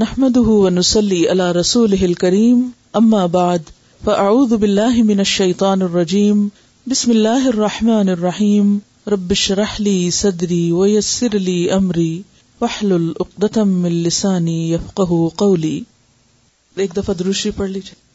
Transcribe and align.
نحمده 0.00 0.50
ونسلي 0.64 1.16
على 1.30 1.52
رسوله 1.52 2.04
الكريم 2.08 2.58
اما 2.98 3.22
بعد 3.26 3.70
فاعوذ 4.04 4.56
بالله 4.56 5.02
من 5.02 5.20
الشيطان 5.20 5.82
الرجيم، 5.82 6.44
بسم 6.86 7.10
الله 7.10 7.48
الرحمن 7.48 8.08
الرحيم، 8.08 8.78
رب 9.06 9.30
اشرح 9.30 9.80
لي 9.80 10.10
صدري 10.10 10.72
ويسر 10.72 11.34
لي 11.48 11.72
امري 11.72 12.22
واحلل 12.60 13.12
عقدة 13.20 13.64
من 13.64 13.92
لساني 14.02 14.70
يفقهوا 14.70 15.30
قولي۔ 15.36 15.80
ایک 16.76 16.96
دفعہ 16.96 17.14
دروشی 17.14 17.50
پڑھ 17.50 17.70
لیجیے 17.70 18.07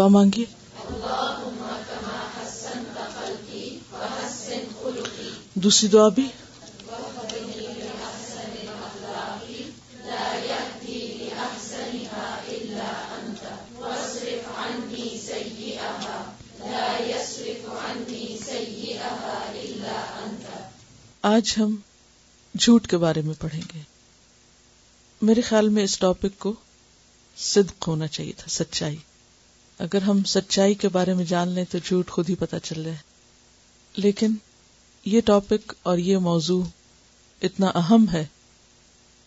دعا 0.00 0.08
مانگیے 0.08 0.44
دوسری 5.54 5.88
دعا 5.88 6.08
بھی؟ 6.08 6.28
آج 21.22 21.54
ہم 21.58 21.76
جھوٹ 22.58 22.86
کے 22.86 22.96
بارے 22.96 23.20
میں 23.20 23.34
پڑھیں 23.40 23.62
گے۔ 23.74 23.80
میرے 25.22 25.40
خیال 25.40 25.68
میں 25.68 25.84
اس 25.84 25.98
ٹاپک 25.98 26.38
کو 26.38 26.52
صدق 27.36 27.88
ہونا 27.88 28.06
چاہیے 28.06 28.32
تھا، 28.36 28.46
سچائی۔ 28.48 28.96
اگر 29.80 30.02
ہم 30.02 30.22
سچائی 30.24 30.74
کے 30.74 30.88
بارے 30.88 31.14
میں 31.14 31.24
جان 31.24 31.48
لیں 31.48 31.64
تو 31.70 31.78
جھوٹ 31.84 32.10
خود 32.10 32.30
ہی 32.30 32.34
پتا 32.34 32.60
چل 32.60 32.82
رہا 32.82 32.92
ہے۔ 32.92 32.96
لیکن 33.96 34.34
یہ 35.04 35.20
ٹاپک 35.20 35.72
اور 35.82 35.98
یہ 35.98 36.16
موضوع 36.16 36.62
اتنا 37.42 37.66
اہم 37.66 38.04
ہے 38.12 38.26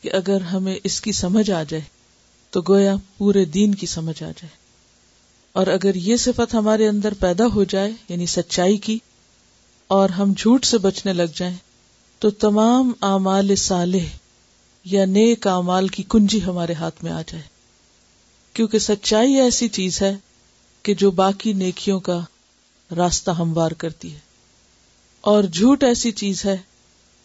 کہ 0.01 0.11
اگر 0.13 0.41
ہمیں 0.41 0.75
اس 0.83 1.01
کی 1.01 1.11
سمجھ 1.11 1.51
آ 1.51 1.63
جائے 1.63 1.83
تو 2.49 2.61
گویا 2.61 2.95
پورے 3.17 3.45
دین 3.45 3.75
کی 3.75 3.85
سمجھ 3.85 4.23
آ 4.23 4.27
جائے۔ 4.27 4.47
اور 5.53 5.67
اگر 5.67 5.95
یہ 5.95 6.17
صفت 6.17 6.53
ہمارے 6.53 6.87
اندر 6.87 7.13
پیدا 7.13 7.45
ہو 7.53 7.63
جائے 7.63 7.91
یعنی 8.09 8.25
سچائی 8.25 8.77
کی، 8.77 8.99
اور 9.87 10.09
ہم 10.09 10.33
جھوٹ 10.37 10.65
سے 10.65 10.77
بچنے 10.77 11.13
لگ 11.13 11.33
جائیں، 11.35 11.57
تو 12.19 12.29
تمام 12.29 12.91
اعمال 13.01 13.55
صالح 13.55 14.05
یا 14.85 15.05
نیک 15.05 15.47
اعمال 15.47 15.87
کی 15.87 16.03
کنجی 16.09 16.43
ہمارے 16.43 16.73
ہاتھ 16.73 17.03
میں 17.03 17.11
آ 17.11 17.21
جائے۔ 17.21 17.43
کیونکہ 18.53 18.79
سچائی 18.79 19.33
ایسی 19.33 19.67
چیز 19.67 20.01
ہے 20.01 20.17
کہ 20.83 20.93
جو 20.93 21.11
باقی 21.11 21.53
نیکیوں 21.53 21.99
کا 21.99 22.19
راستہ 22.95 23.31
ہموار 23.31 23.71
کرتی 23.71 24.13
ہے۔ 24.13 24.19
اور 25.21 25.43
جھوٹ 25.43 25.83
ایسی 25.83 26.11
چیز 26.11 26.45
ہے 26.45 26.57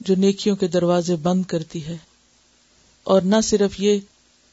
جو 0.01 0.15
نیکیوں 0.15 0.57
کے 0.57 0.67
دروازے 0.69 1.17
بند 1.17 1.45
کرتی 1.45 1.87
ہے۔ 1.87 1.97
اور 3.05 3.23
نہ 3.23 3.37
صرف 3.45 3.81
یہ 3.81 4.01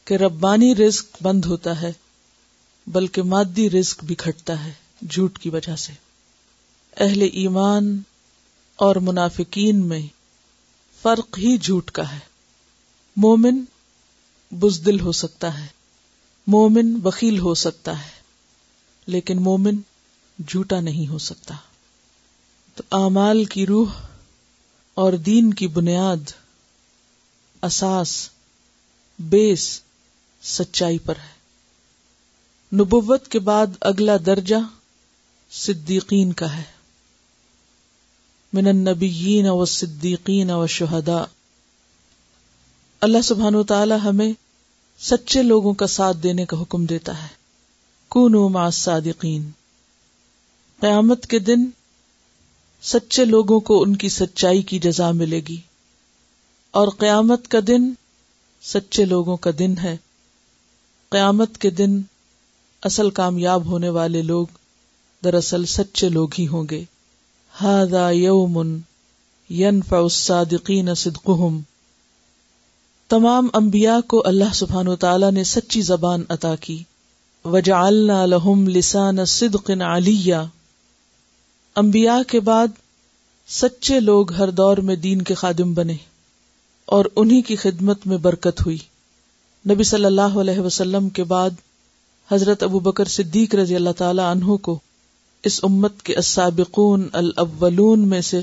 کہ 0.06 0.14
ربانی 0.14 0.76
رزق 0.76 1.06
بند 1.22 1.45
ہوتا 1.45 1.81
ہے، 1.81 1.94
بلکہ 2.88 3.23
مادی 3.23 3.70
رزق 3.70 4.03
بھی 4.03 4.16
گھٹتا 4.26 4.64
ہے 4.64 4.72
جھوٹ 5.10 5.39
کی 5.39 5.49
وجہ 5.49 5.76
سے۔ 5.76 5.93
اہل 6.98 7.22
ایمان 7.33 8.02
اور 8.76 8.95
منافقین 8.95 9.86
میں 9.86 10.02
فرق 11.02 11.39
ہی 11.39 11.58
جھوٹ 11.58 11.92
کا 11.92 12.11
ہے۔ 12.11 12.20
مومن 13.17 13.64
بزدل 14.52 14.99
ہو 14.99 15.11
سکتا 15.11 15.61
ہے، 15.61 15.67
مومن 16.48 16.95
بخیل 16.95 17.39
ہو 17.39 17.54
سکتا 17.54 18.05
ہے۔ 18.05 18.24
لیکن 19.08 19.42
مومن 19.42 19.76
جھوٹا 20.48 20.80
نہیں 20.80 21.08
ہو 21.08 21.17
سکتا۔ 21.17 21.55
تو 22.76 23.04
اعمال 23.04 23.45
کی 23.45 23.66
روح 23.66 23.92
اور 24.93 25.14
دین 25.14 25.54
کی 25.54 25.67
بنیاد 25.67 26.32
اساس 27.61 28.30
بیس 29.20 29.82
سچائی 30.42 30.99
پر 30.99 31.16
ہے۔ 31.16 31.36
نبوت 32.76 33.27
کے 33.27 33.39
بعد 33.39 33.67
اگلا 33.82 34.17
درجہ 34.26 34.55
صدیقین 35.52 36.33
کا 36.33 36.58
ہے۔ 36.58 36.64
من 38.54 38.67
النبیین 38.67 39.48
و 39.48 39.66
صدیقین 39.66 40.52
و 40.52 40.67
شہدا 40.67 41.23
اللہ 43.02 43.22
سبحان 43.23 43.55
و 43.55 43.64
تعالی 43.64 43.95
ہمیں 44.04 44.33
سچے 44.99 45.43
لوگوں 45.43 45.73
کا 45.73 45.87
ساتھ 45.87 46.17
دینے 46.17 46.45
کا 46.45 46.61
حکم 46.61 46.86
دیتا 46.86 47.23
ہے۔ 47.23 47.45
مع 48.15 48.65
الصادقین 48.65 49.49
قیامت 50.80 51.27
کے 51.27 51.39
دن 51.39 51.65
سچے 52.81 53.26
لوگوں 53.26 53.59
کو 53.59 53.81
ان 53.81 53.95
کی 53.95 54.09
سچائی 54.09 54.61
کی 54.61 54.80
جزا 54.80 55.11
ملے 55.11 55.42
گی۔ 55.49 55.58
اور 56.71 56.87
قیامت 56.87 57.48
کا 57.48 57.59
دن 57.67 57.93
سچے 58.61 59.05
لوگوں 59.05 59.37
کا 59.37 59.52
دن 59.59 59.73
ہے۔ 59.83 59.98
قیامت 61.09 61.58
کے 61.58 61.70
دن 61.70 62.02
اصل 62.83 63.09
کامیاب 63.09 63.65
ہونے 63.65 63.89
والے 63.89 64.21
لوگ 64.21 64.48
دراصل 65.23 65.65
سچے 65.65 66.09
لوگ 66.09 66.30
ہی 66.39 66.48
ہوں 66.48 66.64
گے۔ 66.71 66.83
ہادا 67.61 68.11
یومن 68.11 68.80
ينفع 69.52 69.98
الصادقین 69.98 70.95
صدقهم 70.95 71.59
تمام 73.09 73.48
انبیاء 73.54 73.99
کو 74.08 74.23
اللہ 74.25 74.54
سبحان 74.54 74.87
و 74.87 74.95
تعالی 74.95 75.31
نے 75.31 75.43
سچی 75.43 75.81
زبان 75.81 76.23
عطا 76.30 76.55
کی۔ 76.55 76.83
وجعلنا 77.45 78.26
لهم 78.26 78.67
لسان 78.67 79.26
صدق 79.26 79.70
علیہ 79.70 80.36
انبیاء 81.76 82.17
کے 82.28 82.39
بعد 82.39 82.67
سچے 83.48 84.00
لوگ 84.00 84.33
ہر 84.33 84.50
دور 84.50 84.78
میں 84.78 84.95
دین 84.95 85.22
کے 85.22 85.33
خادم 85.33 85.73
بنے 85.73 85.95
اور 86.86 87.05
انہی 87.16 87.42
کی 87.42 87.55
خدمت 87.55 88.08
میں 88.08 88.17
برکت 88.17 88.61
ہوئی۔ 88.66 88.78
نبی 89.70 89.84
صلی 89.84 90.05
اللہ 90.05 90.39
علیہ 90.39 90.60
وسلم 90.60 91.10
کے 91.10 91.23
بعد 91.23 91.50
حضرت 92.32 92.64
ابو 92.64 92.80
بکر 92.80 93.05
صدیق 93.05 93.55
رضی 93.55 93.76
اللہ 93.76 93.98
تعالی 93.98 94.22
عنہ 94.22 94.55
کو 94.55 94.80
اس 95.44 95.60
امت 95.64 96.02
کے 96.02 96.16
السابقون 96.16 97.08
الاولون 97.14 98.08
میں 98.08 98.22
سے 98.22 98.42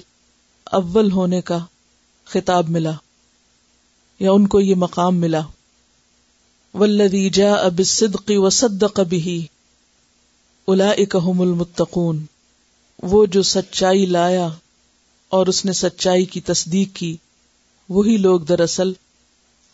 اول 0.64 1.12
ہونے 1.12 1.40
کا 1.40 1.58
خطاب 2.26 2.68
ملا 2.68 2.92
یا 4.20 4.32
ان 4.32 4.46
کو 4.46 4.60
یہ 4.60 4.74
مقام 4.74 5.16
ملا۔ 5.16 5.40
ولدی 6.74 7.30
جا 7.30 7.54
اب 7.54 7.80
صدقی 7.86 8.36
و 8.36 8.50
صدق 8.50 9.00
هم 11.18 11.40
المتقون۔ 11.40 12.24
وہ 13.02 13.26
جو 13.26 13.42
سچائی 13.42 14.06
لایا 14.06 14.48
اور 15.28 15.46
اس 15.46 15.64
نے 15.64 15.72
سچائی 15.72 16.24
کی 16.24 16.40
تصدیق 16.40 16.96
کی، 16.96 17.16
وہی 17.88 18.16
لوگ 18.16 18.40
دراصل 18.40 18.92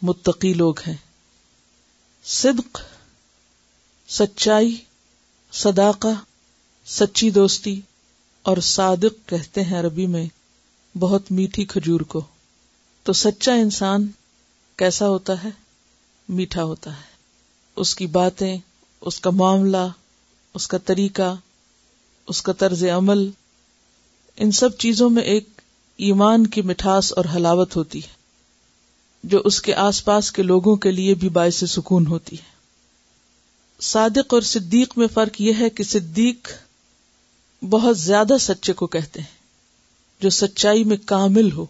متقی 0.03 0.55
لوگ 0.55 0.75
ہیں۔ 0.87 0.97
صدق، 2.25 2.81
سچائی، 4.09 4.77
صداقہ، 5.53 6.09
سچی 6.87 7.31
دوستی 7.31 7.81
اور 8.43 8.57
صادق 8.57 9.29
کہتے 9.29 9.65
ہیں 9.65 9.81
عربی 9.81 10.07
میں 10.07 10.27
بہت 10.99 11.33
میٹھی 11.33 11.65
کھجور 11.65 12.01
کو۔ 12.01 12.21
تو 13.03 13.13
سچا 13.13 13.55
انسان 13.55 14.09
کیسا 14.77 15.09
ہوتا 15.09 15.45
ہے؟ 15.45 15.68
میٹھا 16.29 16.65
ہوتا 16.65 16.97
ہے۔ 16.97 17.09
اس 17.77 17.95
کی 17.95 18.07
باتیں، 18.07 18.59
اس 19.01 19.21
کا 19.21 19.31
معاملہ، 19.31 19.87
اس 20.55 20.69
کا 20.69 20.79
طریقہ، 20.79 21.35
اس 22.29 22.43
کا 22.43 22.53
طرز 22.53 22.85
عمل، 22.85 23.31
ان 24.37 24.51
سب 24.51 24.77
چیزوں 24.79 25.11
میں 25.11 25.23
ایک 25.23 25.49
ایمان 25.97 26.47
کی 26.47 26.63
مٹھاس 26.63 27.13
اور 27.13 27.25
حلاوت 27.35 27.77
ہوتی 27.77 27.99
ہے، 27.99 28.17
جو 29.25 29.43
اس 29.45 29.63
کے 29.63 29.75
آس 29.75 30.05
پاس 30.05 30.33
کے 30.33 30.43
لوگوں 30.43 30.77
کے 30.77 30.91
لیے 30.91 31.15
بھی 31.15 31.29
باعث 31.29 31.65
سکون 31.69 32.07
ہوتی 32.07 32.37
ہے۔ 32.37 32.57
صادق 33.81 34.35
اور 34.35 34.43
صدیق 34.43 34.99
میں 34.99 35.07
فرق 35.15 35.41
یہ 35.41 35.53
ہے 35.59 35.71
کہ 35.71 35.85
صدیق 35.85 36.49
بہت 37.63 37.99
زیادہ 37.99 38.35
سچے 38.41 38.73
کو 38.73 38.87
کہتے 38.87 39.21
ہیں، 39.21 39.37
جو 40.21 40.31
سچائی 40.31 40.85
میں 40.85 40.97
کامل 41.07 41.53
ہو، 41.53 41.67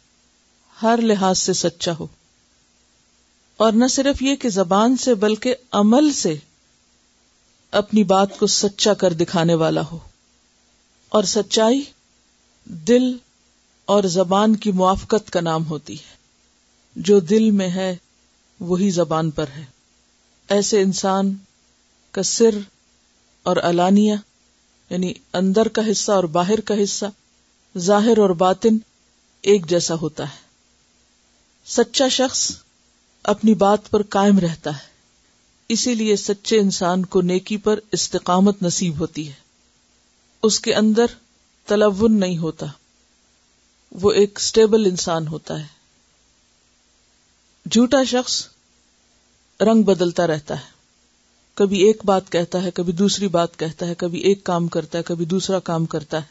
ہر 0.83 0.99
لحاظ 1.03 1.39
سے 1.39 1.53
سچا 1.53 1.93
ہو۔ 2.01 2.07
اور 3.59 3.73
نہ 3.73 3.87
صرف 3.87 4.23
یہ 4.23 4.37
کہ 4.37 4.49
زبان 4.49 4.97
سے 4.97 5.15
بلکہ 5.15 5.55
عمل 5.73 6.13
سے 6.13 6.37
اپنی 7.71 8.05
بات 8.05 8.39
کو 8.39 8.47
سچا 8.47 8.95
کر 8.95 9.13
دکھانے 9.13 9.55
والا 9.55 9.81
ہو۔ 9.93 9.99
اور 11.09 11.25
سچائی 11.25 11.83
دل 12.65 13.17
اور 13.85 14.05
زبان 14.05 14.57
کی 14.57 14.73
موافقت 14.73 15.31
کا 15.31 15.41
نام 15.41 15.67
ہوتی 15.67 15.95
ہے۔ 15.95 16.17
جو 16.97 17.21
دل 17.21 17.51
میں 17.51 17.69
ہے، 17.69 17.97
وہی 18.61 18.91
زبان 18.91 19.31
پر 19.31 19.45
ہے۔ 19.57 19.65
ایسے 20.49 20.83
انسان 20.83 21.35
کا 22.11 22.23
سر 22.23 22.59
اور 23.43 23.57
الانیہ 23.57 24.15
یعنی 24.91 25.15
اندر 25.33 25.69
کا 25.69 25.83
حصہ 25.91 26.13
اور 26.13 26.25
باہر 26.25 26.61
کا 26.61 26.75
حصہ، 26.83 27.07
ظاہر 27.79 28.19
اور 28.19 28.31
باطن 28.31 28.79
ایک 29.43 29.67
جیسا 29.67 29.95
ہوتا 29.95 30.25
ہے۔ 30.25 30.49
سچا 31.67 32.09
شخص 32.09 32.53
اپنی 33.23 33.55
بات 33.55 33.91
پر 33.91 34.03
قائم 34.03 34.39
رہتا 34.39 34.71
ہے۔ 34.71 34.89
اسی 35.69 35.95
لیے 35.95 36.17
سچے 36.17 36.59
انسان 36.59 37.07
کو 37.07 37.21
نیکی 37.21 37.57
پر 37.57 37.81
استقامت 37.93 38.63
نصیب 38.63 39.01
ہوتی 39.01 39.29
ہے۔ 39.29 39.33
اس 40.43 40.61
کے 40.61 40.75
اندر 40.75 41.07
تلون 41.67 42.21
نہیں 42.21 42.39
ہوتا۔ 42.39 42.67
وہ 43.93 44.13
ایک 44.13 44.39
اسٹیبل 44.39 44.87
انسان 44.87 45.29
ہوتا 45.29 45.61
ہے۔ 45.61 45.67
جھوٹا 47.71 48.05
شخص 48.05 48.47
رنگ 49.61 49.83
بدلتا 49.83 50.27
رہتا 50.27 50.55
ہے۔ 50.61 50.71
کبھی 51.55 51.79
ایک 51.79 52.05
بات 52.05 52.33
کہتا 52.33 52.63
ہے، 52.63 52.71
کبھی 52.71 52.93
دوسری 52.93 53.29
بات 53.29 53.59
کہتا 53.59 53.87
ہے، 53.87 53.95
کبھی 53.95 54.19
ایک 54.19 54.45
کام 54.45 54.69
کرتا 54.69 54.99
ہے، 54.99 55.03
کبھی 55.03 55.25
دوسرا 55.25 55.59
کام 55.59 55.87
کرتا 55.87 56.17
ہے۔ 56.17 56.27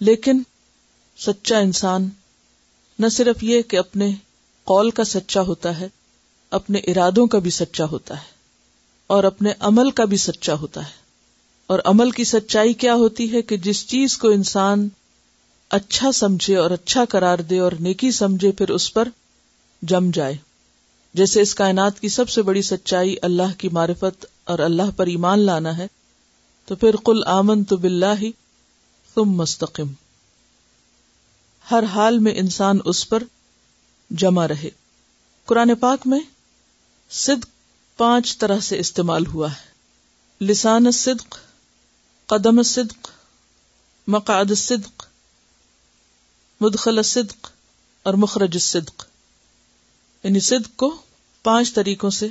لیکن 0.00 0.42
سچا 1.18 1.58
انسان 1.58 2.08
نہ 2.98 3.08
صرف 3.08 3.42
یہ 3.42 3.62
کہ 3.62 3.76
اپنے 3.76 4.10
قول 4.64 4.90
کا 4.90 5.04
سچا 5.04 5.40
ہوتا 5.40 5.80
ہے، 5.80 5.88
اپنے 6.50 6.78
ارادوں 6.78 7.26
کا 7.26 7.38
بھی 7.38 7.50
سچا 7.50 7.84
ہوتا 7.84 8.16
ہے، 8.16 8.32
اور 9.06 9.24
اپنے 9.24 9.52
عمل 9.60 9.90
کا 9.90 10.04
بھی 10.04 10.16
سچا 10.16 10.54
ہوتا 10.54 10.84
ہے۔ 10.84 11.02
اور 11.66 11.78
عمل 11.84 12.10
کی 12.10 12.24
سچائی 12.24 12.72
کیا 12.72 12.94
ہوتی 12.94 13.32
ہے 13.32 13.42
کہ 13.42 13.56
جس 13.56 13.86
چیز 13.86 14.18
کو 14.18 14.28
انسان 14.28 14.88
اچھا 15.70 16.12
سمجھے 16.12 16.56
اور 16.56 16.70
اچھا 16.70 17.04
قرار 17.04 17.38
دے 17.38 17.58
اور 17.58 17.72
نیکی 17.80 18.10
سمجھے، 18.10 18.52
پھر 18.52 18.70
اس 18.70 18.92
پر 18.94 19.08
جم 19.82 20.10
جائے۔ 20.10 20.36
جیسے 21.14 21.40
اس 21.40 21.54
کائنات 21.54 22.00
کی 22.00 22.08
سب 22.08 22.28
سے 22.28 22.42
بڑی 22.42 22.62
سچائی 22.62 23.16
اللہ 23.22 23.58
کی 23.58 23.68
معرفت 23.68 24.26
اور 24.44 24.58
اللہ 24.58 24.90
پر 24.96 25.06
ایمان 25.06 25.38
لانا 25.38 25.76
ہے، 25.78 25.86
تو 26.66 26.74
پھر 26.74 26.96
کل 27.04 27.20
آمن 27.26 27.64
تو 27.64 27.76
بلّہ 27.76 28.14
ہی 28.22 28.30
تم 29.14 29.30
مستقم 29.30 29.92
ہر 31.70 31.84
حال 31.84 32.18
میں 32.18 32.32
انسان 32.34 32.78
اس 32.84 33.08
پر 33.08 33.22
جمع 34.10 34.48
رہے۔ 34.48 34.70
قرآن 35.44 35.74
پاک 35.74 36.06
میں 36.06 36.20
صدق 37.10 37.46
پانچ 37.96 38.38
طرح 38.38 38.60
سے 38.60 38.78
استعمال 38.78 39.26
ہوا 39.26 39.52
ہے۔ 39.52 39.74
لسان 40.44 40.90
صدق، 40.90 41.38
قدم 42.26 42.62
صدق، 42.62 43.10
مقعد 44.06 44.54
صدق، 44.56 45.06
مدخل 46.60 47.02
صدق 47.02 47.50
اور 48.02 48.14
مخرج 48.14 48.58
صدق۔ 48.58 49.04
یعنی 50.22 50.40
صدق 50.40 50.76
کو 50.76 51.02
پانچ 51.42 51.74
طریقوں 51.74 52.10
سے 52.10 52.28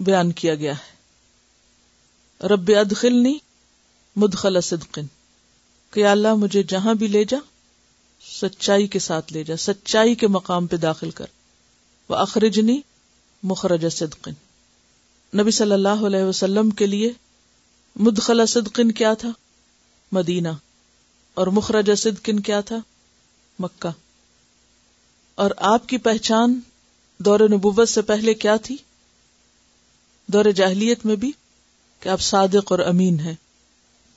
بیان 0.00 0.32
کیا 0.32 0.54
گیا 0.54 0.72
ہے۔ 0.72 0.96
رب 2.46 2.70
ادخلنی 2.80 3.38
مدخل 4.16 4.60
صدقن، 4.60 5.06
کہ 5.90 6.06
اللہ 6.06 6.34
مجھے 6.34 6.62
جہاں 6.62 6.94
بھی 6.94 7.06
لے 7.06 7.24
جا 7.24 7.38
سچائی 8.32 8.86
کے 8.86 8.98
ساتھ 8.98 9.32
لے 9.32 9.44
جا، 9.44 9.56
سچائی 9.56 10.14
کے 10.14 10.28
مقام 10.28 10.66
پہ 10.66 10.76
داخل 10.76 11.10
کر۔ 11.10 11.26
وہ 12.08 12.16
اخرجنی 12.16 12.80
مخرج 13.42 13.86
صدقن 13.92 14.32
نبی 15.40 15.50
صلی 15.50 15.72
اللہ 15.72 16.06
علیہ 16.06 16.22
وسلم 16.22 16.70
کے 16.70 16.86
لیے 16.86 17.12
مدخلا 17.96 18.46
صدقن 18.46 18.92
کیا 18.92 19.14
تھا؟ 19.14 19.28
مدینہ۔ 20.12 20.48
اور 21.34 21.46
مخرج 21.46 21.90
صدقن 21.98 22.40
کیا 22.40 22.60
تھا؟ 22.60 22.76
مکہ۔ 23.58 23.88
اور 25.34 25.50
آپ 25.56 25.88
کی 25.88 25.98
پہچان 25.98 26.60
دور 27.18 27.40
نبوت 27.40 27.88
سے 27.88 28.02
پہلے 28.02 28.34
کیا 28.34 28.56
تھی؟ 28.56 28.76
دور 30.26 30.44
جاہلیت 30.44 31.06
میں 31.06 31.16
بھی 31.16 31.32
کہ 32.00 32.08
آپ 32.08 32.20
صادق 32.20 32.72
اور 32.72 32.78
امین 32.78 33.20
ہیں۔ 33.20 33.34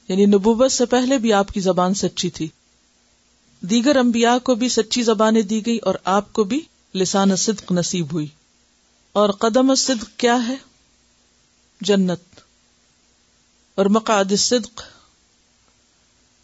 یعنی 0.07 0.25
نبوت 0.25 0.71
سے 0.71 0.85
پہلے 0.85 1.17
بھی 1.17 1.33
آپ 1.33 1.47
کی 1.47 1.59
زبان 1.59 1.93
سچی 1.93 2.29
تھی۔ 2.29 2.47
دیگر 3.61 3.95
انبیاء 3.95 4.37
کو 4.37 4.55
بھی 4.55 4.69
سچی 4.69 5.03
زبانیں 5.03 5.41
دی 5.41 5.65
گئی 5.65 5.77
اور 5.77 5.95
آپ 6.03 6.33
کو 6.33 6.43
بھی 6.43 6.61
لسان 6.95 7.35
صدق 7.35 7.71
نصیب 7.71 8.13
ہوئی۔ 8.13 8.27
اور 9.11 9.29
قدم 9.29 9.75
صدق 9.75 10.19
کیا 10.19 10.47
ہے؟ 10.47 10.55
جنت۔ 11.81 12.39
اور 13.75 13.85
مقعد 13.85 14.25
صدق، 14.37 14.81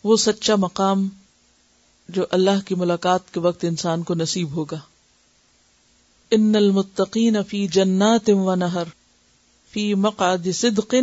وہ 0.04 0.18
سچا 0.18 0.56
مقام 0.56 1.10
جو 2.10 2.26
اللہ 2.32 2.68
کی 2.68 2.76
ملاقات 2.76 3.34
کے 3.34 3.40
وقت 3.40 3.66
انسان 3.66 4.04
کو 4.04 4.14
نصیب 4.14 4.52
ہوگا۔ 4.52 4.80
ان 6.32 6.56
المتقین 6.56 7.44
فی 7.44 7.68
جنات 7.68 8.30
و 8.30 8.56
نہر، 8.56 8.84
فی 9.72 9.94
مقعد 9.94 10.48
صدق 10.54 10.96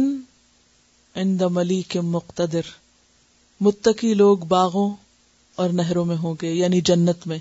عند 1.16 1.42
ملیک 1.42 1.96
مقتدر۔ 1.96 2.60
متقی 3.60 4.14
لوگ 4.14 4.38
باغوں 4.38 4.94
اور 5.54 5.70
نہروں 5.70 6.04
میں 6.04 6.16
ہوں 6.16 6.34
گے 6.42 6.52
یعنی 6.52 6.80
جنت 6.80 7.26
میں۔ 7.26 7.38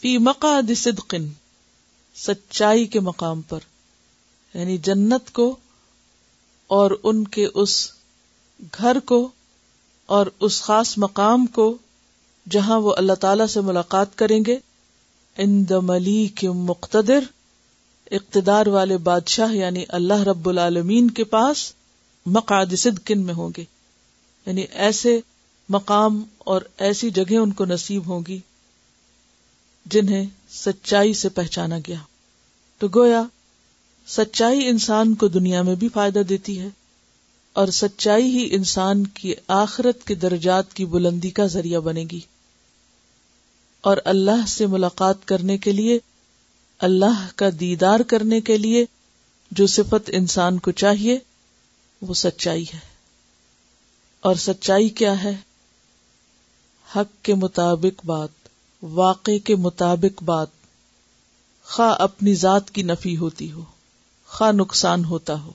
فی 0.00 0.18
مقعد 0.18 0.62
صدق 0.76 1.14
سچائی 2.16 2.84
کے 2.84 3.00
مقام 3.00 3.42
پر۔ 3.42 3.58
یعنی 4.54 4.78
جنت 4.78 5.32
کو 5.32 5.56
اور 6.66 6.90
ان 7.02 7.24
کے 7.24 7.46
اس 7.54 7.90
گھر 8.78 9.00
کو 9.00 9.28
اور 10.06 10.26
اس 10.40 10.62
خاص 10.62 10.98
مقام 10.98 11.46
کو 11.46 11.78
جہاں 12.50 12.80
وہ 12.80 12.94
اللہ 12.96 13.12
تعالی 13.12 13.46
سے 13.46 13.60
ملاقات 13.60 14.18
کریں 14.18 14.40
گے۔ 14.46 14.58
ان 15.36 15.68
دملی 15.68 16.28
کے 16.28 16.50
مقتدر، 16.50 17.20
اقتدار 18.10 18.66
والے 18.66 18.98
بادشاہ 18.98 19.54
یعنی 19.54 19.84
اللہ 19.88 20.22
رب 20.22 20.48
العالمین 20.48 21.10
کے 21.10 21.24
پاس 21.24 21.72
مقاد 22.26 22.66
صدقن 22.78 23.20
میں 23.20 23.34
ہوں 23.34 23.50
گے۔ 23.56 23.64
یعنی 24.46 24.60
ایسے 24.60 25.20
مقام 25.68 26.24
اور 26.38 26.62
ایسی 26.78 27.10
جگہ 27.10 27.36
ان 27.36 27.52
کو 27.52 27.64
نصیب 27.64 28.06
ہوں 28.06 28.20
گی 28.28 28.40
جنہیں 29.86 30.26
سچائی 30.50 31.14
سے 31.14 31.28
پہچانا 31.28 31.78
گیا۔ 31.78 31.98
تو 32.78 32.88
گویا 32.94 33.22
سچائی 34.06 34.68
انسان 34.68 35.14
کو 35.14 35.28
دنیا 35.28 35.62
میں 35.62 35.74
بھی 35.74 35.88
فائدہ 35.88 36.18
دیتی 36.18 36.60
ہے 36.60 36.68
اور 37.52 37.68
سچائی 37.68 38.24
ہی 38.24 38.48
انسان 38.54 39.06
کی 39.06 39.34
آخرت 39.48 40.06
کے 40.06 40.14
درجات 40.14 40.74
کی 40.74 40.84
بلندی 40.84 41.30
کا 41.30 41.46
ذریعہ 41.46 41.80
بنے 41.80 42.04
گی۔ 42.12 42.20
اور 43.80 43.96
اللہ 44.04 44.46
سے 44.48 44.66
ملاقات 44.66 45.24
کرنے 45.24 45.58
کے 45.58 45.72
لیے، 45.72 45.98
اللہ 46.78 47.28
کا 47.36 47.46
دیدار 47.60 48.00
کرنے 48.00 48.40
کے 48.40 48.58
لیے 48.58 48.84
جو 49.50 49.66
صفت 49.66 50.10
انسان 50.12 50.58
کو 50.58 50.70
چاہیے، 50.70 51.18
وہ 52.02 52.14
سچائی 52.14 52.64
ہے۔ 52.74 52.78
اور 54.20 54.34
سچائی 54.34 54.88
کیا 54.88 55.24
ہے؟ 55.24 55.36
حق 56.94 57.24
کے 57.24 57.34
مطابق 57.34 58.06
بات 58.06 58.28
واقع 58.82 59.38
کے 59.44 59.56
مطابق 59.56 60.22
بات۔ 60.22 60.48
خواہ 61.64 61.94
اپنی 61.98 62.34
ذات 62.34 62.70
کی 62.70 62.82
نفی 62.82 63.16
ہوتی 63.16 63.52
ہو، 63.52 63.64
خواہ 64.26 64.52
نقصان 64.52 65.04
ہوتا 65.04 65.40
ہو۔ 65.40 65.52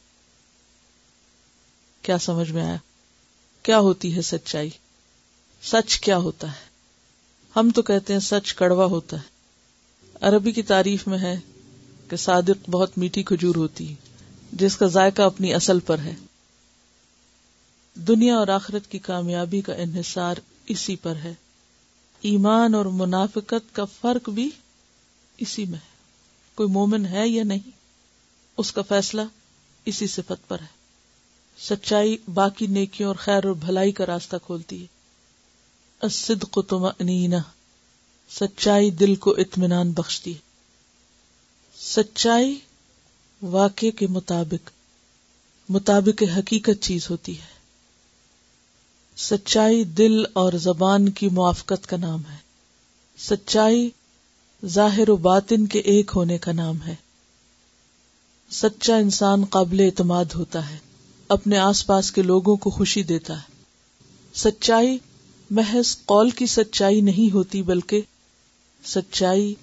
کیا 2.01 2.17
سمجھ 2.17 2.51
میں 2.51 2.63
آیا؟ 2.63 2.77
کیا 3.63 3.79
ہوتی 3.79 4.15
ہے 4.15 4.21
سچائی؟ 4.21 4.69
سچ 5.63 5.99
کیا 5.99 6.17
ہوتا 6.17 6.47
ہے؟ 6.47 6.65
ہم 7.55 7.69
تو 7.75 7.81
کہتے 7.81 8.13
ہیں 8.13 8.19
سچ 8.19 8.53
کڑوا 8.53 8.85
ہوتا 8.85 9.17
ہے۔ 9.17 9.31
عربی 10.21 10.51
کی 10.51 10.61
تعریف 10.61 11.07
میں 11.07 11.19
ہے 11.19 11.39
کہ 12.09 12.15
صادق 12.15 12.69
بہت 12.69 12.97
میٹھی 12.97 13.23
کھجور 13.23 13.55
ہوتی 13.55 13.89
ہے، 13.89 13.95
جس 14.51 14.77
کا 14.77 14.87
ذائقہ 14.87 15.21
اپنی 15.21 15.53
اصل 15.53 15.79
پر 15.79 15.99
ہے۔ 15.99 16.15
دنیا 17.95 18.35
اور 18.35 18.47
آخرت 18.47 18.91
کی 18.91 18.99
کامیابی 18.99 19.61
کا 19.61 19.73
انحصار 19.73 20.35
اسی 20.71 20.95
پر 20.95 21.15
ہے۔ 21.15 21.33
ایمان 22.21 22.75
اور 22.75 22.85
منافقت 22.85 23.75
کا 23.75 23.85
فرق 23.85 24.29
بھی 24.29 24.49
اسی 25.37 25.65
میں 25.65 25.79
ہے۔ 25.79 25.91
کوئی 26.55 26.69
مومن 26.69 27.05
ہے 27.05 27.27
یا 27.27 27.43
نہیں، 27.43 27.69
اس 28.57 28.71
کا 28.71 28.81
فیصلہ 28.81 29.21
اسی 29.85 30.07
صفت 30.07 30.47
پر 30.47 30.59
ہے۔ 30.59 30.81
سچائی 31.59 32.17
باقی 32.33 32.67
نیکیوں 32.67 33.07
اور 33.07 33.15
خیر 33.15 33.45
اور 33.45 33.53
بھلائی 33.53 33.91
کا 33.91 34.05
راستہ 34.05 34.35
کھولتی 34.45 34.81
ہے۔ 34.81 34.87
الصدق 36.01 36.59
طمأنینہ، 36.69 37.35
سچائی 38.29 38.91
دل 38.91 39.15
کو 39.15 39.31
اطمینان 39.31 39.91
بخشتی 39.91 40.33
سچائی 41.79 42.59
واقع 43.41 43.89
کے 43.99 44.07
مطابق 44.07 44.69
مطابق 45.69 46.23
حقیقت 46.37 46.81
چیز 46.81 47.09
ہوتی 47.09 47.39
ہے۔ 47.39 47.60
سچائی 49.17 49.83
دل 49.83 50.23
اور 50.33 50.53
زبان 50.53 51.09
کی 51.09 51.29
موافقت 51.29 51.87
کا 51.87 51.97
نام 51.97 52.21
ہے۔ 52.31 52.37
سچائی 53.17 53.89
ظاہر 54.65 55.09
و 55.09 55.15
باطن 55.15 55.65
کے 55.65 55.79
ایک 55.79 56.11
ہونے 56.15 56.37
کا 56.37 56.51
نام 56.51 56.77
ہے۔ 56.87 56.95
سچا 58.51 58.95
انسان 58.95 59.45
قابل 59.45 59.79
اعتماد 59.79 60.25
ہوتا 60.35 60.69
ہے، 60.69 60.77
اپنے 61.27 61.57
آس 61.57 61.87
پاس 61.87 62.11
کے 62.11 62.21
لوگوں 62.21 62.55
کو 62.55 62.69
خوشی 62.69 63.03
دیتا 63.03 63.37
ہے۔ 63.37 63.63
سچائی 64.33 64.97
محض 65.49 65.97
قول 66.05 66.29
کی 66.29 66.45
سچائی 66.45 67.01
نہیں 67.01 67.33
ہوتی، 67.33 67.61
بلکہ 67.61 68.01
سچائی 68.85 69.53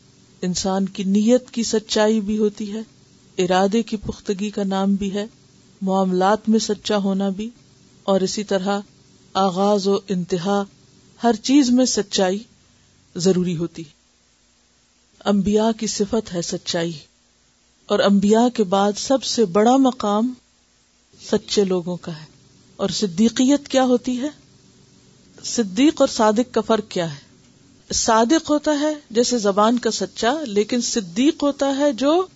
انسان 0.42 0.86
کی 0.86 1.02
نیت 1.02 1.50
کی 1.50 1.62
سچائی 1.62 2.20
بھی 2.20 2.38
ہوتی 2.38 2.72
ہے۔ 2.72 2.80
ارادے 3.38 3.82
کی 3.82 3.96
پختگی 3.96 4.50
کا 4.50 4.62
نام 4.64 4.94
بھی 4.94 5.14
ہے، 5.14 5.26
معاملات 5.82 6.48
میں 6.48 6.58
سچا 6.58 6.96
ہونا 6.96 7.28
بھی۔ 7.28 7.50
اور 8.02 8.20
اسی 8.20 8.44
طرح 8.44 8.80
آغاز 9.34 9.86
و 9.86 9.98
انتہا 10.08 10.62
ہر 11.22 11.34
چیز 11.42 11.70
میں 11.70 11.84
سچائی 11.84 12.42
ضروری 13.16 13.56
ہوتی۔ 13.56 13.82
انبیاء 15.24 15.70
کی 15.78 15.86
صفت 15.86 16.34
ہے 16.34 16.42
سچائی، 16.42 16.92
اور 17.86 17.98
انبیاء 17.98 18.48
کے 18.54 18.64
بعد 18.64 18.92
سب 18.96 19.24
سے 19.24 19.44
بڑا 19.44 19.76
مقام 19.76 20.32
سچے 21.30 21.64
لوگوں 21.64 21.96
کا 21.96 22.16
ہے۔ 22.16 22.24
اور 22.76 22.88
صدیقیت 22.88 23.68
کیا 23.68 23.84
ہوتی 23.84 24.20
ہے؟ 24.20 24.28
صدیق 25.44 26.00
اور 26.00 26.08
صادق 26.08 26.54
کا 26.54 26.60
فرق 26.60 26.84
کیا 26.88 27.14
ہے؟ 27.14 27.28
صادق 27.92 28.50
ہوتا 28.50 28.80
ہے 28.80 28.94
جیسے 29.10 29.38
زبان 29.38 29.78
کا 29.78 29.90
سچا، 29.90 30.34
لیکن 30.46 30.80
صدیق 30.80 31.42
ہوتا 31.42 31.76
ہے 31.78 31.92
جو 31.92 32.26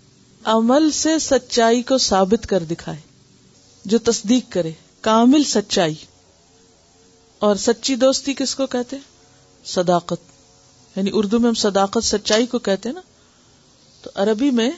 عمل 0.44 0.90
سے 0.90 1.18
سچائی 1.18 1.82
کو 1.82 1.98
ثابت 1.98 2.46
کر 2.46 2.64
دکھائے، 2.64 3.00
جو 3.84 3.98
تصدیق 3.98 4.52
کرے، 4.52 4.72
کامل 5.00 5.44
سچائی۔ 5.44 5.94
اور 7.42 7.56
سچی 7.56 7.94
دوستی 7.94 8.34
کس 8.34 8.54
کو 8.54 8.66
کہتے 8.66 8.96
صداقت. 9.64 10.20
یعنی 10.96 11.10
اردو 11.12 11.38
میں 11.38 11.48
ہم 11.48 11.54
صداقت 11.54 12.04
سچائی 12.04 12.46
کو 12.46 12.58
کہتے 12.58 12.88
ہیں 12.88 12.94
نا؟ 12.94 13.00
تو 14.02 14.10
عربی 14.14 14.50
میں 14.50 14.70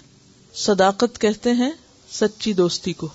صداقت 0.55 1.21
کہتے 1.21 1.53
ہیں 1.53 1.71
سچی 2.13 2.53
دوستی 2.53 2.93
کو. 2.93 3.09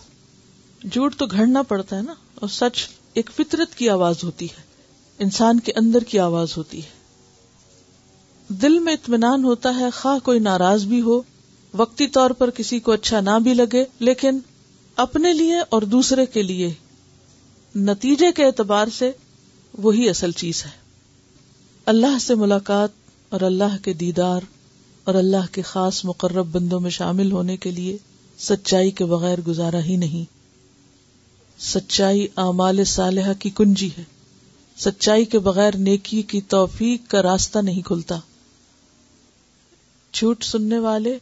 جھوٹ 0.92 1.16
تو 1.16 1.26
گھڑنا 1.26 1.62
پڑتا 1.62 1.98
ہے 1.98 2.02
نا؟ 2.02 2.14
اور 2.36 2.50
سچ 2.50 2.88
ایک 3.14 3.30
فطرت 3.36 3.76
کی 3.76 3.90
آواز 3.90 4.24
ہوتی 4.24 4.46
ہے. 4.46 4.62
انسان 5.20 5.60
کے 5.60 5.72
اندر 5.76 6.04
کی 6.04 6.20
آواز 6.20 6.58
ہوتی 6.58 6.84
ہے. 6.84 6.90
دل 8.48 8.80
میں 8.80 8.94
اطمینان 8.94 9.44
ہوتا 9.44 9.76
ہے، 9.76 9.90
خواہ 9.90 10.20
کوئی 10.20 10.40
ناراض 10.40 10.86
بھی 10.86 11.02
ہو، 11.02 11.22
وقتی 11.74 12.08
طور 12.08 12.30
پر 12.30 12.50
کسی 12.50 12.80
کو 12.80 12.92
اچھا 12.92 13.20
نہ 13.20 13.40
بھی 13.44 13.54
لگے، 13.54 13.86
لیکن 14.00 14.40
اپنے 14.96 15.34
لیے 15.34 15.60
اور 15.70 15.82
دوسرے 15.82 16.26
کے 16.26 16.42
لیے 16.42 16.74
نتیجے 17.76 18.32
کے 18.32 18.46
اعتبار 18.46 18.88
سے 18.98 19.12
وہی 19.78 20.10
اصل 20.10 20.32
چیز 20.32 20.66
ہے۔ 20.66 20.70
اللہ 21.86 22.20
سے 22.20 22.36
ملاقات 22.36 22.90
اور 23.30 23.42
اللہ 23.42 23.84
کے 23.84 23.94
دیدار 23.94 24.42
اور 25.04 25.16
اللہ 25.16 25.54
کے 25.54 25.62
خاص 25.62 26.06
مقرب 26.06 26.48
بندوں 26.52 26.80
میں 26.80 26.90
شامل 26.90 27.32
ہونے 27.32 27.58
کے 27.58 27.72
لیے 27.72 27.98
سچائی 28.40 28.92
کے 28.92 29.06
بغیر 29.06 29.42
گزارا 29.42 29.84
ہی 29.84 29.96
نہیں۔ 29.96 30.34
سچائی 31.62 32.28
اعمال 32.38 32.84
صالحہ 32.84 33.34
کی 33.40 33.50
کنجی 33.50 33.90
ہے۔ 33.98 34.04
سچائی 34.78 35.26
کے 35.26 35.40
بغیر 35.40 35.76
نیکی 35.76 36.22
کی 36.22 36.42
توفیق 36.42 37.10
کا 37.10 37.22
راستہ 37.22 37.60
نہیں 37.60 37.82
کھلتا۔ 37.82 38.20
جھوٹ 40.14 40.44
سننے 40.44 40.80
والے 40.80 41.18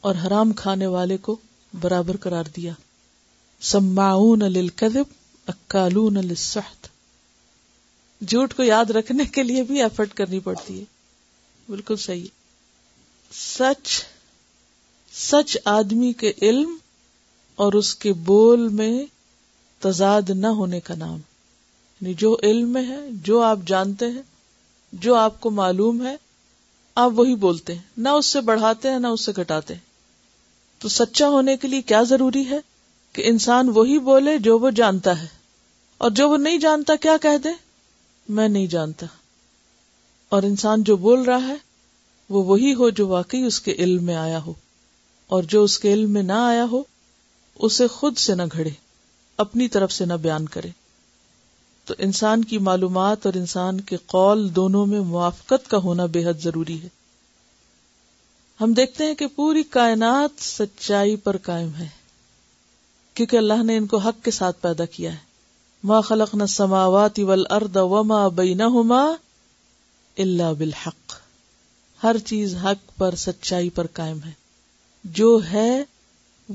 اور 0.00 0.14
حرام 0.26 0.52
کھانے 0.52 0.86
والے 0.86 1.16
کو 1.16 1.36
برابر 1.80 2.16
قرار 2.16 2.44
دیا۔ 2.56 2.72
سماؤن 3.60 4.38
للکذب، 4.38 5.02
اکالون 5.46 6.14
للسحت۔ 6.14 6.91
جھوٹ 8.28 8.54
کو 8.54 8.62
یاد 8.62 8.84
رکھنے 8.84 9.24
کے 9.24 9.42
لیے 9.42 9.62
بھی 9.62 9.82
ایفرٹ 9.82 10.14
کرنی 10.14 10.40
پڑتی 10.40 10.80
ہے۔ 10.80 10.84
بالکل 11.68 11.96
صحیح۔ 11.96 12.26
سچ 13.32 14.04
سچ 15.12 15.58
آدمی 15.64 16.12
کے 16.12 16.32
علم 16.42 16.76
اور 17.54 17.72
اس 17.72 17.94
کے 17.94 18.12
بول 18.12 18.68
میں 18.68 19.04
تضاد 19.78 20.30
نہ 20.30 20.46
ہونے 20.46 20.80
کا 20.80 20.94
نام۔ 20.94 21.18
یعنی 22.00 22.14
جو 22.14 22.36
علم 22.42 22.68
میں 22.68 22.88
ہے، 22.88 23.08
جو 23.10 23.40
آپ 23.40 23.58
جانتے 23.66 24.06
ہیں، 24.06 24.22
جو 24.92 25.14
آپ 25.14 25.40
کو 25.40 25.50
معلوم 25.50 26.06
ہے، 26.06 26.16
آپ 26.94 27.10
وہی 27.14 27.34
بولتے 27.34 27.74
ہیں۔ 27.74 27.82
نہ 27.96 28.08
اس 28.08 28.26
سے 28.26 28.40
بڑھاتے 28.40 28.90
ہیں، 28.90 28.98
نہ 28.98 29.06
اس 29.06 29.20
سے 29.20 29.32
گھٹاتے 29.36 29.74
ہیں۔ 29.74 29.80
تو 30.78 30.88
سچا 30.88 31.28
ہونے 31.28 31.56
کے 31.56 31.68
لیے 31.68 31.82
کیا 31.82 32.02
ضروری 32.02 32.50
ہے 32.50 32.58
کہ 33.12 33.22
انسان 33.26 33.68
وہی 33.68 33.98
بولے 33.98 34.38
جو 34.38 34.58
وہ 34.58 34.70
جانتا 34.70 35.22
ہے؟ 35.22 35.26
اور 35.98 36.10
جو 36.10 36.30
وہ 36.30 36.36
نہیں 36.36 36.58
جانتا، 36.58 36.96
کیا 36.96 37.16
کہہ 37.22 37.38
دے؟ 37.44 37.71
میں 38.28 38.48
نہیں 38.48 38.66
جانتا۔ 38.66 39.06
اور 40.28 40.42
انسان 40.42 40.82
جو 40.82 40.96
بول 40.96 41.22
رہا 41.22 41.48
ہے، 41.48 41.54
وہ 42.28 42.44
وہی 42.44 42.74
ہو 42.74 42.90
جو 42.90 43.08
واقعی 43.08 43.42
اس 43.42 43.60
کے 43.60 43.72
علم 43.72 44.04
میں 44.04 44.14
آیا 44.14 44.42
ہو۔ 44.42 44.52
اور 45.26 45.42
جو 45.42 45.62
اس 45.62 45.78
کے 45.78 45.92
علم 45.92 46.10
میں 46.10 46.22
نہ 46.22 46.32
آیا 46.32 46.64
ہو، 46.72 46.82
اسے 47.54 47.86
خود 47.86 48.16
سے 48.16 48.34
نہ 48.34 48.42
گھڑے، 48.52 48.70
اپنی 49.36 49.68
طرف 49.68 49.92
سے 49.92 50.04
نہ 50.04 50.12
بیان 50.12 50.48
کرے۔ 50.48 50.68
تو 51.84 51.94
انسان 51.98 52.44
کی 52.44 52.58
معلومات 52.58 53.26
اور 53.26 53.34
انسان 53.34 53.80
کے 53.80 53.96
قول 54.06 54.54
دونوں 54.54 54.86
میں 54.86 55.00
موافقت 55.00 55.70
کا 55.70 55.78
ہونا 55.78 56.06
بے 56.06 56.24
حد 56.24 56.42
ضروری 56.42 56.82
ہے۔ 56.82 56.88
ہم 58.60 58.72
دیکھتے 58.72 59.04
ہیں 59.04 59.14
کہ 59.14 59.26
پوری 59.26 59.62
کائنات 59.62 60.42
سچائی 60.42 61.16
پر 61.16 61.36
قائم 61.36 61.70
ہے، 61.78 61.88
کیونکہ 63.14 63.36
اللہ 63.36 63.62
نے 63.62 63.76
ان 63.76 63.86
کو 63.86 63.96
حق 63.96 64.24
کے 64.24 64.30
ساتھ 64.30 64.62
پیدا 64.62 64.84
کیا 64.84 65.12
ہے۔ 65.12 65.31
ما 65.84 66.00
خلقنا 66.00 66.44
السماوات 66.44 67.18
والارض 67.18 67.76
وما 67.76 68.28
بینہما 68.28 69.02
الا 70.18 70.52
بالحق۔ 70.52 71.12
ہر 72.02 72.18
چیز 72.18 72.54
حق 72.54 72.98
پر، 72.98 73.14
سچائی 73.14 73.70
پر 73.70 73.86
قائم 73.86 74.18
ہے۔ 74.26 74.32
جو 75.04 75.40
ہے، 75.52 75.84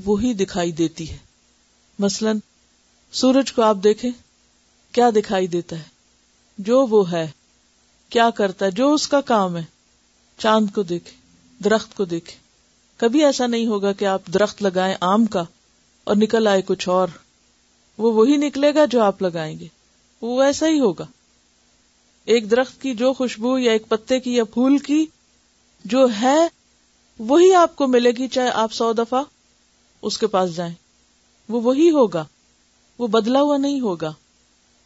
وہی 0.04 0.34
دکھائی 0.34 0.72
دیتی 0.72 1.10
ہے۔ 1.10 1.16
مثلا، 1.98 2.32
سورج 3.12 3.52
کو 3.52 3.62
آپ 3.62 3.76
دیکھیں، 3.84 4.10
کیا 4.92 5.10
دکھائی 5.10 5.46
دیتا 5.46 5.76
ہے؟ 5.76 5.82
جو 6.58 6.86
وہ 6.86 7.12
ہے، 7.12 7.30
کیا 8.08 8.30
کرتا 8.30 8.66
ہے؟ 8.66 8.70
جو 8.70 8.94
اس 8.94 9.08
کا 9.08 9.20
کام 9.20 9.56
ہے، 9.56 9.64
چاند 10.38 10.66
کو 10.74 10.82
دیکھے 10.82 11.12
درخت 11.64 11.96
کو 11.96 12.04
دیکھے 12.04 12.36
کبھی 12.96 13.24
ایسا 13.24 13.46
نہیں 13.46 13.66
ہوگا 13.66 13.92
کہ 13.92 14.04
آپ 14.04 14.22
درخت 14.34 14.62
لگائیں 14.62 14.94
آم 15.00 15.26
کا 15.26 15.44
اور 16.04 16.16
نکل 16.16 16.46
آئے 16.46 16.62
کچھ 16.62 16.88
اور۔ 16.88 17.08
وہ 17.98 18.12
وہی 18.12 18.36
نکلے 18.36 18.74
گا 18.74 18.84
جو 18.84 19.02
آپ 19.02 19.22
لگائیں 19.22 19.58
گے۔ 19.58 19.66
وہ 20.20 20.42
ایسا 20.42 20.68
ہی 20.68 20.80
ہوگا۔ 20.80 21.06
ایک 22.24 22.50
درخت 22.50 22.82
کی 22.82 22.94
جو 22.94 23.12
خوشبو 23.12 23.58
یا 23.58 23.72
ایک 23.72 23.88
پتے 23.88 24.20
کی 24.20 24.34
یا 24.34 24.44
پھول 24.44 24.78
کی 24.78 25.06
جو 25.84 26.06
ہے، 26.20 26.48
وہی 27.18 27.54
آپ 27.54 27.76
کو 27.76 27.86
ملے 27.86 28.10
گی 28.10 28.28
چاہے 28.28 28.50
آپ 28.50 28.72
سو 28.72 28.92
دفعہ 28.92 29.22
اس 30.02 30.18
کے 30.18 30.26
پاس 30.26 30.56
جائیں۔ 30.56 30.74
وہ 31.48 31.60
وہی 31.60 31.90
ہوگا۔ 31.90 32.24
وہ 32.98 33.06
بدلا 33.06 33.40
ہوا 33.40 33.56
نہیں 33.56 33.80
ہوگا۔ 33.80 34.12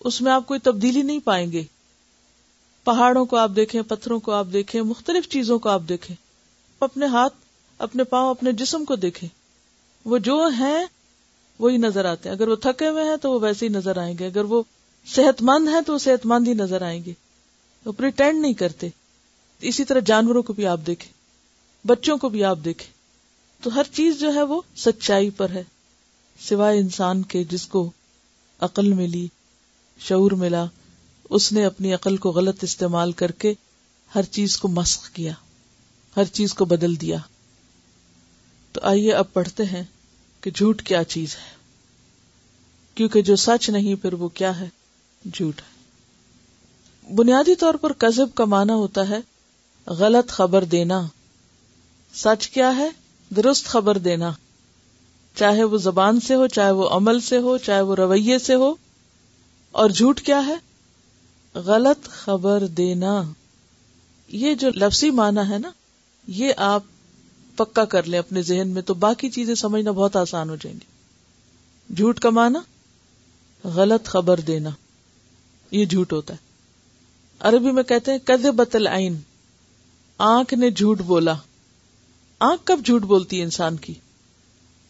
اس 0.01 0.21
میں 0.21 0.33
آپ 0.33 0.47
کوئی 0.47 0.61
تبدیلی 0.61 1.03
نہیں 1.03 1.19
پائیں 1.25 1.53
گے۔ 1.53 1.63
پہاڑوں 2.85 3.25
کو 3.25 3.37
آپ 3.37 3.51
دیکھیں، 3.57 3.83
پتھروں 3.83 4.21
کو 4.21 4.33
آپ 4.33 4.47
دیکھیں، 4.53 4.83
مختلف 4.83 5.29
چیزوں 5.29 5.59
کو 5.59 5.69
آپ 5.69 5.83
دیکھیں۔ 5.89 6.17
اپنے 6.81 7.07
ہاتھ، 7.07 7.35
اپنے 7.79 8.05
پاؤں، 8.05 8.31
اپنے 8.31 8.53
جسم 8.53 8.85
کو 8.85 8.97
دیکھیں۔ 8.97 9.29
وہ 10.05 10.19
جو 10.19 10.47
ہیں 10.59 10.85
وہی 11.63 11.77
نظر 11.77 12.05
آتے 12.05 12.29
ہیں۔ 12.29 12.37
اگر 12.37 12.49
وہ 12.49 12.57
تھکے 12.57 12.89
ہوئے 12.89 13.05
ہیں 13.05 13.17
تو 13.17 13.33
وہ 13.33 13.39
ویسے 13.43 13.67
ہی 13.67 13.71
نظر 13.71 13.97
آئیں 13.97 14.19
گے۔ 14.19 14.27
اگر 14.27 14.45
وہ 14.45 14.63
صحت 15.07 15.43
مند 15.43 15.69
ہے 15.69 15.83
تو 15.87 15.93
وہ 15.93 15.99
صحت 15.99 16.27
مند 16.27 16.49
ہی 16.49 16.55
نظر 16.55 16.83
آئیں 16.83 17.05
گے۔ 17.05 17.13
وہ 17.85 17.93
پریٹینڈ 17.93 18.43
نہیں 18.43 18.53
کرتے۔ 18.53 18.89
اسی 19.61 19.85
طرح 19.85 20.01
جانوروں 20.01 20.43
کو 20.43 20.53
بھی 20.53 20.67
آپ 20.67 20.81
دیکھیں۔ 20.87 21.13
بچوں 21.87 22.17
کو 22.17 22.29
بھی 22.29 22.45
آپ 22.45 22.59
دیکھیں۔ 22.65 22.93
تو 23.63 23.75
ہر 23.75 23.83
چیز 23.93 24.21
جو 24.21 24.35
ہے 24.35 24.43
وہ 24.43 24.61
سچائی 24.77 25.31
پر 25.31 25.51
ہے۔ 25.51 25.65
سوائے 26.41 26.79
انسان 26.79 27.23
کے 27.23 27.45
جس 27.45 27.67
کو 27.67 27.91
عقل 28.61 28.93
ملی، 28.93 29.29
شعور 29.99 30.31
ملا، 30.31 30.65
اس 31.31 31.53
نے 31.53 31.65
اپنی 31.65 31.95
عقل 31.95 32.17
کو 32.17 32.31
غلط 32.31 32.65
استعمال 32.65 33.13
کر 33.13 33.31
کے 33.31 33.55
ہر 34.15 34.23
چیز 34.23 34.57
کو 34.57 34.69
مسخ 34.69 35.11
کیا، 35.11 35.33
ہر 36.17 36.25
چیز 36.25 36.55
کو 36.55 36.65
بدل 36.65 37.01
دیا۔ 37.01 37.17
تو 38.73 38.81
آئیے 38.83 39.13
اب 39.13 39.33
پڑھتے 39.33 39.65
ہیں۔ 39.65 39.85
کہ 40.43 40.51
جھوٹ 40.51 40.83
کیا 40.83 41.05
چیز 41.05 41.35
ہے؟ 41.35 41.57
کیونکہ 42.95 43.23
جو 43.23 43.37
سچ 43.37 43.71
نہیں، 43.71 43.95
پھر 43.95 44.13
وہ 44.13 44.29
کیا 44.29 44.61
ہے؟ 44.61 44.69
جھوٹ 45.35 45.61
ہے۔ 45.61 45.73
بنیادی 47.15 47.55
طور 47.55 47.75
پر 47.75 47.93
کزب 47.93 48.27
کا 48.35 48.45
معنی 48.45 48.73
ہوتا 48.73 49.09
ہے 49.09 49.19
غلط 49.87 50.29
خبر 50.29 50.65
دینا۔ 50.65 51.07
سچ 52.15 52.49
کیا 52.49 52.77
ہے؟ 52.77 52.89
درست 53.37 53.65
خبر 53.65 53.99
دینا۔ 53.99 54.33
چاہے 55.35 55.65
وہ 55.65 55.79
زبان 55.79 56.21
سے 56.21 56.35
ہو، 56.35 56.47
چاہے 56.47 56.71
وہ 56.71 56.89
عمل 56.89 57.21
سے 57.21 57.39
ہو، 57.39 57.59
چاہے 57.59 57.81
وہ 57.81 57.95
رویے 57.95 58.39
سے 58.39 58.55
ہو۔ 58.55 58.75
اور 59.73 59.91
جھوٹ 59.91 60.21
کیا 60.21 60.47
ہے؟ 60.47 60.55
غلط 61.55 62.09
خبر 62.09 62.67
دینا۔ 62.67 63.23
یہ 64.29 64.55
جو 64.55 64.69
لفظی 64.75 65.11
معنی 65.11 65.53
ہے 65.53 65.59
نا، 65.59 65.71
یہ 66.27 66.53
آپ 66.57 66.83
پکا 67.57 67.85
کر 67.85 68.03
لیں 68.03 68.19
اپنے 68.19 68.43
ذہن 68.43 68.69
میں، 68.69 68.83
تو 68.83 68.95
باقی 68.95 69.31
چیزیں 69.31 69.55
سمجھنا 69.55 69.91
بہت 69.91 70.17
آسان 70.17 70.51
ہو 70.51 70.57
جائیں 70.57 70.79
گی۔ 70.81 71.95
جھوٹ 71.95 72.21
کا 72.21 72.31
معنی 72.31 72.59
غلط 73.69 74.05
خبر 74.05 74.41
دینا، 74.41 74.71
یہ 75.71 75.85
جھوٹ 75.85 76.13
ہوتا 76.13 76.35
ہے۔ 76.35 76.39
عربی 77.41 77.71
میں 77.71 77.83
کہتے 77.83 78.13
ہیں 78.13 78.19
کد 78.25 78.47
بتل 78.47 78.87
آئین 78.87 79.17
آنکھ 80.19 80.55
نے 80.55 80.71
جھوٹ 80.71 81.01
بولا۔ 81.01 81.35
آنکھ 82.39 82.63
کب 82.65 82.81
جھوٹ 82.85 83.03
بولتی 83.03 83.39
ہے 83.39 83.45
انسان 83.45 83.77
کی؟ 83.77 83.95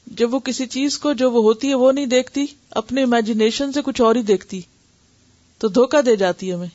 جب 0.07 0.35
وہ 0.35 0.38
کسی 0.38 0.66
چیز 0.66 0.99
کو، 0.99 1.12
جو 1.12 1.31
وہ 1.31 1.42
ہوتی 1.42 1.69
ہے، 1.69 1.75
وہ 1.75 1.92
نہیں 1.92 2.07
دیکھتی، 2.07 2.47
اپنے 2.71 3.02
امیجنیشن 3.02 3.73
سے 3.73 3.81
کچھ 3.85 4.00
اور 4.00 4.14
ہی 4.14 4.23
دیکھتی، 4.23 4.61
تو 5.59 5.69
دھوکا 5.69 6.00
دے 6.07 6.16
جاتی 6.16 6.49
ہے 6.49 6.54
ہمیں۔ 6.54 6.69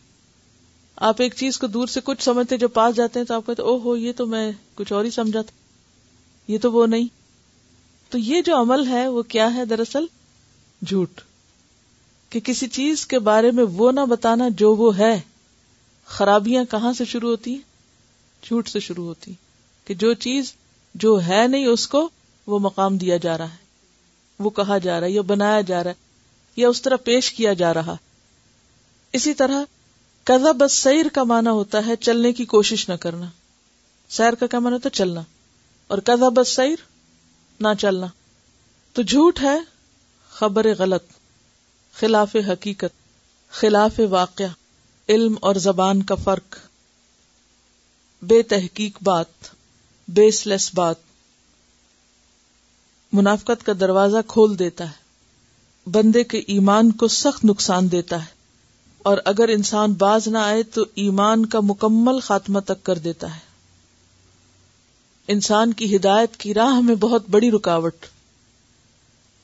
آپ 0.96 1.22
ایک 1.22 1.34
چیز 1.36 1.58
کو 1.58 1.68
دور 1.68 1.88
سے 1.88 2.00
کچھ 2.04 2.24
سمجھتے، 2.24 2.58
جب 2.58 2.70
پاس 2.74 2.96
جاتے 2.96 3.20
ہیں 3.20 3.26
تو 3.26 3.34
آپ 3.34 3.46
کہتے 3.46 3.62
او 3.62 3.80
ہو، 3.80 3.98
یہ 3.98 4.12
تو 4.18 4.26
میں 4.26 4.52
کچھ 4.76 4.94
اور 4.94 5.06
ہی 5.06 5.10
سمجھا 5.10 5.42
تھا۔ 5.42 5.67
یہ 6.48 6.58
تو 6.58 6.72
وہ 6.72 6.88
نہیں۔ 6.88 7.08
تو 8.10 8.18
یہ 8.18 8.42
جو 8.42 8.62
عمل 8.62 8.88
ہے، 8.88 9.08
وہ 9.08 9.22
کیا 9.22 9.54
ہے 9.56 9.66
دراصل؟ 9.66 10.06
جھوٹ۔ 10.86 11.22
کہ 12.30 12.40
کسی 12.40 12.68
چیز 12.68 13.08
کے 13.08 13.20
بارے 13.20 13.52
میں 13.52 13.64
وہ 13.64 13.92
نہ 13.92 14.00
بتانا 14.10 14.46
جو 14.50 14.76
وہ 14.76 14.98
ہے۔ 14.98 15.22
خرابیاں 16.06 16.64
کہاں 16.66 16.94
سے 16.94 17.06
شروع 17.06 17.30
ہوتی 17.30 17.52
ہیں؟ 17.52 17.62
جھوٹ 18.44 18.70
سے 18.70 18.80
شروع 18.80 19.06
ہوتی 19.06 19.34
کہ 19.86 19.94
جو 19.94 20.14
چیز 20.14 20.54
جو 20.96 21.22
ہے 21.22 21.48
نہیں، 21.48 21.66
اس 21.66 21.88
کو 21.88 22.10
وہ 22.48 22.60
مقام 22.60 22.98
دیا 22.98 23.18
جا 23.18 23.38
رہا 23.38 23.52
ہے۔ 23.52 23.68
وہ 24.40 24.50
کہا 24.50 24.78
جا 24.78 25.00
رہا 25.00 25.08
ہے 25.08 25.12
یا 25.12 25.22
بنایا 25.22 25.62
جا 25.62 25.84
رہا 25.84 25.92
ہے 25.92 25.96
یا 26.56 26.70
اس 26.70 26.82
طرح 26.82 26.96
پیش 26.96 27.34
کیا 27.34 27.54
جا 27.54 27.74
رہا۔ 27.74 27.96
اسی 29.14 29.34
طرح 29.34 29.64
کزا 30.24 30.52
بس 30.52 30.74
سیر 30.74 31.06
کا 31.14 31.24
معنی 31.24 31.50
ہوتا 31.50 31.86
ہے 31.86 31.96
چلنے 31.96 32.34
کی 32.34 32.46
کوشش 32.46 32.90
نہ 32.90 32.94
کرنا۔ 32.94 33.26
سیر 34.10 34.36
کا 34.36 34.48
کیا 34.48 34.60
معنی 34.60 34.74
ہوتا 34.74 34.90
ہے؟ 34.94 34.98
چلنا۔ 34.98 35.22
اور 35.88 35.98
کزا 35.98 36.30
بس 36.30 36.56
سیر 36.56 36.76
نہ 37.60 37.68
چلنا۔ 37.80 38.08
تو 38.94 39.02
جھوٹ 39.02 39.42
ہے 39.42 39.60
خبر 40.30 40.66
غلط، 40.80 41.04
خلاف 41.94 42.36
حقیقت، 42.48 42.96
خلاف 43.50 44.00
واقع 44.10 44.44
علم 45.10 45.36
اور 45.42 45.56
زبان 45.56 46.04
کا 46.04 46.16
فرق۔ 46.16 46.56
بے 48.22 48.44
تحقیق 48.44 48.98
بات 49.02 49.26
بیس 50.08 50.48
لیس 50.48 50.72
بات۔ 50.74 50.96
منافقت 53.14 53.66
کا 53.66 53.74
دروازہ 53.80 54.18
کھول 54.28 54.60
دیتا 54.60 54.90
ہے۔ 54.92 55.08
بندے 55.90 56.24
کے 56.24 56.38
ایمان 56.38 56.92
کو 56.92 57.08
سخت 57.08 57.46
نقصان 57.46 57.92
دیتا 57.92 58.22
ہے۔ 58.22 58.38
اور 58.98 59.18
اگر 59.26 59.48
انسان 59.48 59.94
باز 59.94 60.28
نہ 60.28 60.38
آئے 60.38 60.64
تو 60.64 60.86
ایمان 60.96 61.46
کا 61.46 61.60
مکمل 61.60 62.20
خاتمہ 62.20 62.60
تک 62.60 62.84
کر 62.84 62.98
دیتا 62.98 63.36
ہے۔ 63.36 63.47
انسان 65.28 65.74
کی 65.74 65.96
ہدایت 65.96 66.38
کی 66.38 66.54
راہ 66.54 66.82
میں 66.82 66.96
بہت 66.96 67.24
بڑی 67.30 67.52
رکاوٹ۔ 67.52 67.96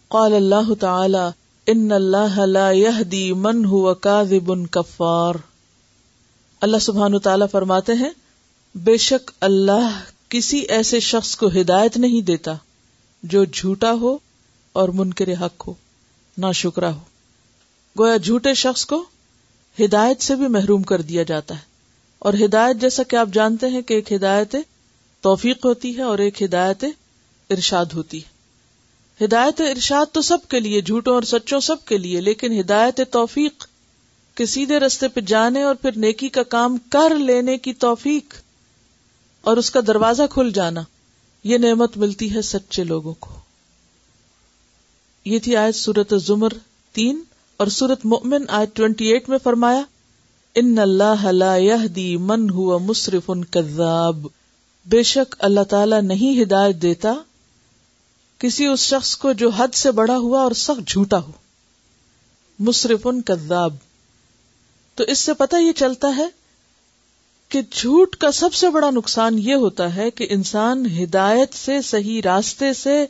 قال 0.07 0.33
اللہ 0.33 0.73
تعالی، 0.79 1.27
ان 1.67 1.91
اللہ 1.91 2.39
لا 2.39 2.71
يهدي 2.71 3.31
من 3.31 3.65
هو 3.65 3.93
كاذب 3.93 4.71
كفار 4.71 5.33
اللہ 6.61 6.77
سبحانہ 6.77 7.17
تعالی 7.17 7.45
فرماتے 7.51 7.93
ہیں، 7.93 8.09
بے 8.75 8.97
شک 8.97 9.31
اللہ 9.41 9.99
کسی 10.29 10.57
ایسے 10.57 10.99
شخص 10.99 11.35
کو 11.35 11.47
ہدایت 11.47 11.97
نہیں 11.97 12.21
دیتا 12.21 12.53
جو 13.23 13.45
جھوٹا 13.45 13.93
ہو 13.93 14.17
اور 14.73 14.89
منکر 14.89 15.27
حق 15.41 15.67
ہو 15.67 15.73
نہ 16.37 16.51
شکرا 16.53 16.93
ہو۔ 16.93 16.99
گویا 17.99 18.17
جھوٹے 18.17 18.53
شخص 18.53 18.85
کو 18.85 19.05
ہدایت 19.79 20.21
سے 20.21 20.35
بھی 20.35 20.47
محروم 20.47 20.83
کر 20.83 21.01
دیا 21.01 21.23
جاتا 21.23 21.55
ہے۔ 21.55 21.61
اور 22.19 22.33
ہدایت 22.45 22.77
جیسا 22.77 23.03
کہ 23.03 23.15
آپ 23.15 23.27
جانتے 23.33 23.67
ہیں 23.67 23.81
کہ 23.81 23.93
ایک 23.93 24.13
ہدایت 24.13 24.55
توفیق 25.23 25.65
ہوتی 25.65 25.97
ہے 25.97 26.01
اور 26.01 26.17
ایک 26.17 26.43
ہدایت 26.43 26.83
ارشاد 27.49 27.85
ہوتی 27.93 28.19
ہے۔ 28.19 28.33
ہدایت 29.25 29.61
ارشاد 29.61 30.05
تو 30.11 30.21
سب 30.21 30.37
کے 30.47 30.59
لیے، 30.59 30.81
جھوٹوں 30.81 31.13
اور 31.13 31.23
سچوں 31.23 31.59
سب 31.59 31.85
کے 31.85 31.97
لیے، 31.97 32.21
لیکن 32.21 32.59
ہدایت 32.59 33.01
توفیق 33.11 33.65
کے 34.35 34.45
سیدھے 34.45 34.79
رستے 34.79 35.07
پہ 35.07 35.21
جانے 35.21 35.63
اور 35.63 35.75
پھر 35.75 35.91
نیکی 35.95 36.29
کا 36.29 36.43
کام 36.43 36.77
کر 36.77 37.15
لینے 37.15 37.57
کی 37.57 37.73
توفیق 37.73 38.33
اور 39.41 39.57
اس 39.57 39.71
کا 39.71 39.79
دروازہ 39.87 40.23
کھل 40.29 40.51
جانا، 40.51 40.81
یہ 41.43 41.57
نعمت 41.57 41.97
ملتی 41.97 42.35
ہے 42.35 42.41
سچے 42.41 42.83
لوگوں 42.83 43.13
کو۔ 43.19 43.29
یہ 45.25 45.39
تھی 45.39 45.55
آیت 45.55 45.75
سورت 45.75 46.13
زمر 46.25 46.49
تین 46.91 47.21
اور 47.57 47.67
سورت 47.67 48.05
مؤمن 48.05 48.45
آیت 48.49 48.75
ٹوینٹی 48.75 49.05
ایٹ 49.05 49.29
میں 49.29 49.37
فرمایا، 49.43 49.81
ان 50.55 50.79
اللہ 50.79 51.25
لا 51.25 51.57
يهدي 51.57 52.15
من 52.15 52.49
هو 52.53 52.79
مسرف 52.79 53.31
كذاب 53.51 54.27
بے 54.85 55.03
شک 55.03 55.35
اللہ 55.39 55.63
تعالی 55.63 55.95
نہیں 56.01 56.41
ہدایت 56.41 56.75
دیتا 56.75 57.13
کسی 58.37 58.65
اس 58.65 58.79
شخص 58.79 59.17
کو 59.17 59.33
جو 59.33 59.49
حد 59.49 59.67
سے 59.73 59.91
بڑا 59.91 60.17
ہوا 60.17 60.41
اور 60.41 60.51
سخت 60.51 60.89
جھوٹا 60.89 61.19
ہو۔ 61.19 61.31
مصرف 62.59 63.07
کذاب۔ 63.25 63.73
تو 64.95 65.03
اس 65.03 65.19
سے 65.19 65.33
پتہ 65.33 65.55
یہ 65.55 65.71
چلتا 65.71 66.15
ہے 66.17 66.27
کہ 67.49 67.61
جھوٹ 67.71 68.15
کا 68.15 68.31
سب 68.31 68.53
سے 68.53 68.69
بڑا 68.69 68.89
نقصان 68.89 69.39
یہ 69.39 69.53
ہوتا 69.53 69.95
ہے 69.95 70.11
کہ 70.11 70.27
انسان 70.29 70.85
ہدایت 71.03 71.53
سے 71.53 71.81
صحیح 71.81 72.21
راستے 72.25 72.73
سے 72.73 73.05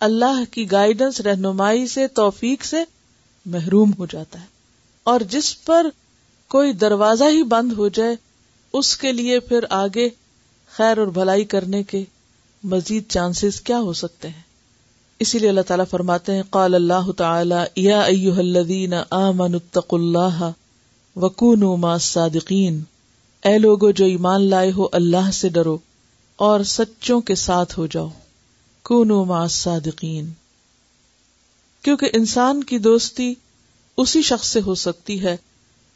اللہ 0.00 0.42
کی 0.50 0.70
گائیڈنس 0.70 1.20
رہنمائی 1.20 1.86
سے، 1.86 2.06
توفیق 2.06 2.64
سے 2.64 2.84
محروم 3.46 3.92
ہو 3.98 4.06
جاتا 4.06 4.40
ہے۔ 4.40 4.46
اور 5.04 5.20
جس 5.20 5.64
پر 5.64 5.86
کوئی 6.48 6.72
دروازہ 6.72 7.24
ہی 7.24 7.42
بند 7.42 7.72
ہو 7.72 7.88
جائے، 7.88 8.16
اس 8.72 8.96
کے 8.96 9.12
لیے 9.12 9.40
پھر 9.40 9.64
آگے 9.70 10.08
خیر 10.78 10.98
اور 10.98 11.06
بھلائی 11.06 11.44
کرنے 11.44 11.82
کے 11.82 12.04
مزید 12.64 13.04
چانسز 13.08 13.60
کیا 13.60 13.80
ہو 13.80 13.92
سکتے 13.92 14.28
ہیں؟ 14.28 14.42
اسی 15.18 15.38
لیے 15.38 15.48
اللہ 15.48 15.60
تعالیٰ 15.60 15.84
فرماتے 15.90 16.34
ہیں، 16.34 16.42
قال 16.50 16.74
اللہ 16.74 17.12
تعالی، 17.16 17.82
یا 17.82 18.00
ایوہ 18.00 18.36
الذین 18.36 18.94
آمنوا 19.10 19.60
اتقوا 19.64 19.98
اللہ 19.98 20.50
وکونوا 21.16 21.76
مع 21.76 21.92
الصادقین۔ 21.92 22.82
اے 23.44 23.58
لوگو، 23.58 23.90
جو 23.90 24.04
ایمان 24.04 24.42
لائے 24.42 24.72
ہو، 24.72 24.86
اللہ 24.92 25.30
سے 25.30 25.48
ڈرو 25.48 25.78
اور 26.36 26.60
سچوں 26.60 27.20
کے 27.20 27.34
ساتھ 27.34 27.78
ہو 27.78 27.86
جاؤ۔ 27.86 28.08
کونو 28.82 29.24
مع 29.24 29.46
صادقین 29.46 30.30
کیونکہ 31.82 32.10
انسان 32.12 32.64
کی 32.64 32.78
دوستی 32.78 33.34
اسی 33.96 34.22
شخص 34.22 34.48
سے 34.48 34.60
ہو 34.60 34.74
سکتی 34.74 35.22
ہے 35.22 35.36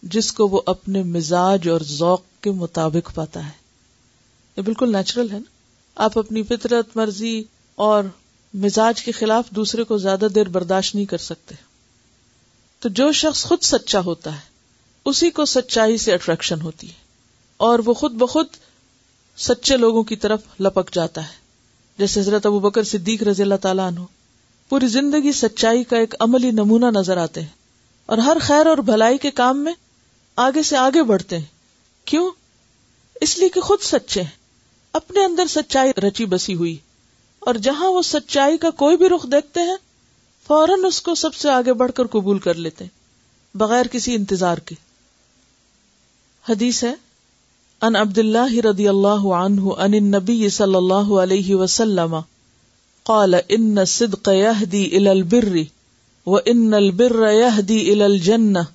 جس 0.02 0.32
کو 0.32 0.48
وہ 0.48 0.60
اپنے 0.66 1.02
مزاج 1.02 1.68
اور 1.68 1.80
ذوق 1.80 2.22
کے 2.40 2.50
مطابق 2.50 3.14
پاتا 3.14 3.46
ہے۔ 3.46 3.62
یہ 4.56 4.62
بالکل 4.62 4.92
نیچرل 4.92 5.30
ہے 5.30 5.38
نا۔ 5.38 5.50
آپ 5.94 6.18
اپنی 6.18 6.42
فطرت، 6.42 6.96
مرضی 6.96 7.44
اور 7.74 8.04
مزاج 8.54 9.02
کے 9.02 9.12
خلاف 9.12 9.50
دوسرے 9.50 9.84
کو 9.84 9.98
زیادہ 9.98 10.26
دیر 10.34 10.48
برداشت 10.48 10.94
نہیں 10.94 11.04
کر 11.04 11.18
سکتے۔ 11.18 11.54
تو 12.80 12.88
جو 12.88 13.12
شخص 13.12 13.44
خود 13.44 13.58
سچا 13.62 14.00
ہوتا 14.00 14.34
ہے، 14.34 14.40
اسی 15.04 15.30
کو 15.30 15.44
سچائی 15.44 15.98
سے 15.98 16.12
اٹریکشن 16.12 16.60
ہوتی 16.60 16.88
ہے۔ 16.88 17.02
اور 17.56 17.78
وہ 17.78 17.94
خود 17.94 18.12
بخود 18.12 18.46
سچے 19.38 19.76
لوگوں 19.76 20.02
کی 20.02 20.16
طرف 20.16 20.40
لپک 20.60 20.94
جاتا 20.94 21.22
ہے۔ 21.22 21.34
جیسے 21.98 22.20
حضرت 22.20 22.46
ابو 22.46 22.60
بکر 22.60 22.82
صدیق 22.82 23.22
رضی 23.22 23.42
اللہ 23.42 23.54
تعالیٰ 23.54 23.86
عنہ، 23.86 24.00
پوری 24.68 24.86
زندگی 24.86 25.32
سچائی 25.32 25.84
کا 25.84 25.96
ایک 25.98 26.14
عملی 26.20 26.50
نمونہ 26.50 26.86
نظر 26.86 27.16
آتے 27.16 27.40
ہیں۔ 27.40 27.48
اور 28.06 28.18
ہر 28.18 28.36
خیر 28.40 28.66
اور 28.66 28.78
بھلائی 28.78 29.18
کے 29.18 29.30
کام 29.30 29.64
میں 29.64 29.72
آگے 30.36 30.62
سے 30.62 30.76
آگے 30.76 31.02
بڑھتے 31.02 31.38
ہیں۔ 31.38 31.44
کیوں؟ 32.04 32.30
اس 33.20 33.38
لیے 33.38 33.48
کہ 33.48 33.60
خود 33.60 33.78
سچے 33.82 34.22
ہیں۔ 34.22 34.41
اپنے 34.94 35.24
اندر 35.24 35.46
سچائی 35.48 35.92
رچی 36.07 36.24
بسی 36.24 36.55
ہوئی 36.55 36.76
اور 37.42 37.55
جہاں 37.55 37.90
وہ 37.90 38.02
سچائی 38.02 38.57
کا 38.59 38.70
کوئی 38.70 38.96
بھی 38.96 39.09
رخ 39.09 39.24
دیکھتے 39.33 39.61
ہیں، 39.61 39.76
فوراً 40.46 40.85
اس 40.85 41.00
کو 41.02 41.14
سب 41.14 41.35
سے 41.35 41.50
آگے 41.50 41.72
بڑھ 41.72 41.92
کر 41.92 42.07
قبول 42.07 42.38
کر 42.38 42.55
لیتے 42.55 42.85
ہیں، 42.85 42.90
بغیر 43.55 43.87
کسی 43.87 44.14
انتظار 44.14 44.59
کے۔ 44.59 44.74
حدیث 46.44 46.83
ہے 46.85 46.94
ان 47.83 47.96
عبد 47.96 48.18
اللہ 48.18 48.55
رضی 48.66 48.88
اللہ 48.88 49.24
عنہ 49.37 49.72
ان 49.78 49.94
النبی 49.94 50.48
صلی 50.48 50.74
اللہ 50.74 51.12
علیہ 51.22 51.55
وسلم 51.55 52.20
قال 53.07 53.35
ان 53.48 53.78
الصدق 53.78 54.28
يهدي 54.28 54.83
الى 54.87 55.11
البر 55.11 55.57
وان 56.26 56.74
البر 56.74 57.16
يهدي 57.31 57.78
الى 57.92 58.07
الجنه 58.07 58.66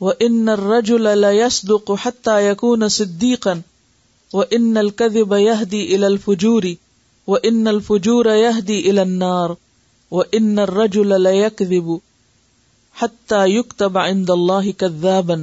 وان 0.00 0.48
الرجل 0.48 1.08
لا 1.20 1.30
يصدق 1.30 1.90
حتى 2.02 2.36
يكون 2.42 2.88
صديقا 2.88 3.54
وان 4.32 4.76
الكذب 4.76 5.32
يهدي 5.32 5.96
الى 5.96 6.06
الفجور 6.06 6.62
وان 7.26 7.66
الفجور 7.66 8.26
يهدي 8.26 8.90
الى 8.90 9.00
النار 9.00 9.50
وان 10.10 10.58
الرجل 10.58 11.22
لا 11.22 11.30
يكذب 11.30 11.90
حتى 13.02 13.48
يكتب 13.48 13.98
عند 13.98 14.30
الله 14.30 14.70
كذابا۔ 14.78 15.34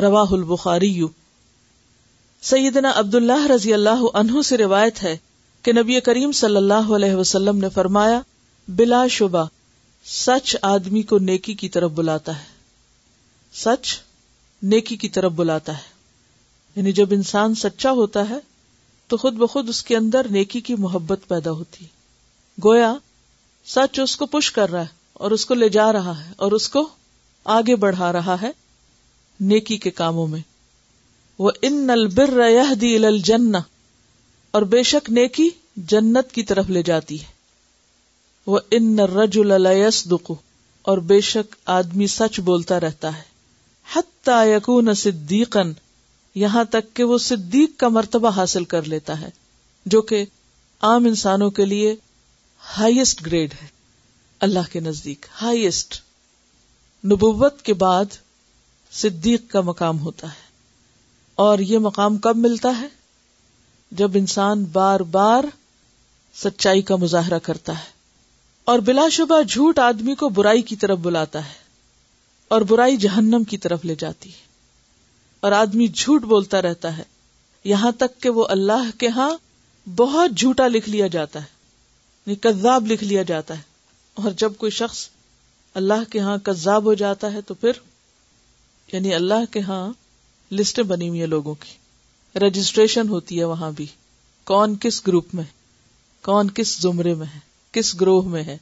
رواه 0.00 0.26
البخاري 0.30 1.00
سیدنا 2.42 2.92
عبداللہ 2.94 3.46
رضی 3.46 3.74
اللہ 3.74 4.06
عنہ 4.14 4.42
سے 4.42 4.56
روایت 4.56 5.02
ہے 5.02 5.16
کہ 5.62 5.72
نبی 5.72 6.00
کریم 6.00 6.32
صلی 6.32 6.56
اللہ 6.56 6.92
علیہ 6.96 7.14
وسلم 7.14 7.58
نے 7.58 7.68
فرمایا، 7.68 8.20
بلا 8.68 9.06
شبہ، 9.06 9.44
سچ 10.06 10.56
آدمی 10.62 11.02
کو 11.02 11.18
نیکی 11.18 11.54
کی 11.54 11.68
طرف 11.68 11.90
بلاتا 11.90 12.38
ہے۔ 12.38 12.44
سچ 13.54 13.98
نیکی 14.62 14.96
کی 14.96 15.08
طرف 15.08 15.32
بلاتا 15.32 15.78
ہے۔ 15.78 15.93
یعنی 16.76 16.92
جب 16.92 17.06
انسان 17.10 17.54
سچا 17.54 17.90
ہوتا 17.90 18.28
ہے، 18.28 18.38
تو 19.08 19.16
خود 19.16 19.34
بخود 19.34 19.68
اس 19.68 19.82
کے 19.82 19.96
اندر 19.96 20.26
نیکی 20.30 20.60
کی 20.60 20.74
محبت 20.74 21.20
پیدا 21.28 21.50
ہوتی۔ 21.50 21.86
گویا، 22.64 22.94
سچ 23.66 24.00
اس 24.00 24.16
کو 24.16 24.26
پش 24.26 24.52
کر 24.52 24.70
رہا 24.70 24.80
ہے 24.80 24.94
اور 25.12 25.30
اس 25.30 25.46
کو 25.46 25.54
لے 25.54 25.68
جا 25.68 25.92
رہا 25.92 26.24
ہے 26.24 26.32
اور 26.36 26.52
اس 26.52 26.68
کو 26.68 26.88
آگے 27.44 27.76
بڑھا 27.76 28.12
رہا 28.12 28.36
ہے 28.42 28.50
نیکی 29.40 29.76
کے 29.76 29.90
کاموں 29.90 30.26
میں۔ 30.26 30.40
وہ 31.38 31.50
ان 31.62 31.90
البر 31.90 32.40
دی 32.80 32.96
الجنہ، 32.96 33.56
اور 34.50 34.62
بے 34.62 34.82
شک 34.82 35.10
نیکی 35.10 35.50
جنت 35.76 36.32
کی 36.32 36.42
طرف 36.42 36.70
لے 36.70 36.82
جاتی 36.82 37.20
ہے۔ 37.20 37.32
وہ 38.46 38.58
ان 38.70 38.98
رج 38.98 39.38
رجول 39.38 39.52
اور 40.82 40.98
بے 40.98 41.20
شک 41.20 41.56
آدمی 41.64 42.06
سچ 42.06 42.40
بولتا 42.40 42.80
رہتا 42.80 43.16
ہے۔ 43.16 43.22
حتی 43.94 44.50
یکون 44.50 44.94
صدیقن 44.94 45.72
یہاں 46.34 46.64
تک 46.64 46.94
کہ 46.94 47.04
وہ 47.04 47.18
صدیق 47.18 47.70
کا 47.76 47.88
مرتبہ 47.88 48.30
حاصل 48.30 48.64
کر 48.64 48.82
لیتا 48.82 49.20
ہے، 49.20 49.30
جو 49.86 50.02
کہ 50.02 50.24
عام 50.80 51.04
انسانوں 51.04 51.50
کے 51.50 51.64
لیے 51.64 51.96
ہائیسٹ 52.78 53.26
گریڈ 53.26 53.54
ہے۔ 53.62 53.66
اللہ 54.40 54.72
کے 54.72 54.80
نزدیک 54.80 55.26
ہائیسٹ 55.42 56.00
نبوت 57.04 57.62
کے 57.62 57.74
بعد 57.74 58.04
صدیق 58.92 59.50
کا 59.50 59.60
مقام 59.60 60.00
ہوتا 60.00 60.26
ہے۔ 60.26 60.44
اور 61.34 61.58
یہ 61.58 61.78
مقام 61.78 62.16
کب 62.16 62.36
ملتا 62.36 62.80
ہے؟ 62.80 62.86
جب 63.90 64.10
انسان 64.14 64.64
بار 64.64 65.00
بار 65.00 65.44
سچائی 66.34 66.82
کا 66.82 66.96
مظاہرہ 66.96 67.38
کرتا 67.38 67.78
ہے 67.78 67.94
اور 68.64 68.78
بلا 68.78 69.08
شبہ 69.08 69.42
جھوٹ 69.42 69.78
آدمی 69.78 70.14
کو 70.14 70.28
برائی 70.28 70.62
کی 70.62 70.76
طرف 70.76 70.98
بلاتا 70.98 71.44
ہے 71.44 71.54
اور 72.48 72.60
برائی 72.60 72.96
جہنم 72.96 73.44
کی 73.44 73.58
طرف 73.58 73.84
لے 73.84 73.94
جاتی 73.98 74.32
ہے۔ 74.32 74.53
اور 75.44 75.52
آدمی 75.52 75.86
جھوٹ 75.86 76.22
بولتا 76.22 76.62
رہتا 76.62 76.98
ہے۔ 76.98 77.02
یہاں 77.64 77.92
تک 77.92 78.22
کہ 78.22 78.28
وہ 78.28 78.46
اللہ 78.48 78.98
کے 78.98 79.08
ہاں 79.08 79.30
بہت 79.96 80.30
جھوٹا 80.36 80.68
لکھ 80.68 80.88
لیا 80.88 81.06
جاتا 81.06 81.38
ہے۔ 81.40 81.44
یعنی 82.26 82.36
کذاب 82.36 82.86
لکھ 82.86 83.04
لیا 83.04 83.22
جاتا 83.22 83.56
ہے۔ 83.56 83.62
اور 84.14 84.30
جب 84.30 84.52
کوئی 84.58 84.70
شخص 84.70 85.08
اللہ 85.74 86.10
کے 86.10 86.18
ہاں 86.18 86.38
کذاب 86.38 86.84
ہو 86.84 86.94
جاتا 86.94 87.32
ہے 87.32 87.40
تو 87.40 87.54
پھر 87.54 87.70
یعنی 88.92 89.14
اللہ 89.14 89.52
کے 89.52 89.60
ہاں 89.60 89.92
لسٹیں 90.52 90.84
بنی 90.84 91.08
ہوئی 91.08 91.20
ہیں 91.20 91.26
لوگوں 91.26 91.54
کی۔ 91.54 92.38
رجسٹریشن 92.38 93.08
ہوتی 93.08 93.38
ہے 93.38 93.44
وہاں 93.44 93.70
بھی۔ 93.70 93.86
کون 94.44 94.76
کس 94.76 95.06
گروپ 95.06 95.34
میں 95.34 95.44
کون 96.22 96.50
کس 96.50 96.78
زمرے 96.80 97.14
میں 97.14 97.26
ہے؟ 97.34 97.38
کس 97.72 98.00
گروہ 98.00 98.28
میں 98.28 98.44
ہے؟ 98.44 98.58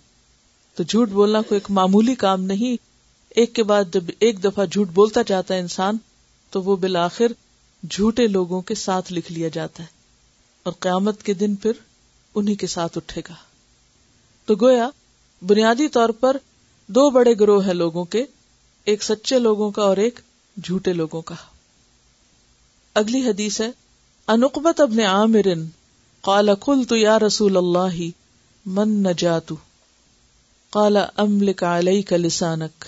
تو 0.75 0.83
جھوٹ 0.83 1.09
بولنا 1.09 1.41
کوئی 1.41 1.57
ایک 1.57 1.71
معمولی 1.71 2.15
کام 2.15 2.45
نہیں۔ 2.45 2.77
ایک 3.31 3.55
کے 3.55 3.63
بعد 3.63 3.85
جب 3.95 4.05
ایک 4.19 4.45
دفعہ 4.45 4.67
جھوٹ 4.67 4.89
بولتا 4.89 5.21
جاتا 5.27 5.55
ہے 5.55 5.61
انسان 5.61 5.97
تو 6.53 6.63
وہ 6.63 6.77
بالآخر 6.77 7.27
جھوٹے 7.91 8.27
لوگوں 8.27 8.61
کے 8.61 8.75
ساتھ 8.75 9.13
لکھ 9.13 9.33
لیا 9.33 9.49
جاتا 9.49 9.83
ہے 9.83 9.89
اور 10.63 10.73
قیامت 10.73 11.23
کے 11.23 11.35
دن 11.35 11.55
پھر 11.55 11.73
انہی 12.35 12.55
کے 12.55 12.67
ساتھ 12.67 12.99
اٹھے 12.99 13.23
گا۔ 13.29 13.35
تو 14.47 14.55
گویا 14.55 14.89
بنیادی 15.47 15.89
طور 15.89 16.09
پر 16.09 16.37
دو 16.87 17.11
بڑے 17.11 17.35
گروہ 17.41 17.67
ہیں 17.67 17.75
لوگوں 17.75 18.05
کے، 18.05 18.25
ایک 18.85 19.03
سچے 19.03 19.39
لوگوں 19.39 19.71
کا 19.71 19.83
اور 19.83 19.97
ایک 19.97 20.21
جھوٹے 20.65 20.93
لوگوں 20.93 21.23
کا۔ 21.23 21.35
اگلی 22.95 23.21
حدیث 23.21 23.61
ہے، 23.61 23.71
انقبت 24.27 24.81
ابن 24.81 25.01
عامر 25.01 25.47
قال 26.21 26.55
قلت 26.55 26.93
یا 26.93 27.19
رسول 27.19 27.57
اللہ، 27.57 28.03
من 28.67 28.89
نجاتو 28.89 29.57
قال 30.71 30.97
املک 31.17 31.63
علیک 31.63 32.13
لسانک۔ 32.13 32.85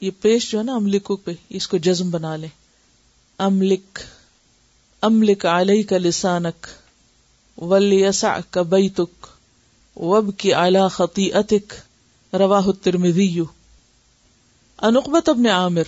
یہ 0.00 0.10
پیش 0.20 0.50
جو 0.50 0.58
ہے 0.58 0.64
نا، 0.64 0.74
املکو 0.74 1.16
پہ، 1.16 1.30
اس 1.48 1.68
کو 1.68 1.76
جزم 1.76 2.10
بنا 2.10 2.36
لے 2.36 2.46
املک 3.38 3.98
املک 5.02 5.46
علیک 5.46 5.92
لسانک، 5.92 6.66
ولیسعک 7.58 8.58
بیتک 8.58 9.26
وبکی 9.96 10.52
علی 10.52 10.88
خطیئتک، 10.90 11.74
رواہ 12.32 12.66
الترمذی. 12.66 13.40
انقبت 14.82 15.28
ابن 15.28 15.46
عامر 15.46 15.82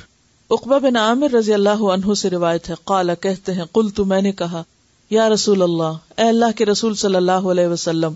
اقبا 0.50 0.78
بن 0.78 0.96
عامر 0.96 1.30
رضی 1.30 1.54
اللہ 1.54 1.82
عنہ 1.92 2.14
سے 2.14 2.30
روایت 2.30 2.70
ہے 2.70 2.74
قالا 2.84 3.14
کہتے 3.14 3.52
ہیں 3.52 3.64
قل 3.72 3.90
تو 3.90 4.04
میں 4.04 4.22
نے 4.22 4.32
کہا، 4.32 4.62
یا 5.10 5.28
رسول 5.28 5.62
اللہ، 5.62 5.96
اے 6.16 6.28
اللہ 6.28 6.56
کے 6.56 6.66
رسول 6.66 6.94
صلی 6.94 7.16
اللہ 7.16 7.48
علیہ 7.50 7.66
وسلم، 7.66 8.14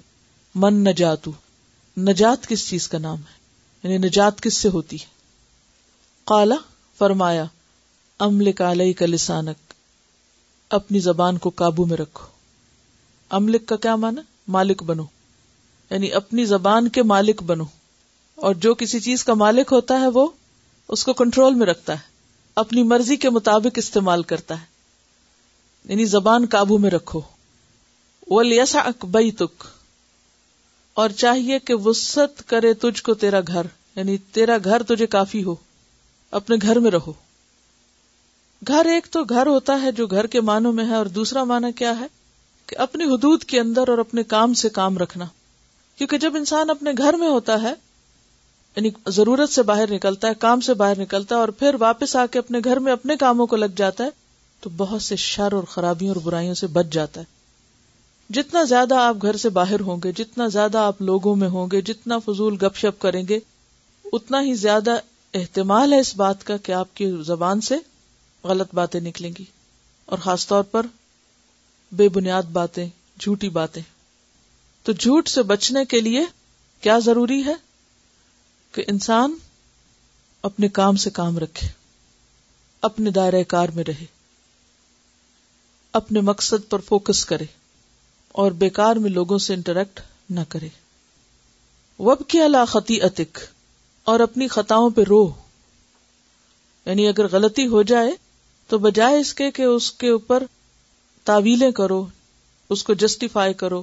من 0.55 0.75
نجاتو؟ 0.75 1.31
نجات 1.97 2.47
کس 2.47 2.69
چیز 2.69 2.89
کا 2.89 2.99
نام 2.99 3.17
ہے؟ 3.17 3.41
یعنی 3.83 3.99
نجات 3.99 4.41
کس 4.41 4.55
سے 4.55 4.69
ہوتی 4.69 4.97
ہے؟ 4.97 5.07
قالا 6.25 6.57
فرمایا 6.99 7.45
املک 8.23 8.63
علیہ 8.63 8.93
کا 8.93 9.07
لسانک۔ 9.07 9.73
اپنی 10.71 10.99
زبان 10.99 11.39
کو 11.39 11.51
قابو 11.51 11.87
میں 11.87 11.97
رکھو۔ 11.97 12.27
املک 13.31 13.67
کا 13.67 13.77
کیا 13.77 13.97
مانا 13.97 14.23
مالک 14.49 14.83
بنو۔ 14.83 15.05
یعنی 15.91 16.13
اپنی 16.13 16.45
زبان 16.45 16.89
کے 16.89 17.03
مالک 17.03 17.43
بنو۔ 17.43 17.65
اور 18.35 18.55
جو 18.55 18.75
کسی 18.75 19.01
چیز 19.01 19.25
کا 19.25 19.35
مالک 19.35 19.73
ہوتا 19.73 20.01
ہے 20.01 20.09
وہ 20.09 20.29
اس 20.89 21.05
کو 21.05 21.13
کنٹرول 21.13 21.55
میں 21.55 21.67
رکھتا 21.67 21.93
ہے۔ 21.93 21.99
اپنی 22.55 22.83
مرضی 22.83 23.17
کے 23.17 23.31
مطابق 23.31 23.75
استعمال 23.77 24.23
کرتا 24.23 24.61
ہے۔ 24.61 24.67
یعنی 25.85 26.05
زبان 26.05 26.47
قابو 26.47 26.79
میں 26.79 26.91
رکھو۔ 26.91 27.21
وہ 28.27 28.43
لیسا 28.43 28.81
اکبئی 28.81 29.31
تک 29.31 29.65
اور 30.95 31.11
چاہیے 31.11 31.59
کہ 31.59 31.75
وسط 31.75 32.43
کرے 32.47 32.75
تجھ 32.75 33.03
کو 33.03 33.15
تیرا 33.15 33.41
گھر۔ 33.47 33.67
یعنی 33.97 34.19
تیرا 34.19 34.57
گھر 34.65 34.83
تجھے 34.83 35.07
کافی 35.07 35.45
ہو۔ 35.45 35.55
اپنے 36.31 36.57
گھر 36.63 36.79
میں 36.79 36.91
رہو۔ 36.91 37.13
گھر 38.69 38.87
ایک 38.87 39.07
تو 39.11 39.25
گھر 39.25 39.47
ہوتا 39.47 39.83
ہے 39.83 39.93
جو 39.93 40.07
گھر 40.07 40.27
کے 40.27 40.41
معنوں 40.41 40.73
میں 40.73 40.85
ہے 40.85 40.95
اور 40.95 41.07
دوسرا 41.07 41.45
معنی 41.45 41.73
کیا 41.73 42.01
ہے؟ 42.01 42.07
کہ 42.67 42.77
اپنی 42.79 43.05
حدود 43.05 43.45
کے 43.45 43.61
اندر 43.61 43.89
اور 43.89 43.99
اپنے 43.99 44.23
کام 44.23 44.55
سے 44.55 44.69
کام 44.69 44.99
رکھنا۔ 44.99 45.25
کیونکہ 45.97 46.19
جب 46.19 46.37
انسان 46.37 46.71
اپنے 46.71 46.91
گھر 46.99 47.15
میں 47.15 47.29
ہوتا 47.29 47.63
ہے 47.63 47.75
یعنی 48.77 48.91
ضرورت 49.07 49.51
سے 49.51 49.63
باہر 49.63 49.93
نکلتا 49.93 50.29
ہے، 50.29 50.35
کام 50.35 50.61
سے 50.61 50.75
باہر 50.75 51.01
نکلتا 51.01 51.35
ہے 51.35 51.41
اور 51.41 51.49
پھر 51.49 51.75
واپس 51.81 52.17
آ 52.17 52.27
کے 52.27 52.39
اپنے 52.39 52.59
گھر 52.65 52.79
میں 52.79 52.93
اپنے 52.93 53.17
کاموں 53.17 53.47
کو 53.47 53.57
لگ 53.57 53.67
جاتا 53.77 54.05
ہے، 54.05 54.09
تو 54.61 54.71
بہت 54.77 55.03
سے 55.03 55.17
شر 55.17 55.53
اور 55.53 55.63
خرابیوں 55.63 56.15
اور 56.15 56.23
برائیوں 56.23 56.55
سے 56.55 56.67
بچ 56.67 56.87
جاتا 56.93 57.21
ہے۔ 57.21 57.27
جتنا 58.31 58.63
زیادہ 58.63 58.95
آپ 58.95 59.17
گھر 59.23 59.37
سے 59.37 59.49
باہر 59.49 59.81
ہوں 59.81 59.97
گے، 60.05 60.13
جتنا 60.13 60.49
زیادہ 60.49 60.79
آپ 60.79 61.03
لوگوں 61.03 61.37
میں 61.37 61.49
ہوں 61.49 61.67
گے، 61.73 61.81
جتنا 61.81 62.19
فضول 62.19 62.55
گپ 62.55 62.77
شپ 62.77 63.01
کریں 63.01 63.29
گے، 63.29 63.39
اتنا 64.13 64.43
ہی 64.43 64.55
زیادہ 64.55 64.99
احتمال 65.35 65.93
ہے 65.93 65.99
اس 65.99 66.17
بات 66.17 66.45
کا 66.45 66.57
کہ 66.57 66.73
آپ 66.73 66.97
کی 66.97 67.17
زبان 67.27 67.61
سے 67.61 67.77
غلط 68.45 68.75
باتیں 68.75 69.01
نکلیں 69.01 69.33
گی 69.39 69.45
اور 70.05 70.19
خاص 70.19 70.47
طور 70.47 70.63
پر 70.63 70.87
بے 71.93 72.09
بنیاد 72.09 72.43
باتیں، 72.43 72.89
جھوٹی 73.21 73.49
باتیں۔ 73.49 73.83
تو 74.83 74.93
جھوٹ 74.93 75.29
سے 75.29 75.43
بچنے 75.43 75.85
کے 75.85 76.01
لیے 76.01 76.21
کیا 76.81 76.99
ضروری 76.99 77.45
ہے 77.45 77.55
کہ 78.73 78.85
انسان 78.87 79.35
اپنے 80.43 80.69
کام 80.69 80.97
سے 80.97 81.11
کام 81.11 81.39
رکھے، 81.39 81.69
اپنے 82.81 83.11
دائرہ 83.11 83.43
کار 83.43 83.69
میں 83.69 83.85
رہے، 83.85 84.05
اپنے 85.93 86.21
مقصد 86.21 86.71
پر 86.71 86.79
فوکس 86.79 87.25
کرے 87.25 87.45
اور 88.29 88.53
بیکار 88.53 88.97
میں 88.97 89.11
لوگوں 89.11 89.39
سے 89.39 89.55
انٹریکٹ 89.55 90.01
نہ 90.31 90.41
کرے۔ 90.49 90.69
وب 91.99 92.29
کی 92.29 92.41
اللہ 92.41 92.65
خطی 92.69 93.03
اتک 93.03 93.39
اور 94.05 94.21
اپنی 94.21 94.49
خطاؤں 94.49 94.91
پہ 94.91 95.01
رو۔ 95.09 95.33
یعنی 96.87 97.09
اگر 97.09 97.29
غلطی 97.29 97.67
ہو 97.67 97.83
جائے 97.83 98.32
تو 98.73 98.79
بجائے 98.79 99.21
اس 99.21 99.35
کے 99.35 99.51
کہ 99.51 99.63
اس 99.63 99.93
کے 99.93 100.09
اوپر 100.09 100.43
تعویلیں 101.25 101.71
کرو، 101.71 102.07
اس 102.71 102.85
کو 102.85 102.95
جسٹیفائی 102.95 103.55
کرو 103.55 103.83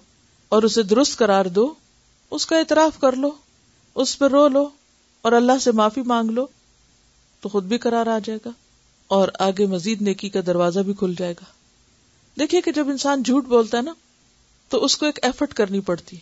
اور 0.49 0.63
اسے 0.63 0.83
درست 0.83 1.17
قرار 1.17 1.45
دو، 1.45 1.73
اس 2.31 2.45
کا 2.45 2.57
اعتراف 2.57 2.99
کر 2.99 3.15
لو، 3.15 3.31
اس 3.95 4.19
پہ 4.19 4.25
رو 4.25 4.47
لو 4.47 4.69
اور 5.21 5.31
اللہ 5.31 5.59
سے 5.61 5.71
معافی 5.71 6.01
مانگ 6.01 6.29
لو، 6.29 6.47
تو 7.41 7.49
خود 7.49 7.63
بھی 7.63 7.77
قرار 7.77 8.07
آ 8.07 8.19
جائے 8.25 8.39
گا 8.45 8.49
اور 9.07 9.27
آگے 9.39 9.65
مزید 9.65 10.01
نیکی 10.01 10.29
کا 10.29 10.39
دروازہ 10.45 10.79
بھی 10.79 10.93
کھل 10.93 11.13
جائے 11.17 11.33
گا۔ 11.33 11.45
دیکھیے 12.39 12.61
کہ 12.61 12.71
جب 12.71 12.89
انسان 12.89 13.23
جھوٹ 13.23 13.45
بولتا 13.45 13.77
ہے 13.77 13.81
نا، 13.81 13.93
تو 14.69 14.85
اس 14.85 14.97
کو 14.97 15.05
ایک 15.05 15.19
ایفرٹ 15.21 15.53
کرنی 15.53 15.79
پڑتی۔ 15.79 16.17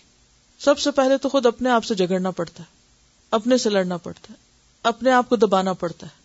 سب 0.59 0.79
سے 0.79 0.91
پہلے 0.91 1.17
تو 1.17 1.29
خود 1.29 1.45
اپنے 1.45 1.69
آپ 1.69 1.85
سے 1.85 1.95
جگڑنا 1.95 2.31
پڑتا 2.31 2.63
ہے، 2.63 2.75
اپنے 3.31 3.57
سے 3.57 3.69
لڑنا 3.69 3.97
پڑتا 3.97 4.33
ہے، 4.33 4.37
اپنے 4.83 5.11
آپ 5.11 5.29
کو 5.29 5.35
دبانا 5.35 5.73
پڑتا 5.73 6.07
ہے۔ 6.07 6.15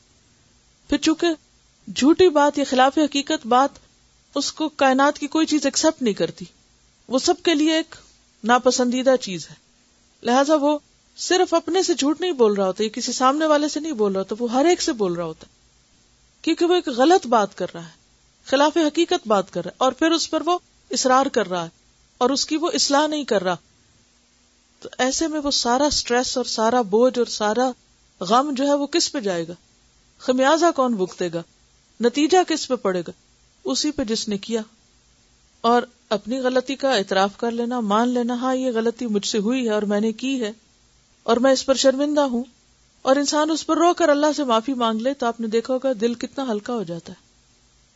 پھر 0.88 0.98
چونکہ 0.98 1.26
جھوٹی 1.88 2.28
بات 2.28 2.58
یا 2.58 2.64
خلاف 2.70 2.98
حقیقت 2.98 3.46
بات 3.46 3.78
اس 4.34 4.52
کو 4.52 4.68
کائنات 4.68 5.18
کی 5.18 5.26
کوئی 5.26 5.46
چیز 5.46 5.64
ایکسپٹ 5.64 6.02
نہیں 6.02 6.14
کرتی۔ 6.14 6.44
وہ 7.08 7.18
سب 7.18 7.34
کے 7.42 7.54
لیے 7.54 7.76
ایک 7.76 7.94
ناپسندیدہ 8.44 9.16
چیز 9.16 9.46
ہے۔ 9.50 9.54
لہذا 10.22 10.54
وہ 10.60 10.78
صرف 11.16 11.54
اپنے 11.54 11.82
سے 11.82 11.94
جھوٹ 11.94 12.20
نہیں 12.20 12.32
بول 12.32 12.52
رہا 12.52 12.66
ہوتا 12.66 12.84
یہ 12.84 12.88
کسی 12.88 13.12
سامنے 13.12 13.46
والے 13.46 13.68
سے 13.68 13.80
نہیں 13.80 13.92
بول 13.92 14.12
رہا 14.12 14.20
ہوتا، 14.20 14.34
وہ 14.38 14.52
ہر 14.52 14.64
ایک 14.64 14.82
سے 14.82 14.92
بول 14.92 15.12
رہا 15.12 15.24
ہوتا۔ 15.24 15.46
کیونکہ 16.42 16.64
وہ 16.64 16.74
ایک 16.74 16.88
غلط 16.88 17.26
بات 17.26 17.58
کر 17.58 17.66
رہا 17.74 17.84
ہے، 17.84 17.90
خلاف 18.44 18.76
حقیقت 18.76 19.28
بات 19.28 19.50
کر 19.50 19.64
رہا 19.64 19.70
ہے، 19.70 19.76
اور 19.78 19.92
پھر 19.92 20.10
اس 20.10 20.30
پر 20.30 20.42
وہ 20.46 20.58
اصرار 20.90 21.26
کر 21.26 21.50
رہا 21.50 21.64
ہے، 21.64 21.68
اور 22.18 22.30
اس 22.30 22.46
کی 22.46 22.56
وہ 22.56 22.70
اصلاح 22.74 23.06
نہیں 23.06 23.24
کر 23.24 23.42
رہا۔ 23.42 23.56
تو 24.80 24.88
ایسے 24.98 25.28
میں 25.28 25.40
وہ 25.40 25.50
سارا 25.50 25.90
سٹریس 25.90 26.36
اور 26.36 26.44
سارا 26.44 26.82
بوجھ 26.82 27.18
اور 27.18 27.26
سارا 27.26 27.70
غم 28.20 28.50
جو 28.56 28.66
ہے 28.66 28.74
وہ 28.74 28.86
کس 28.86 29.12
پہ 29.12 29.20
جائے 29.20 29.48
گا؟ 29.48 29.52
خمیازہ 30.18 30.66
کون 30.76 30.94
بھگتے 30.94 31.28
گا؟ 31.32 31.42
نتیجہ 32.02 32.38
کس 32.48 32.68
پہ 32.68 32.74
پڑے 32.74 33.00
گا؟ 33.00 33.12
اسی 33.64 33.90
پہ 33.90 34.04
جس 34.04 34.28
نے 34.28 34.38
کیا۔ 34.38 34.62
اور 35.60 35.82
اپنی 36.08 36.38
غلطی 36.38 36.76
کا 36.76 36.90
اعتراف 36.90 37.36
کر 37.36 37.50
لینا، 37.50 37.80
مان 37.80 38.08
لینا 38.08 38.34
ہاں 38.34 38.54
یہ 38.54 38.70
غلطی 38.74 39.06
مجھ 39.06 39.26
سے 39.26 39.38
ہوئی 39.38 39.64
ہے 39.64 39.70
اور 39.70 39.82
میں 39.82 40.00
نے 40.00 40.12
کی 40.12 40.40
ہے۔ 40.40 40.52
اور 41.22 41.36
میں 41.36 41.52
اس 41.52 41.66
پر 41.66 41.74
شرمندہ 41.74 42.20
ہوں۔ 42.20 42.44
اور 43.02 43.16
انسان 43.16 43.50
اس 43.50 43.66
پر 43.66 43.76
رو 43.76 43.94
کر 43.94 44.08
اللہ 44.08 44.26
سے 44.36 44.44
معافی 44.44 44.74
مانگ 44.74 45.00
لے 45.00 45.14
تو 45.14 45.26
آپ 45.26 45.40
نے 45.40 45.46
دیکھا 45.46 45.74
ہوگا 45.74 45.88
دل 46.00 46.14
کتنا 46.14 46.52
ہلکا 46.52 46.74
ہو 46.74 46.82
جاتا 46.82 47.12
ہے 47.12 47.22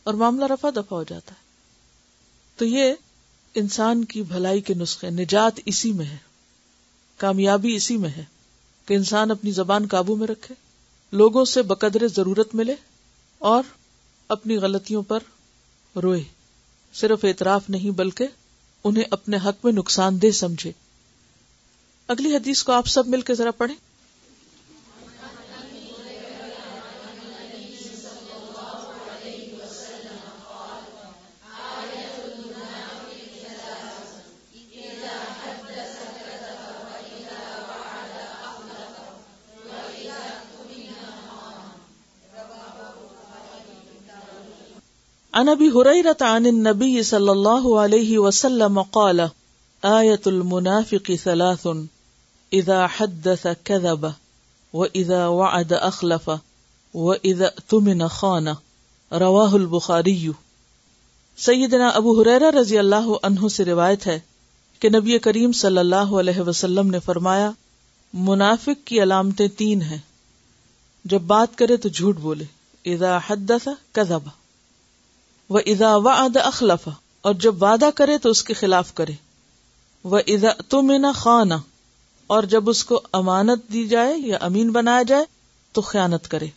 اور 0.03 0.13
معاملہ 0.13 0.45
رفا 0.45 0.69
دفا 0.69 0.95
ہو 0.95 1.03
جاتا 1.03 1.31
ہے۔ 1.31 1.39
تو 2.57 2.65
یہ 2.65 2.93
انسان 3.55 4.05
کی 4.05 4.21
بھلائی 4.21 4.61
کے 4.61 4.73
نسخے، 4.73 5.09
نجات 5.09 5.59
اسی 5.65 5.93
میں 5.93 6.05
ہے، 6.05 6.17
کامیابی 7.17 7.75
اسی 7.75 7.97
میں 7.97 8.09
ہے 8.09 8.25
کہ 8.85 8.93
انسان 8.93 9.31
اپنی 9.31 9.51
زبان 9.51 9.87
قابو 9.87 10.15
میں 10.15 10.27
رکھے، 10.27 10.55
لوگوں 11.11 11.45
سے 11.45 11.61
بقدر 11.61 12.07
ضرورت 12.07 12.55
ملے 12.55 12.75
اور 13.39 13.63
اپنی 14.29 14.57
غلطیوں 14.57 15.03
پر 15.03 15.19
روئے۔ 15.95 16.23
صرف 16.93 17.25
اعتراف 17.25 17.69
نہیں، 17.69 17.91
بلکہ 17.91 18.27
انہیں 18.83 19.03
اپنے 19.11 19.37
حق 19.37 19.65
میں 19.65 19.73
نقصان 19.73 20.21
دہ 20.21 20.31
سمجھے۔ 20.31 20.71
اگلی 22.07 22.35
حدیث 22.35 22.63
کو 22.63 22.71
آپ 22.71 22.87
سب 22.87 23.07
مل 23.07 23.21
کے 23.21 23.33
ذرا 23.33 23.51
پڑھیں۔ 23.51 23.75
عن 45.37 45.49
ابي 45.49 45.71
هريره 45.71 46.17
عن 46.21 46.45
النبي 46.45 47.03
صلى 47.03 47.31
الله 47.31 47.79
عليه 47.79 48.19
وسلم 48.19 48.81
قال 48.81 49.29
آية 49.85 50.21
المنافق 50.27 51.11
ثلاث 51.23 51.67
إذا 52.53 52.87
حدث 52.87 53.47
كذب 53.63 54.13
وإذا 54.73 55.27
وعد 55.27 55.73
أخلف 55.73 56.31
وإذا 56.93 57.45
اؤتمن 57.45 58.07
خان 58.07 58.47
رواه 59.11 59.55
البخاري 59.55 60.31
سیدنا 61.37 61.87
ابو 61.87 62.21
حریرہ 62.21 62.49
رضی 62.59 62.77
اللہ 62.77 63.09
عنہ 63.23 63.47
سے 63.47 63.65
روایت 63.65 64.07
ہے 64.07 64.19
کہ 64.79 64.89
نبی 64.89 65.19
کریم 65.19 65.51
صلی 65.51 65.77
اللہ 65.77 66.15
علیہ 66.19 66.41
وسلم 66.41 66.89
نے 66.89 66.99
فرمایا، 66.99 67.51
منافق 68.13 68.87
کی 68.87 69.03
علامتیں 69.03 69.47
تین 69.47 69.81
ہیں، 69.81 69.97
جب 71.05 71.21
بات 71.21 71.57
کرے 71.57 71.77
تو 71.77 71.89
جھوٹ 71.89 72.17
بولے، 72.17 72.45
اذا 72.85 73.17
حدث 73.27 73.67
کذب۔ 73.91 74.27
وہ 75.49 75.59
ادا 75.65 75.95
و 75.95 76.09
اد 76.09 76.37
اخلف 76.37 76.89
اور 77.21 77.33
جب 77.33 77.63
وعدہ 77.63 77.89
کرے 77.95 78.17
تو 78.17 78.29
اس 78.29 78.43
کے 78.43 78.53
خلاف 78.53 78.93
کرے۔ 78.93 79.11
وہ 80.03 80.19
ادا 80.27 80.61
تم 80.69 81.11
خانہ 81.15 81.53
اور 82.27 82.43
جب 82.43 82.69
اس 82.69 82.85
کو 82.85 83.01
امانت 83.11 83.73
دی 83.73 83.87
جائے 83.87 84.17
یا 84.17 84.37
امین 84.41 84.71
بنایا 84.71 85.03
جائے 85.03 85.25
تو 85.71 85.81
خیانت 85.81 86.27
کرے۔ 86.27 86.47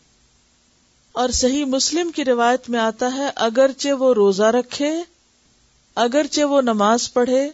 اور 1.13 1.29
صحیح 1.29 1.65
مسلم 1.65 2.11
کی 2.11 2.25
روایت 2.25 2.71
میں 2.71 2.81
آتا 2.81 3.13
ہے، 3.15 3.31
اگرچہ 3.37 3.89
وہ 3.89 4.15
روزہ 4.15 4.43
رکھے، 4.43 5.03
اگرچہ 5.95 6.43
وہ 6.43 6.61
نماز 6.61 7.13
پڑھے، 7.13 7.51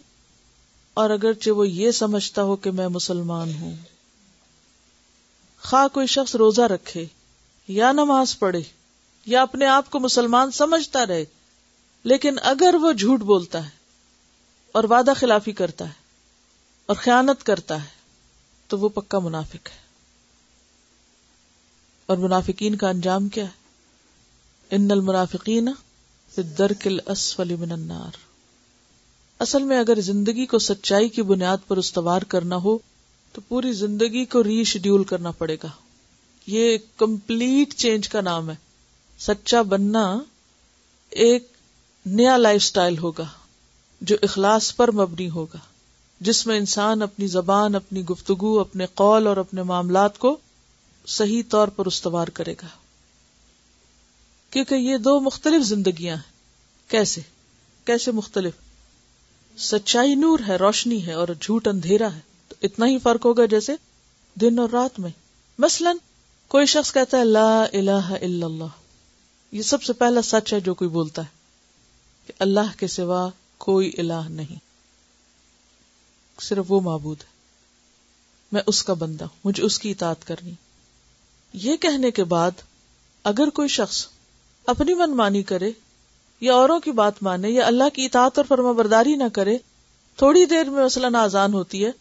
اور 0.93 1.09
اگرچہ 1.09 1.49
وہ 1.49 1.69
یہ 1.69 1.91
سمجھتا 1.91 2.43
ہو 2.43 2.55
کہ 2.55 2.71
میں 2.71 2.87
مسلمان 2.87 3.53
ہوں۔ 3.53 3.75
خواہ 5.63 5.87
کوئی 5.87 6.07
شخص 6.07 6.35
روزہ 6.35 6.61
رکھے 6.61 7.05
یا 7.67 7.91
نماز 7.91 8.39
پڑھے۔ 8.39 8.61
یا 9.27 9.41
اپنے 9.41 9.65
آپ 9.65 9.89
کو 9.89 9.99
مسلمان 9.99 10.51
سمجھتا 10.51 11.05
رہے، 11.05 11.25
لیکن 12.03 12.35
اگر 12.41 12.75
وہ 12.81 12.91
جھوٹ 12.91 13.19
بولتا 13.19 13.65
ہے 13.65 13.69
اور 14.71 14.83
وعدہ 14.83 15.11
خلافی 15.15 15.51
کرتا 15.51 15.87
ہے 15.87 15.93
اور 16.85 16.95
خیانت 16.95 17.43
کرتا 17.43 17.83
ہے، 17.83 17.89
تو 18.67 18.79
وہ 18.79 18.89
پکا 18.89 19.19
منافق 19.19 19.67
ہے۔ 19.67 19.87
اور 22.05 22.17
منافقین 22.17 22.75
کا 22.75 22.89
انجام 22.89 23.29
کیا 23.29 23.43
ہے؟ 23.43 23.67
ان 24.71 24.91
المنافقین 24.91 25.69
درکل 26.37 26.99
اسفل 27.05 27.55
من 27.55 27.71
النار۔ 27.71 28.17
اصل 29.39 29.63
میں 29.63 29.79
اگر 29.79 30.01
زندگی 30.01 30.45
کو 30.45 30.59
سچائی 30.59 31.09
کی 31.09 31.21
بنیاد 31.21 31.57
پر 31.67 31.77
استوار 31.77 32.21
کرنا 32.21 32.55
ہو، 32.55 32.77
تو 33.31 33.41
پوری 33.47 33.71
زندگی 33.71 34.25
کو 34.25 34.43
ری 34.43 34.63
شیڈیول 34.63 35.03
کرنا 35.03 35.31
پڑے 35.31 35.57
گا۔ 35.63 35.67
یہ 36.47 36.77
کمپلیٹ 36.97 37.73
چینج 37.73 38.09
کا 38.09 38.21
نام 38.21 38.49
ہے۔ 38.49 38.66
سچا 39.19 39.61
بننا 39.61 40.19
ایک 41.09 41.47
نیا 42.05 42.37
لائف 42.37 42.63
سٹائل 42.63 42.97
ہوگا 42.97 43.25
جو 44.01 44.15
اخلاص 44.21 44.75
پر 44.75 44.91
مبنی 44.91 45.29
ہوگا، 45.29 45.57
جس 46.19 46.47
میں 46.47 46.57
انسان 46.57 47.01
اپنی 47.01 47.27
زبان، 47.27 47.75
اپنی 47.75 48.05
گفتگو، 48.05 48.59
اپنے 48.59 48.85
قول 48.93 49.27
اور 49.27 49.37
اپنے 49.37 49.63
معاملات 49.63 50.19
کو 50.19 50.37
صحیح 51.07 51.43
طور 51.49 51.67
پر 51.67 51.85
استوار 51.85 52.27
کرے 52.27 52.53
گا۔ 52.53 52.67
کیونکہ 54.49 54.75
یہ 54.75 54.97
دو 54.97 55.19
مختلف 55.19 55.63
زندگیاں 55.63 56.15
ہیں۔ 56.15 56.31
کیسے؟ 56.87 57.21
کیسے 57.85 58.11
مختلف؟ 58.11 58.53
سچائی 59.57 60.15
نور 60.15 60.39
ہے، 60.47 60.55
روشنی 60.55 61.07
ہے 61.07 61.13
اور 61.13 61.27
جھوٹ 61.41 61.67
اندھیرا 61.67 62.15
ہے۔ 62.15 62.19
تو 62.47 62.55
اتنا 62.61 62.85
ہی 62.85 62.99
فرق 62.99 63.25
ہوگا 63.25 63.45
جیسے 63.45 63.73
دن 64.41 64.59
اور 64.59 64.69
رات 64.69 64.99
میں۔ 64.99 65.11
مثلا 65.57 65.93
کوئی 66.47 66.65
شخص 66.65 66.93
کہتا 66.93 67.17
ہے، 67.17 67.23
لا 67.23 67.63
الہ 67.73 68.09
الا 68.21 68.45
اللہ۔ 68.45 68.86
یہ 69.51 69.61
سب 69.61 69.83
سے 69.83 69.93
پہلا 69.93 70.21
سچ 70.21 70.53
ہے 70.53 70.59
جو 70.59 70.73
کوئی 70.73 70.89
بولتا 70.89 71.21
ہے 71.21 71.37
کہ 72.27 72.33
اللہ 72.39 72.79
کے 72.79 72.87
سوا 72.87 73.29
کوئی 73.57 73.91
الہ 73.97 74.29
نہیں۔ 74.29 74.59
صرف 76.41 76.65
وہ 76.67 76.81
معبود 76.81 77.21
ہے۔ 77.21 77.37
میں 78.51 78.61
اس 78.65 78.83
کا 78.83 78.93
بندہ 78.93 79.23
ہوں، 79.23 79.39
مجھے 79.43 79.63
اس 79.63 79.79
کی 79.79 79.91
اطاعت 79.91 80.27
کرنی۔ 80.27 80.51
یہ 81.53 81.77
کہنے 81.77 82.11
کے 82.11 82.23
بعد 82.23 82.51
اگر 83.23 83.49
کوئی 83.49 83.67
شخص 83.67 84.07
اپنی 84.65 84.93
من 84.93 85.11
مانی 85.11 85.43
کرے 85.43 85.71
یا 86.39 86.53
اوروں 86.53 86.79
کی 86.79 86.91
بات 86.91 87.23
مانے 87.23 87.49
یا 87.49 87.67
اللہ 87.67 87.89
کی 87.93 88.05
اطاعت 88.05 88.37
اور 88.37 88.45
فرما 88.45 88.71
برداری 88.71 89.15
نہ 89.15 89.23
کرے، 89.33 89.57
تھوڑی 90.15 90.45
دیر 90.45 90.69
میں 90.69 90.85
مثلاً 90.85 91.15
آزان 91.15 91.53
ہوتی 91.53 91.85
ہے، 91.85 91.91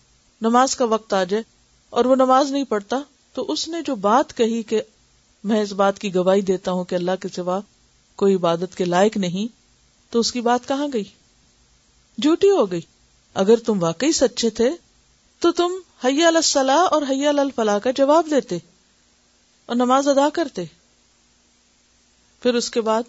نماز 0.41 0.77
کا 0.77 0.85
وقت 0.85 1.13
آ 1.13 1.25
جائے 1.25 1.43
اور 1.91 2.05
وہ 2.05 2.17
نماز 2.17 2.51
نہیں 2.51 2.65
پڑھتا، 2.65 2.97
تو 3.33 3.53
اس 3.53 3.69
نے 3.69 3.79
جو 3.87 3.95
بات 3.95 4.37
کہی 4.37 4.63
کہ 4.63 4.83
میں 5.45 5.63
اس 5.63 5.73
بات 5.73 5.99
کی 5.99 6.15
گواہی 6.15 6.41
دیتا 6.41 6.73
ہوں 6.73 6.85
کہ 6.85 6.95
اللہ 6.95 7.17
کے 7.21 7.29
سوا 7.29 7.61
کوئی 8.17 8.35
عبادت 8.35 8.77
کے 8.77 8.85
لائق 8.85 9.17
نہیں، 9.17 9.47
تو 10.11 10.21
اس 10.21 10.33
کی 10.33 10.41
بات 10.41 10.69
کہاں 10.69 10.89
گئی؟ 10.93 11.05
جھوٹی 12.19 12.51
ہو 12.51 12.71
گئی۔ 12.71 12.81
اگر 13.35 13.57
تم 13.57 13.83
واقعی 13.83 14.13
سچے 14.13 14.51
تھے، 14.51 14.71
تو 15.43 15.53
تم 15.53 15.73
حیا 16.05 16.27
الصلاح 16.27 16.87
اور 16.91 17.03
حیا 17.11 17.29
الفلاح 17.29 17.79
کا 17.79 17.91
جواب 17.91 18.27
دیتے 18.31 18.59
اور 19.67 19.77
نماز 19.77 20.09
ادا 20.09 20.29
کرتے۔ 20.33 20.65
پھر 22.43 22.55
اس 22.55 22.71
کے 22.71 22.81
بعد 22.81 23.03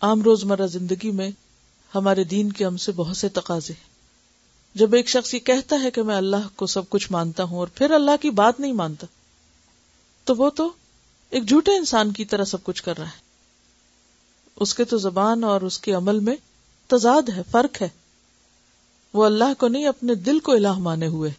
عام 0.00 0.22
روز 0.22 0.44
مرہ 0.44 0.66
زندگی 0.66 1.10
میں 1.10 1.30
ہمارے 1.94 2.24
دین 2.24 2.52
کے 2.52 2.64
ہم 2.64 2.76
سے 2.76 2.92
بہت 2.92 3.16
سے 3.16 3.28
تقاضے 3.28 3.72
جب 4.74 4.94
ایک 4.94 5.08
شخص 5.08 5.34
یہ 5.34 5.38
کہتا 5.38 5.82
ہے 5.82 5.90
کہ 5.90 6.02
میں 6.02 6.16
اللہ 6.16 6.48
کو 6.56 6.66
سب 6.66 6.88
کچھ 6.88 7.12
مانتا 7.12 7.44
ہوں 7.44 7.58
اور 7.58 7.68
پھر 7.74 7.90
اللہ 7.90 8.16
کی 8.20 8.30
بات 8.30 8.60
نہیں 8.60 8.72
مانتا، 8.72 9.06
تو 10.24 10.34
وہ 10.34 10.50
تو 10.50 10.70
ایک 11.30 11.48
جھوٹے 11.48 11.76
انسان 11.76 12.12
کی 12.12 12.24
طرح 12.24 12.44
سب 12.44 12.64
کچھ 12.64 12.82
کر 12.82 12.98
رہا 12.98 13.06
ہے۔ 13.06 13.30
اس 14.56 14.74
کے 14.74 14.84
تو 14.84 14.98
زبان 14.98 15.44
اور 15.44 15.60
اس 15.60 15.78
کے 15.78 15.92
عمل 15.92 16.18
میں 16.18 16.36
تضاد 16.86 17.28
ہے، 17.28 17.42
فرق 17.50 17.82
ہے۔ 17.82 17.88
وہ 19.12 19.24
اللہ 19.24 19.54
کو 19.58 19.68
نہیں، 19.68 19.86
اپنے 19.86 20.14
دل 20.14 20.38
کو 20.38 20.52
الہ 20.52 20.72
مانے 20.72 21.06
ہوئے۔ 21.06 21.30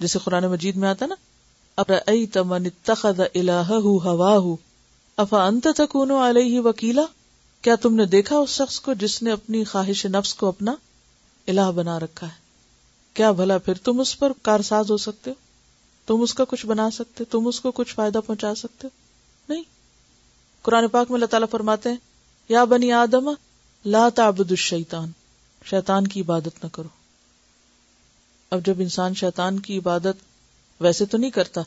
جیسے 0.00 0.18
قرآن 0.24 0.44
مجید 0.44 0.76
میں 0.76 0.88
آتا 0.88 1.06
نا 1.06 1.14
تمن 2.32 2.68
ہوا 3.80 4.56
افا 5.16 5.46
انت 5.46 5.66
تکون 5.76 6.10
علیہ 6.10 6.60
وکیلا؟ 6.60 7.02
کیا 7.62 7.74
تم 7.74 7.94
نے 7.94 8.04
دیکھا 8.04 8.36
اس 8.36 8.50
شخص 8.50 8.80
کو 8.80 8.94
جس 8.94 9.22
نے 9.22 9.32
اپنی 9.32 9.64
خواہش 9.64 10.06
نفس 10.06 10.34
کو 10.34 10.46
اپنا 10.46 10.74
الہ 11.48 11.70
بنا 11.74 12.00
رکھا 12.00 12.26
ہے؟ 12.26 12.32
کیا 13.14 13.30
بھلا 13.30 13.58
پھر 13.58 13.74
تم 13.74 14.00
اس 14.00 14.18
پر 14.18 14.32
کارساز 14.42 14.90
ہو 14.90 14.96
سکتے 14.96 15.30
ہو؟ 15.30 15.34
تم 16.06 16.22
اس 16.22 16.34
کا 16.34 16.44
کچھ 16.44 16.66
بنا 16.66 16.90
سکتے 16.90 17.24
تم 17.24 17.46
اس 17.46 17.60
کو 17.60 17.70
کچھ 17.70 17.94
فائدہ 17.94 18.20
پہنچا 18.26 18.54
سکتے 18.54 18.86
ہو؟ 18.86 19.07
نہیں 19.48 19.62
قرآن 20.62 20.88
پاک 20.88 21.10
میں 21.10 21.14
اللہ 21.14 21.26
تعالیٰ 21.26 21.48
فرماتے 21.50 21.88
ہیں، 21.88 21.96
یا 22.48 22.64
بنی 22.64 22.92
آدم، 22.92 23.30
لا 23.84 24.08
تعبد 24.08 24.50
الشیطان، 24.50 25.10
شیطان 25.64 26.06
کی 26.06 26.20
عبادت 26.20 26.64
نہ 26.64 26.68
کرو۔ 26.72 26.88
اب 28.50 28.66
جب 28.66 28.74
انسان 28.78 29.14
شیطان 29.14 29.60
کی 29.60 29.78
عبادت 29.78 30.16
ویسے 30.80 31.04
تو 31.04 31.18
نہیں 31.18 31.30
کرتا، 31.30 31.60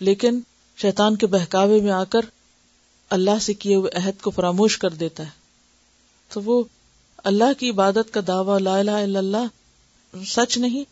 لیکن 0.00 0.40
شیطان 0.76 1.16
کے 1.16 1.26
بہکاوے 1.26 1.80
میں 1.80 1.90
آ 1.90 2.04
کر 2.04 2.20
اللہ 3.10 3.38
سے 3.40 3.54
کیے 3.54 3.74
ہوئے 3.74 3.96
عہد 3.96 4.22
کو 4.22 4.30
فراموش 4.30 4.78
کر 4.78 4.90
دیتا 4.90 5.22
ہے۔ 5.22 5.30
تو 6.28 6.42
وہ 6.42 6.64
اللہ 7.18 7.52
کی 7.58 7.70
عبادت 7.70 8.14
کا 8.14 8.20
دعوی 8.26 8.62
لا 8.62 8.78
الہ 8.78 8.90
الا 8.90 9.18
اللہ 9.18 9.46
سچ 10.26 10.58
نہیں، 10.58 10.84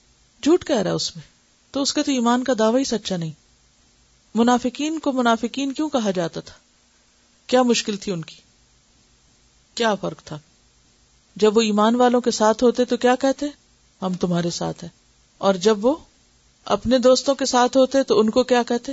جھوٹ 0.42 0.64
کہہ 0.64 0.76
رہا 0.76 0.90
ہے 0.90 0.94
اس 0.94 1.16
میں۔ 1.16 1.24
تو 1.70 1.82
اس 1.82 1.92
کا 1.92 2.02
تو 2.02 2.12
ایمان 2.12 2.44
کا 2.44 2.52
دعوی 2.58 2.78
ہی 2.78 2.84
سچا 2.84 3.16
نہیں۔ 3.16 3.30
منافقین 4.34 4.98
کو 4.98 5.12
منافقین 5.12 5.72
کیوں 5.72 5.88
کہا 5.88 6.10
جاتا 6.10 6.40
تھا؟ 6.40 6.54
کیا 7.46 7.62
مشکل 7.62 7.96
تھی 7.96 8.12
ان 8.12 8.24
کی؟ 8.24 8.36
کیا 9.74 9.94
فرق 9.94 10.22
تھا؟ 10.22 10.38
جب 11.36 11.56
وہ 11.56 11.62
ایمان 11.62 11.94
والوں 11.94 12.20
کے 12.20 12.30
ساتھ 12.30 12.64
ہوتے 12.64 12.84
تو 12.84 12.96
کیا 12.96 13.14
کہتے؟ 13.14 13.46
ہم 14.02 14.14
تمہارے 14.14 14.50
ساتھ 14.50 14.84
ہیں۔ 14.84 14.90
اور 15.38 15.54
جب 15.54 15.84
وہ 15.84 15.96
اپنے 16.64 16.98
دوستوں 16.98 17.34
کے 17.34 17.46
ساتھ 17.46 17.76
ہوتے 17.76 18.02
تو 18.02 18.20
ان 18.20 18.30
کو 18.30 18.42
کیا 18.42 18.62
کہتے؟ 18.62 18.92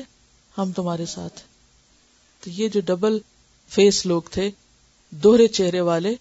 ہم 0.57 0.71
تمہارے 0.71 1.05
ساتھ 1.05 1.39
ہیں۔ 1.39 1.47
تو 2.43 2.49
یہ 2.49 2.67
جو 2.67 2.81
ڈبل 2.85 3.19
فیس 3.69 4.05
لوگ 4.05 4.21
تھے، 4.31 4.51
دوہرے 5.11 5.47
چہرے 5.47 5.81
والے، 5.81 6.15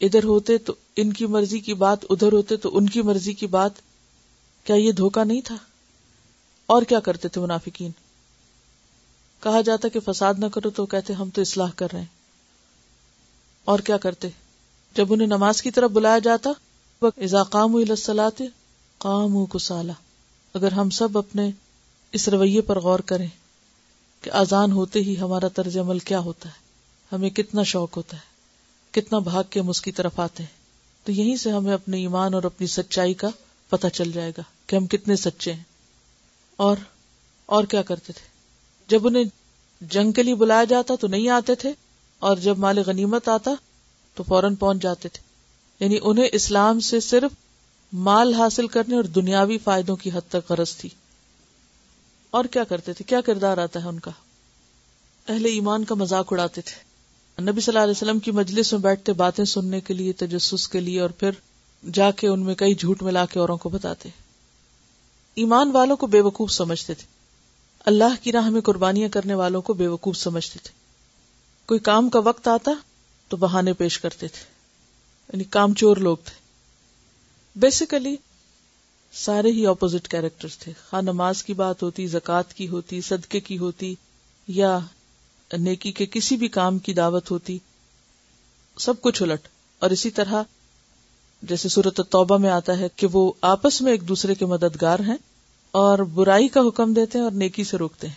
ادھر 0.00 0.24
ہوتے 0.24 0.58
تو 0.58 0.74
ان 0.96 1.12
کی 1.12 1.26
مرضی 1.26 1.60
کی 1.60 1.74
بات، 1.74 1.98
ادھر 2.10 2.32
ہوتے 2.32 2.56
تو 2.56 2.76
ان 2.76 2.88
کی 2.88 3.02
مرضی 3.02 3.32
کی 3.32 3.46
بات، 3.46 3.72
کیا 4.64 4.76
یہ 4.76 4.92
دھوکا 4.92 5.24
نہیں 5.24 5.40
تھا؟ 5.40 5.56
اور 6.66 6.82
کیا 6.82 7.00
کرتے 7.00 7.28
تھے 7.28 7.40
منافقین؟ 7.40 7.90
کہا 9.40 9.60
جاتا 9.60 9.88
کہ 9.88 10.00
فساد 10.00 10.34
نہ 10.38 10.46
کرو 10.46 10.70
تو 10.70 10.86
کہتے 10.86 11.12
ہم 11.12 11.30
تو 11.30 11.40
اصلاح 11.40 11.70
کر 11.76 11.88
رہے 11.92 12.00
ہیں۔ 12.00 12.06
اور 13.64 13.78
کیا 13.78 13.96
کرتے؟ 13.96 14.28
جب 14.94 15.12
انہیں 15.12 15.26
نماز 15.26 15.62
کی 15.62 15.70
طرف 15.70 15.90
بلایا 15.90 16.18
جاتا 16.18 16.50
اضاقام 17.02 17.76
قام 18.98 19.46
کو 19.46 19.58
سالہ 19.58 19.92
اگر 20.54 20.72
ہم 20.72 20.90
سب 20.90 21.18
اپنے 21.18 21.50
اس 22.12 22.28
رویے 22.28 22.60
پر 22.60 22.80
غور 22.80 22.98
کریں 22.98 23.26
کہ 24.20 24.30
آزان 24.30 24.72
ہوتے 24.72 24.98
ہی 24.98 25.18
ہمارا 25.20 25.48
طرز 25.48 25.78
عمل 25.78 25.98
کیا 25.98 26.18
ہوتا 26.18 26.48
ہے؟ 26.48 26.54
ہمیں 27.12 27.30
کتنا 27.30 27.62
شوق 27.62 27.96
ہوتا 27.96 28.16
ہے، 28.16 28.22
کتنا 28.90 29.18
بھاگ 29.18 29.44
کے 29.50 29.60
ہم 29.60 29.68
اس 29.68 29.82
کی 29.82 29.92
طرف 29.92 30.20
آتے 30.20 30.42
ہیں۔ 30.42 30.58
تو 31.04 31.12
یہیں 31.12 31.36
سے 31.36 31.50
ہمیں 31.50 31.74
اپنے 31.74 31.96
ایمان 31.96 32.34
اور 32.34 32.42
اپنی 32.42 32.66
سچائی 32.66 33.14
کا 33.14 33.28
پتہ 33.68 33.86
چل 33.86 34.12
جائے 34.12 34.30
گا 34.30 34.42
کہ 34.66 34.76
ہم 34.76 34.86
کتنے 34.86 35.16
سچے 35.16 35.52
ہیں۔ 35.52 35.64
اور 36.56 36.76
اور 37.46 37.64
کیا 37.64 37.82
کرتے 37.82 38.12
تھے؟ 38.12 38.37
جب 38.88 39.06
انہیں 39.06 39.24
جنگ 39.80 40.12
کے 40.12 40.22
لیے 40.22 40.34
بلایا 40.34 40.64
جاتا 40.64 40.94
تو 41.00 41.06
نہیں 41.06 41.28
آتے 41.28 41.54
تھے 41.54 41.72
اور 42.18 42.36
جب 42.36 42.58
مال 42.58 42.78
غنیمت 42.78 43.28
آتا 43.28 43.50
تو 44.14 44.22
فوراً 44.22 44.54
پہنچ 44.54 44.82
جاتے 44.82 45.08
تھے۔ 45.08 45.22
یعنی 45.84 45.98
انہیں 46.02 46.28
اسلام 46.32 46.80
سے 46.80 47.00
صرف 47.00 47.30
مال 47.92 48.34
حاصل 48.34 48.66
کرنے 48.66 48.96
اور 48.96 49.04
دنیاوی 49.04 49.58
فائدوں 49.58 49.96
کی 49.96 50.10
حد 50.14 50.30
تک 50.30 50.52
غرض 50.52 50.76
تھی۔ 50.76 50.88
اور 52.30 52.44
کیا 52.44 52.64
کرتے 52.64 52.92
تھے؟ 52.92 53.04
کیا 53.04 53.20
کردار 53.20 53.58
آتا 53.58 53.82
ہے 53.82 53.88
ان 53.88 54.00
کا؟ 54.00 54.10
اہل 55.28 55.44
ایمان 55.44 55.84
کا 55.84 55.94
مذاق 55.94 56.32
اڑاتے 56.32 56.60
تھے۔ 56.60 56.88
نبی 57.42 57.60
صلی 57.60 57.72
اللہ 57.72 57.82
علیہ 57.82 57.90
وسلم 57.90 58.18
کی 58.18 58.30
مجلس 58.30 58.72
میں 58.72 58.80
بیٹھتے 58.80 59.12
باتیں 59.12 59.44
سننے 59.44 59.80
کے 59.80 59.94
لیے، 59.94 60.12
تجسس 60.12 60.68
کے 60.68 60.80
لیے 60.80 61.00
اور 61.00 61.10
پھر 61.10 61.30
جا 61.92 62.10
کے 62.10 62.28
ان 62.28 62.40
میں 62.40 62.54
کئی 62.54 62.74
جھوٹ 62.74 63.02
ملا 63.02 63.26
کے 63.26 63.38
اوروں 63.38 63.56
کو 63.56 63.68
بتاتے۔ 63.68 64.08
ایمان 65.34 65.70
والوں 65.70 65.96
کو 65.96 66.06
بے 66.06 66.20
وقوف 66.20 66.52
سمجھتے 66.52 66.94
تھے۔ 66.94 67.17
اللہ 67.88 68.22
کی 68.22 68.32
راہ 68.32 68.50
میں 68.50 68.60
قربانیاں 68.60 69.08
کرنے 69.08 69.34
والوں 69.34 69.62
کو 69.62 69.74
بے 69.74 69.86
وقوف 69.86 70.16
سمجھتے 70.16 70.58
تھے۔ 70.62 70.72
کوئی 71.66 71.80
کام 71.80 72.08
کا 72.08 72.18
وقت 72.18 72.48
آتا 72.48 72.70
تو 73.28 73.36
بہانے 73.36 73.72
پیش 73.72 73.98
کرتے 73.98 74.28
تھے۔ 74.28 74.44
یعنی 75.32 75.44
کام 75.44 75.74
چور 75.74 75.96
لوگ 75.96 76.16
تھے۔ 76.24 76.40
بیسیکلی 77.56 78.16
سارے 79.12 79.48
ہی 79.48 79.66
اپوزٹ 79.66 80.08
کیریکٹر 80.08 80.48
تھے۔ 80.58 80.72
خواہ 80.90 81.02
نماز 81.02 81.44
کی 81.44 81.54
بات 81.54 81.82
ہوتی، 81.82 82.06
زکوٰۃ 82.06 82.54
کی 82.54 82.68
ہوتی، 82.68 83.00
صدقے 83.00 83.40
کی 83.40 83.58
ہوتی، 83.58 83.94
یا 84.48 84.78
نیکی 85.58 85.92
کے 85.92 86.06
کسی 86.06 86.36
بھی 86.36 86.48
کام 86.48 86.78
کی 86.78 86.94
دعوت 86.94 87.30
ہوتی، 87.30 87.58
سب 88.78 89.00
کچھ 89.00 89.22
الٹ۔ 89.22 89.48
اور 89.78 89.90
اسی 89.90 90.10
طرح 90.10 90.42
جیسے 91.42 91.68
صورت 91.68 92.00
توبہ 92.10 92.38
میں 92.38 92.50
آتا 92.50 92.78
ہے 92.78 92.88
کہ 92.96 93.06
وہ 93.12 93.32
آپس 93.40 93.82
میں 93.82 93.92
ایک 93.92 94.08
دوسرے 94.08 94.34
کے 94.34 94.46
مددگار 94.46 94.98
ہیں 94.98 95.16
اور 95.70 95.98
برائی 95.98 96.48
کا 96.48 96.60
حکم 96.60 96.92
دیتے 96.92 97.18
ہیں 97.18 97.24
اور 97.24 97.32
نیکی 97.32 97.64
سے 97.64 97.76
روکتے 97.76 98.06
ہیں 98.06 98.14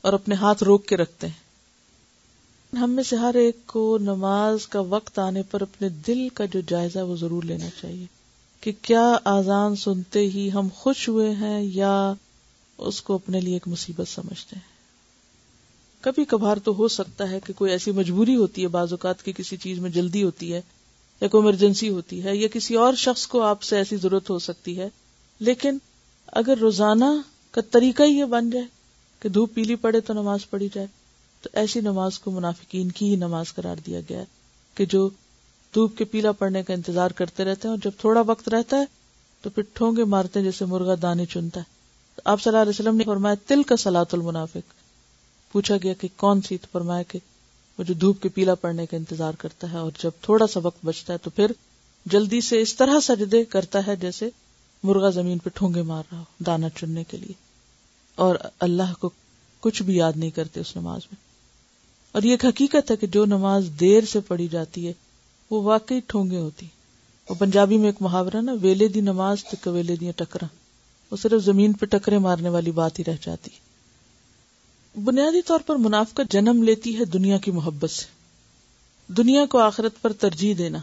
اور 0.00 0.12
اپنے 0.12 0.34
ہاتھ 0.34 0.62
روک 0.62 0.86
کے 0.86 0.96
رکھتے 0.96 1.26
ہیں۔ 1.26 2.76
ہم 2.76 2.90
میں 2.90 3.02
سے 3.02 3.16
ہر 3.16 3.34
ایک 3.34 3.66
کو 3.66 3.98
نماز 4.00 4.66
کا 4.66 4.80
وقت 4.80 5.18
آنے 5.18 5.42
پر 5.42 5.60
اپنے 5.60 5.88
دل 5.88 6.28
کا 6.28 6.44
جو 6.44 6.60
جائزہ 6.60 6.98
وہ 6.98 7.16
ضرور 7.16 7.42
لینا 7.42 7.68
چاہیے 7.80 8.06
کہ 8.60 8.72
کیا 8.82 9.18
آزان 9.24 9.76
سنتے 9.76 10.20
ہی 10.20 10.52
ہم 10.52 10.68
خوش 10.74 11.08
ہوئے 11.08 11.30
ہیں 11.30 11.60
یا 11.62 12.12
اس 12.78 13.02
کو 13.02 13.14
اپنے 13.14 13.40
لیے 13.40 13.52
ایک 13.52 13.68
مصیبت 13.68 14.08
سمجھتے 14.08 14.56
ہیں۔ 14.56 14.68
کبھی 16.00 16.24
کبھار 16.24 16.56
تو 16.56 16.74
ہو 16.74 16.88
سکتا 16.88 17.30
ہے 17.30 17.40
کہ 17.44 17.52
کوئی 17.52 17.70
ایسی 17.70 17.90
مجبوری 17.90 18.36
ہوتی 18.36 18.62
ہے 18.62 18.68
بعض 18.68 18.92
اوقات 18.92 19.22
کی 19.22 19.32
کسی 19.32 19.56
چیز 19.56 19.78
میں 19.78 19.90
جلدی 19.90 20.22
ہوتی 20.22 20.52
ہے 20.52 20.60
یا 21.20 21.28
کوئی 21.28 21.44
ایمرجنسی 21.44 21.88
ہوتی 21.88 22.24
ہے 22.24 22.36
یا 22.36 22.48
کسی 22.48 22.74
اور 22.74 22.94
شخص 22.94 23.26
کو 23.26 23.42
آپ 23.42 23.62
سے 23.62 23.76
ایسی 23.76 23.96
ضرورت 23.96 24.30
ہو 24.30 24.38
سکتی 24.38 24.78
ہے، 24.78 24.88
لیکن 25.40 25.78
اگر 26.32 26.58
روزانہ 26.58 27.04
کا 27.50 27.60
طریقہ 27.60 28.02
ہی 28.02 28.18
یہ 28.18 28.24
بن 28.24 28.50
جائے 28.50 28.64
کہ 29.20 29.28
دھوپ 29.28 29.54
پیلی 29.54 29.74
پڑے 29.74 30.00
تو 30.00 30.12
نماز 30.12 30.50
پڑھی 30.50 30.68
جائے، 30.74 30.86
تو 31.42 31.48
ایسی 31.52 31.80
نماز 31.80 32.18
کو 32.18 32.30
منافقین 32.30 32.90
کی 32.90 33.10
ہی 33.10 33.16
نماز 33.16 33.54
قرار 33.54 33.76
دیا 33.86 34.00
گیا 34.08 34.18
ہے 34.18 34.24
کہ 34.74 34.84
جو 34.84 35.08
دھوپ 35.74 35.98
کے 35.98 36.04
پیلا 36.04 36.32
پڑنے 36.32 36.62
کا 36.62 36.74
انتظار 36.74 37.10
کرتے 37.10 37.44
رہتے 37.44 37.68
ہیں 37.68 37.70
اور 37.70 37.84
جب 37.84 37.90
تھوڑا 38.00 38.20
وقت 38.20 38.48
رہتا 38.48 38.76
ہے 38.76 38.84
تو 39.42 39.50
پھر 39.50 39.62
ٹھونگے 39.72 40.04
مارتے 40.04 40.38
ہیں 40.38 40.44
جیسے 40.44 40.64
مرغا 40.64 40.94
دانے 41.02 41.26
چنتا 41.26 41.60
ہے۔ 41.60 42.20
آپ 42.24 42.42
صلی 42.42 42.50
اللہ 42.50 42.62
علیہ 42.62 42.70
وسلم 42.70 42.96
نے 42.96 43.04
فرمایا، 43.04 43.34
تل 43.46 43.62
کا 43.62 43.76
سلاۃ 43.76 44.12
المنافق۔ 44.12 44.72
پوچھا 45.52 45.76
گیا 45.82 45.92
کہ 45.92 46.08
کون 46.16 46.40
سی؟ 46.40 46.56
تو 46.58 46.66
فرمایا 46.72 47.02
کہ 47.02 47.18
وہ 47.78 47.84
جو 47.84 47.94
دھوپ 47.94 48.22
کے 48.22 48.28
پیلا 48.28 48.54
پڑنے 48.54 48.86
کا 48.86 48.96
انتظار 48.96 49.34
کرتا 49.38 49.72
ہے 49.72 49.78
اور 49.78 49.90
جب 50.02 50.10
تھوڑا 50.20 50.46
سا 50.46 50.60
وقت 50.62 50.84
بچتا 50.84 51.12
ہے 51.12 51.18
تو 51.18 51.30
پھر 51.30 51.52
جلدی 52.06 52.40
سے 52.40 52.60
اس 52.60 52.74
طرح 52.76 53.00
سجدے 53.02 53.44
کرتا 53.44 53.86
ہے 53.86 53.96
جیسے 53.96 54.30
مرغا 54.82 55.10
زمین 55.10 55.38
پہ 55.38 55.50
ٹھونگے 55.54 55.82
مار 55.82 56.02
رہا 56.12 56.18
ہو 56.18 56.24
دانا 56.46 56.68
چننے 56.68 57.04
کے 57.04 57.16
لیے۔ 57.16 57.32
اور 58.14 58.36
اللہ 58.60 58.94
کو 59.00 59.10
کچھ 59.60 59.82
بھی 59.82 59.96
یاد 59.96 60.12
نہیں 60.16 60.30
کرتے 60.30 60.60
اس 60.60 60.76
نماز 60.76 61.00
میں۔ 61.12 61.30
اور 62.12 62.22
یہ 62.22 62.30
ایک 62.30 62.44
حقیقت 62.44 62.90
ہے 62.90 62.96
کہ 62.96 63.06
جو 63.06 63.24
نماز 63.24 63.70
دیر 63.80 64.04
سے 64.04 64.20
پڑھی 64.20 64.48
جاتی 64.48 64.88
ہے، 64.88 64.92
وہ 65.50 65.62
واقعی 65.62 66.00
ٹھونگے 66.06 66.36
ہوتی۔ 66.36 66.66
اور 67.26 67.36
پنجابی 67.36 67.76
میں 67.76 67.86
ایک 67.86 67.94
محاورہ 68.00 68.40
نا، 68.40 68.52
ویلے 68.60 68.88
دی 68.88 69.00
نماز 69.00 69.38
تو 69.44 69.72
ویلے 69.72 69.96
دیا 69.96 70.12
ٹکرا 70.16 70.46
وہ 71.10 71.16
صرف 71.16 71.44
زمین 71.44 71.72
پہ 71.72 71.86
ٹکرے 71.86 72.18
مارنے 72.18 72.48
والی 72.48 72.70
بات 72.70 72.98
ہی 72.98 73.04
رہ 73.04 73.16
جاتی۔ 73.22 73.50
بنیادی 75.04 75.42
طور 75.42 75.60
پر 75.66 75.76
منافقت 75.76 76.32
جنم 76.32 76.62
لیتی 76.62 76.98
ہے 76.98 77.04
دنیا 77.04 77.38
کی 77.38 77.50
محبت 77.50 77.90
سے۔ 77.90 78.06
دنیا 79.12 79.46
کو 79.46 79.58
آخرت 79.58 80.02
پر 80.02 80.12
ترجیح 80.12 80.54
دینا۔ 80.58 80.78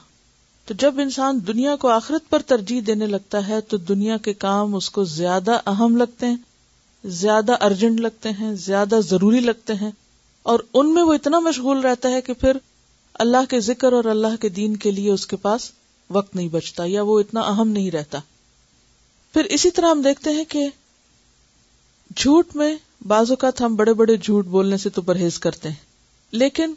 تو 0.68 0.74
جب 0.74 1.00
انسان 1.00 1.40
دنیا 1.48 1.76
کو 1.76 1.88
آخرت 1.88 2.30
پر 2.30 2.42
ترجیح 2.42 2.82
دینے 2.88 3.06
لگتا 3.06 3.48
ہے 3.48 3.62
تو 3.62 3.78
دنیا 3.78 4.18
کے 4.18 4.34
کام 4.34 4.76
اس 4.76 4.90
کو 4.90 5.04
زیادہ 5.04 5.60
اہم 5.66 5.98
لگتے 5.98 6.26
ہیں، 6.26 6.36
زیادہ 7.04 7.56
ارجنٹ 7.62 8.00
لگتے 8.00 8.30
ہیں، 8.30 8.54
زیادہ 8.56 9.00
ضروری 9.10 9.40
لگتے 9.40 9.74
ہیں۔ 9.74 9.92
اور 10.44 10.60
ان 10.74 10.94
میں 10.94 11.04
وہ 11.04 11.14
اتنا 11.14 11.40
مشغول 11.40 11.80
رہتا 11.80 12.10
ہے 12.10 12.22
کہ 12.22 12.34
پھر 12.34 12.58
اللہ 13.14 13.46
کے 13.50 13.60
ذکر 13.60 13.94
اور 13.94 14.06
اللہ 14.06 14.36
کے 14.42 14.50
دین 14.50 14.76
کے 14.78 14.92
لیے 14.92 15.12
اس 15.12 15.28
کے 15.28 15.36
پاس 15.36 15.72
وقت 16.10 16.36
نہیں 16.36 16.48
بچتا 16.48 16.84
یا 16.88 17.02
وہ 17.02 17.20
اتنا 17.20 17.42
اہم 17.42 17.68
نہیں 17.68 17.92
رہتا۔ 17.92 18.20
پھر 19.34 19.44
اسی 19.44 19.72
طرح 19.72 19.90
ہم 19.90 20.02
دیکھتے 20.02 20.30
ہیں 20.30 20.46
کہ 20.46 20.68
جھوٹ 22.16 22.56
میں 22.56 22.76
بعض 23.08 23.30
اوقات 23.30 23.62
ہم 23.62 23.76
بڑے 23.76 23.94
بڑے 23.94 24.18
جھوٹ 24.18 24.46
بولنے 24.46 24.78
سے 24.78 24.90
تو 24.90 25.02
پرہیز 25.02 25.40
کرتے 25.40 25.70
ہیں، 25.70 25.76
لیکن 26.32 26.74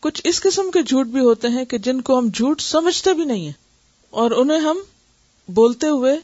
کچھ 0.00 0.20
اس 0.24 0.40
قسم 0.40 0.70
کے 0.70 0.82
جھوٹ 0.82 1.06
بھی 1.06 1.20
ہوتے 1.20 1.48
ہیں 1.48 1.64
کہ 1.64 1.78
جن 1.78 2.00
کو 2.00 2.18
ہم 2.18 2.28
جھوٹ 2.34 2.60
سمجھتے 2.60 3.14
بھی 3.14 3.24
نہیں 3.24 3.44
ہیں۔ 3.44 3.52
اور 4.10 4.30
انہیں 4.30 4.58
ہم 4.58 4.78
بولتے 5.48 5.86
ہوئے 5.86 6.16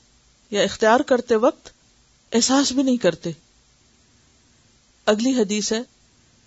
یا 0.50 0.62
اختیار 0.62 1.00
کرتے 1.00 1.37
وقت 1.37 1.68
احساس 2.32 2.72
بھی 2.72 2.82
نہیں 2.82 2.96
کرتے۔ 2.96 3.30
اگلی 5.06 5.30
حدیث 5.30 5.72
ہے 5.72 5.82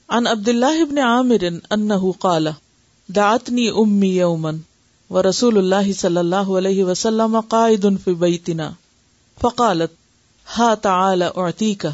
ان 0.10 0.28
عبد 0.28 0.48
اللہ 0.48 0.82
ابن 0.82 0.98
عامر 0.98 1.44
انه 1.70 2.10
قال، 2.20 2.48
دعتنی 3.08 3.70
امی 3.70 4.18
یومن 4.18 4.58
و 5.10 5.30
رسول 5.30 5.58
اللہ 5.58 5.94
صلی 5.94 6.18
اللہ 6.18 6.36
علیہ 6.36 6.84
وسلم 6.84 7.40
قائد 7.40 7.86
فی 8.04 8.14
بیتنا۔ 8.14 8.72
فقالت، 9.42 9.92
ہا 10.60 10.76
تعال 10.76 11.22
اعطیک 11.22 11.86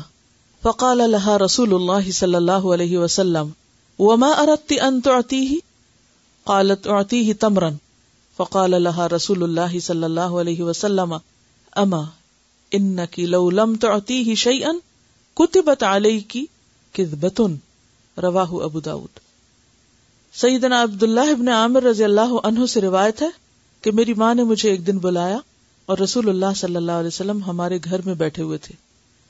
فقال 0.63 0.97
لها 0.97 1.37
رسول 1.45 1.73
اللہ 1.73 2.11
صلی 2.11 2.35
اللہ 2.35 2.51
علیہ 2.51 2.97
وسلم 2.97 3.49
وما 3.99 4.27
اردت 4.27 4.73
ان 4.81 5.01
تعطیه 5.01 5.53
قالت 6.43 6.87
اعطیه 6.87 7.31
تمرا. 7.39 7.69
فقال 8.37 8.71
لها 8.71 9.07
رسول 9.15 9.43
اللہ 9.43 9.79
صلی 9.79 10.03
اللہ 10.03 10.19
علیہ 10.19 10.63
وسلم 10.63 11.15
اما 11.75 12.01
انك 12.71 13.19
لو 13.19 13.49
لم 13.49 13.75
تعطیه 13.75 14.33
شيئا 14.33 14.71
كتبت 15.35 15.83
عليك 15.83 16.37
كذبة۔ 16.93 17.55
رواہ 18.21 18.53
ابو 18.53 18.79
داود۔ 18.79 19.19
سیدنا 20.33 20.83
عبداللہ 20.83 21.29
ابن 21.29 21.47
عامر 21.47 21.83
رضی 21.83 22.03
اللہ 22.03 22.33
عنہ 22.43 22.65
سے 22.65 22.81
روایت 22.81 23.21
ہے 23.21 23.29
کہ 23.81 23.91
میری 23.91 24.13
ماں 24.13 24.35
نے 24.35 24.43
مجھے 24.43 24.69
ایک 24.69 24.87
دن 24.87 24.97
بلایا 24.97 25.37
اور 25.85 25.97
رسول 25.97 26.29
اللہ 26.29 26.53
صلی 26.55 26.75
اللہ 26.75 26.91
علیہ 26.91 27.07
وسلم 27.07 27.43
ہمارے 27.43 27.79
گھر 27.83 28.01
میں 28.05 28.13
بیٹھے 28.13 28.43
ہوئے 28.43 28.57
تھے۔ 28.57 28.75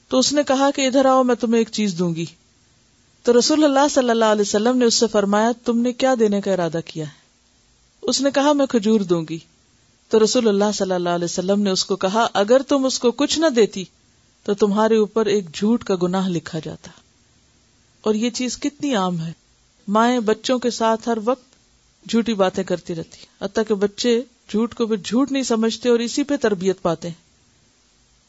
تو 0.08 0.20
اس 0.20 0.34
نے 0.34 0.44
کہا 0.44 0.72
کہ 0.72 0.88
ادھر 0.88 1.06
آؤ، 1.06 1.24
میں 1.24 1.36
تمہیں 1.36 1.58
ایک 1.58 1.70
چیز 1.72 1.96
دوں 2.00 2.16
گی۔ 2.16 2.26
تو 3.24 3.40
رسول 3.40 3.64
اللہ 3.64 3.88
صلی 3.92 4.10
اللہ 4.10 4.26
علیہ 4.26 4.42
وسلم 4.42 4.78
نے 4.78 4.86
اس 4.86 4.94
سے 4.94 5.08
فرمایا، 5.08 5.52
تم 5.66 5.80
نے 5.80 5.94
کیا 5.94 6.14
دینے 6.20 6.42
کا 6.42 6.54
ارادہ 6.54 6.80
کیا؟ 6.86 7.06
ہے 7.06 7.24
اس 8.02 8.22
نے 8.22 8.30
کہا، 8.32 8.54
میں 8.54 8.66
کھجور 8.66 9.00
دوں 9.00 9.26
گی۔ 9.30 9.38
تو 10.10 10.24
رسول 10.24 10.48
اللہ 10.48 10.72
صلی 10.74 10.94
اللہ 10.94 11.10
علیہ 11.10 11.26
وسلم 11.26 11.62
نے 11.62 11.70
اس 11.70 11.86
کو 11.86 11.96
کہا، 11.96 12.28
اگر 12.34 12.62
تم 12.62 12.86
اس 12.86 13.00
کو 13.00 13.12
کچھ 13.12 13.40
نہ 13.40 13.46
دیتی، 13.48 13.84
تو 14.44 14.54
تمہارے 14.54 14.98
اوپر 14.98 15.26
ایک 15.26 15.56
جھوٹ 15.56 15.84
کا 15.84 15.96
گناہ 16.04 16.28
لکھا 16.28 16.60
جاتا۔ 16.64 16.92
اور 18.02 18.16
یہ 18.16 18.30
چیز 18.30 18.58
کتنی 18.58 18.96
عام 18.96 19.22
ہے۔ 19.22 19.32
مائیں 19.88 20.20
بچوں 20.20 20.60
کے 20.60 20.70
ساتھ 20.70 21.10
ہر 21.10 21.18
وقت 21.26 21.44
جھوٹی 22.10 22.34
باتیں 22.34 22.64
کرتی 22.64 22.96
رہتی 22.96 23.46
حتیٰ 23.46 23.64
کہ 23.68 23.76
بچے 23.76 24.22
جھوٹ 24.50 24.76
کو 24.76 24.86
بھی 24.86 24.98
جھوٹ 24.98 25.32
نہیں 25.32 25.44
سمجھتے 25.44 25.90
اور 25.90 26.00
اسی 26.00 26.24
پہ 26.24 26.36
تربیت 26.38 26.82
پاتے 26.82 27.08
ہیں۔ 27.08 27.22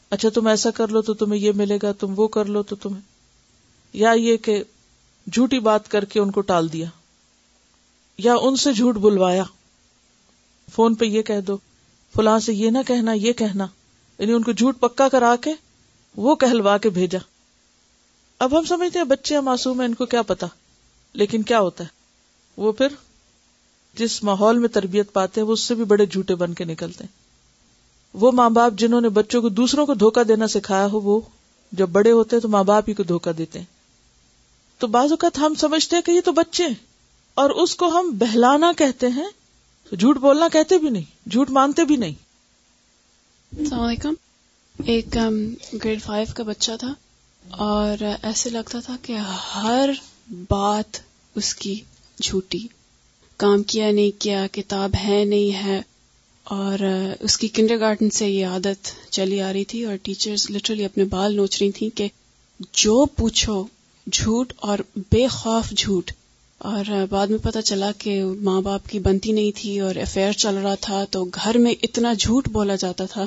اچھا 0.09 0.29
تم 0.29 0.47
ایسا 0.47 0.71
کر 0.71 0.87
لو 0.87 1.01
تو 1.01 1.13
تمہیں 1.13 1.41
یہ 1.41 1.51
ملے 1.55 1.77
گا، 1.83 1.91
تم 1.91 2.13
وہ 2.17 2.27
کر 2.27 2.45
لو 2.45 2.63
تو 2.63 2.75
تمہیں۔ 2.75 3.01
یا 3.93 4.11
یہ 4.11 4.37
کہ 4.37 4.63
جھوٹی 5.33 5.59
بات 5.59 5.91
کر 5.91 6.05
کے 6.05 6.19
ان 6.19 6.31
کو 6.31 6.41
ٹال 6.41 6.73
دیا 6.73 6.87
یا 8.17 8.35
ان 8.41 8.55
سے 8.55 8.73
جھوٹ 8.73 8.95
بلوایا۔ 8.95 9.43
فون 10.75 10.95
پہ 10.95 11.05
یہ 11.05 11.21
کہہ 11.21 11.41
دو، 11.41 11.57
فلاں 12.15 12.39
سے 12.39 12.53
یہ 12.53 12.69
نہ 12.69 12.77
کہنا، 12.87 13.13
یہ 13.13 13.33
کہنا۔ 13.33 13.67
یعنی 14.19 14.33
ان 14.33 14.43
کو 14.43 14.51
جھوٹ 14.51 14.79
پکا 14.79 15.09
کرا 15.09 15.35
کے 15.41 15.53
وہ 16.17 16.35
کہلوا 16.35 16.77
کے 16.77 16.89
بھیجا۔ 16.89 17.19
اب 18.39 18.59
ہم 18.59 18.63
سمجھتے 18.63 18.99
ہیں 18.99 19.05
بچے 19.05 19.39
معصوم 19.39 19.79
ہیں، 19.79 19.87
ان 19.87 19.93
کو 19.93 20.05
کیا 20.05 20.21
پتا۔ 20.21 20.47
لیکن 21.13 21.41
کیا 21.41 21.59
ہوتا 21.59 21.83
ہے؟ 21.83 21.89
وہ 22.57 22.71
پھر 22.71 22.87
جس 23.95 24.23
ماحول 24.23 24.57
میں 24.57 24.69
تربیت 24.69 25.13
پاتے 25.13 25.41
ہیں، 25.41 25.47
وہ 25.47 25.53
اس 25.53 25.61
سے 25.61 25.75
بھی 25.75 25.83
بڑے 25.83 26.05
جھوٹے 26.05 26.35
بن 26.35 26.53
کے 26.53 26.63
نکلتے 26.63 27.03
ہیں۔ 27.03 27.11
وہ 28.13 28.31
ماں 28.31 28.49
باپ 28.49 28.73
جنہوں 28.73 29.01
نے 29.01 29.09
بچوں 29.09 29.41
کو 29.41 29.49
دوسروں 29.49 29.85
کو 29.85 29.93
دھوکا 29.93 30.21
دینا 30.27 30.47
سکھایا 30.47 30.85
ہو، 30.85 30.99
وہ 30.99 31.21
جب 31.71 31.89
بڑے 31.89 32.11
ہوتے 32.11 32.35
ہیں 32.35 32.41
تو 32.41 32.47
ماں 32.47 32.63
باپ 32.63 32.83
ہی 32.87 32.93
کو 32.93 33.03
دھوکا 33.03 33.31
دیتے 33.37 33.59
ہیں۔ 33.59 33.74
تو 34.81 34.87
بعض 34.87 35.11
اوقات 35.11 35.37
ہم 35.37 35.53
سمجھتے 35.55 35.95
ہیں 35.95 36.03
کہ 36.03 36.11
یہ 36.11 36.21
تو 36.21 36.31
بچے 36.31 36.63
اور 37.37 37.49
اس 37.49 37.75
کو 37.75 37.87
ہم 37.87 38.09
بہلانا 38.11 38.71
کہتے 38.77 39.07
ہیں 39.07 39.27
تو 39.91 39.95
جھوٹ 39.95 40.17
بولنا 40.17 40.47
کہتے 40.47 40.77
بھی 40.77 40.89
نہیں، 40.89 41.29
جھوٹ 41.29 41.49
مانتے 41.49 41.83
بھی 41.83 41.95
نہیں۔ 41.95 42.13
السلام 43.51 43.81
علیکم۔ 43.81 44.13
ایک 44.75 45.17
گریڈ 45.83 46.01
فائیو 46.03 46.27
کا 46.35 46.43
بچہ 46.43 46.71
تھا 46.79 46.93
اور 47.43 48.03
ایسے 48.21 48.49
لگتا 48.49 48.79
تھا 48.79 48.95
کہ 49.01 49.17
ہر 49.55 49.89
بات 50.49 50.97
اس 51.35 51.53
کی 51.55 51.79
جھوٹی، 52.17 52.67
کام 53.39 53.63
کیا 53.63 53.91
نہیں 53.91 54.19
کیا، 54.21 54.45
کتاب 54.51 54.95
ہے 55.03 55.23
نہیں 55.25 55.63
ہے، 55.63 55.81
اور 56.45 56.79
اس 57.19 57.37
کی 57.37 57.47
کنڈر 57.47 57.79
گارڈن 57.79 58.09
سے 58.09 58.29
یہ 58.29 58.45
عادت 58.45 58.91
چلی 59.11 59.41
آ 59.41 59.53
رہی 59.53 59.65
تھی 59.65 59.83
اور 59.85 59.95
ٹیچرز 59.95 60.49
لٹرلی 60.51 60.85
اپنے 60.85 61.03
بال 61.03 61.35
نوچ 61.35 61.61
رہی 61.61 61.71
تھیں 61.71 61.89
کہ 61.89 62.07
جو 62.73 63.05
پوچھو 63.05 63.63
جھوٹ 64.07 64.53
اور 64.57 64.79
بے 65.11 65.27
خوف 65.27 65.69
جھوٹ۔ 65.71 66.11
اور 66.61 66.85
بعد 67.09 67.27
میں 67.27 67.37
پتہ 67.37 67.59
چلا 67.59 67.91
کہ 67.97 68.23
ماں 68.41 68.61
باپ 68.61 68.87
کی 68.89 68.99
بنتی 68.99 69.31
نہیں 69.31 69.51
تھی 69.55 69.79
اور 69.79 69.95
افیئر 69.95 70.31
چل 70.31 70.55
رہا 70.55 70.75
تھا، 70.75 71.05
تو 71.05 71.25
گھر 71.25 71.57
میں 71.57 71.73
اتنا 71.83 72.13
جھوٹ 72.13 72.47
بولا 72.47 72.75
جاتا 72.75 73.05
تھا 73.05 73.25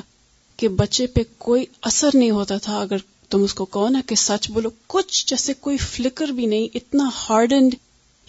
کہ 0.57 0.67
بچے 0.67 1.07
پہ 1.07 1.21
کوئی 1.37 1.65
اثر 1.81 2.09
نہیں 2.13 2.31
ہوتا 2.31 2.57
تھا۔ 2.57 2.79
اگر 2.81 2.97
تم 3.29 3.43
اس 3.43 3.53
کو 3.53 3.65
کون 3.65 3.95
ہے 3.95 4.01
کہ 4.07 4.15
سچ 4.15 4.49
بولو، 4.49 4.69
کچھ 4.87 5.25
جیسے 5.27 5.53
کوئی 5.53 5.77
فلکر 5.77 6.27
بھی 6.27 6.45
نہیں، 6.45 6.67
اتنا 6.73 7.09
hard 7.29 7.53
and 7.53 7.75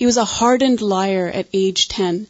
he 0.00 0.06
was 0.06 0.18
a 0.18 0.24
hard 0.40 0.62
and 0.62 0.82
liar 0.82 1.28
at 1.28 1.46
age 1.50 1.88
ten 1.88 2.24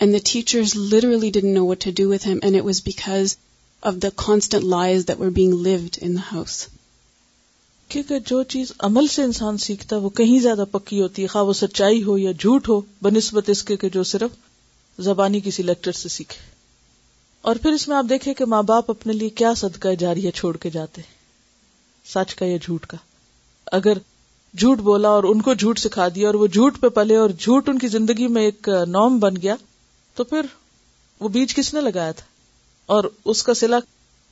and 0.00 0.12
the 0.12 0.18
teachers 0.24 0.76
literally 0.76 1.30
done 1.30 1.54
know 1.54 1.66
what 1.66 1.80
to 1.80 1.90
do 1.96 2.08
with 2.08 2.28
him 2.28 2.38
and 2.42 2.56
it 2.56 2.62
was 2.62 2.82
because 2.84 3.36
of 3.82 3.94
the 3.94 4.08
constant 4.16 4.64
lies 4.64 5.08
that 5.08 5.20
were 5.20 5.30
being 5.30 5.60
lived 5.60 5.98
in 6.00 6.16
house 6.32 6.66
کیونکہ 7.88 8.18
جو 8.18 8.42
چیز 8.42 8.72
عمل 8.78 9.06
سے 9.06 9.22
انسان 9.22 9.58
سیکھتا 9.58 9.96
ہے، 9.96 10.00
وہ 10.00 10.08
کہیں 10.08 10.38
زیادہ 10.38 10.64
پکی 10.72 11.02
ہوتی 11.02 11.22
ہے، 11.22 11.26
خواہ 11.26 11.44
وہ 11.44 11.52
سچائی 11.52 12.02
ہو 12.02 12.18
یا 12.18 12.32
جھوٹ 12.32 12.68
ہو، 12.68 12.80
بنسبت 13.02 13.50
اس 13.50 13.62
کے 13.62 13.76
کہ 13.76 13.88
جو 13.88 14.02
صرف 14.02 14.30
زبانی 14.98 15.40
کسی 15.44 15.62
لیکچر 15.62 15.92
سے 15.92 16.08
سیکھے۔ 16.08 16.54
اور 17.42 17.56
پھر 17.56 17.72
اس 17.72 17.88
میں 17.88 17.96
آپ 17.96 18.04
دیکھیں 18.08 18.34
کہ 18.34 18.44
ماں 18.44 18.62
باپ 18.62 18.90
اپنے 18.90 19.12
لیے 19.12 19.28
کیا 19.28 19.54
صدقہ 19.54 19.88
جاریہ 19.98 20.30
چھوڑ 20.30 20.56
کے 20.56 20.70
جاتے 20.70 21.02
سچ 22.14 22.34
کا 22.34 22.46
یا 22.46 22.56
جھوٹ 22.62 22.86
کا۔ 22.86 22.96
اگر 23.66 23.98
جھوٹ 24.58 24.78
بولا 24.78 25.08
اور 25.08 25.24
ان 25.24 25.42
کو 25.42 25.54
جھوٹ 25.54 25.78
سکھا 25.78 26.08
دیا 26.14 26.26
اور 26.26 26.34
وہ 26.34 26.46
جھوٹ 26.46 26.80
پہ 26.80 26.88
پلے 26.88 27.16
اور 27.16 27.30
جھوٹ 27.30 27.68
ان 27.68 27.78
کی 27.78 27.88
زندگی 27.88 28.28
میں 28.28 28.42
ایک 28.42 28.68
نوم 28.88 29.18
بن 29.18 29.34
گیا، 29.42 29.54
تو 30.14 30.24
پھر 30.24 30.40
وہ 31.20 31.28
بیج 31.28 31.54
کس 31.54 31.74
نے 31.74 31.80
لگایا 31.80 32.12
تھا؟ 32.12 32.24
اور 32.86 33.04
اس 33.24 33.42
کا 33.42 33.54
سلا 33.54 33.78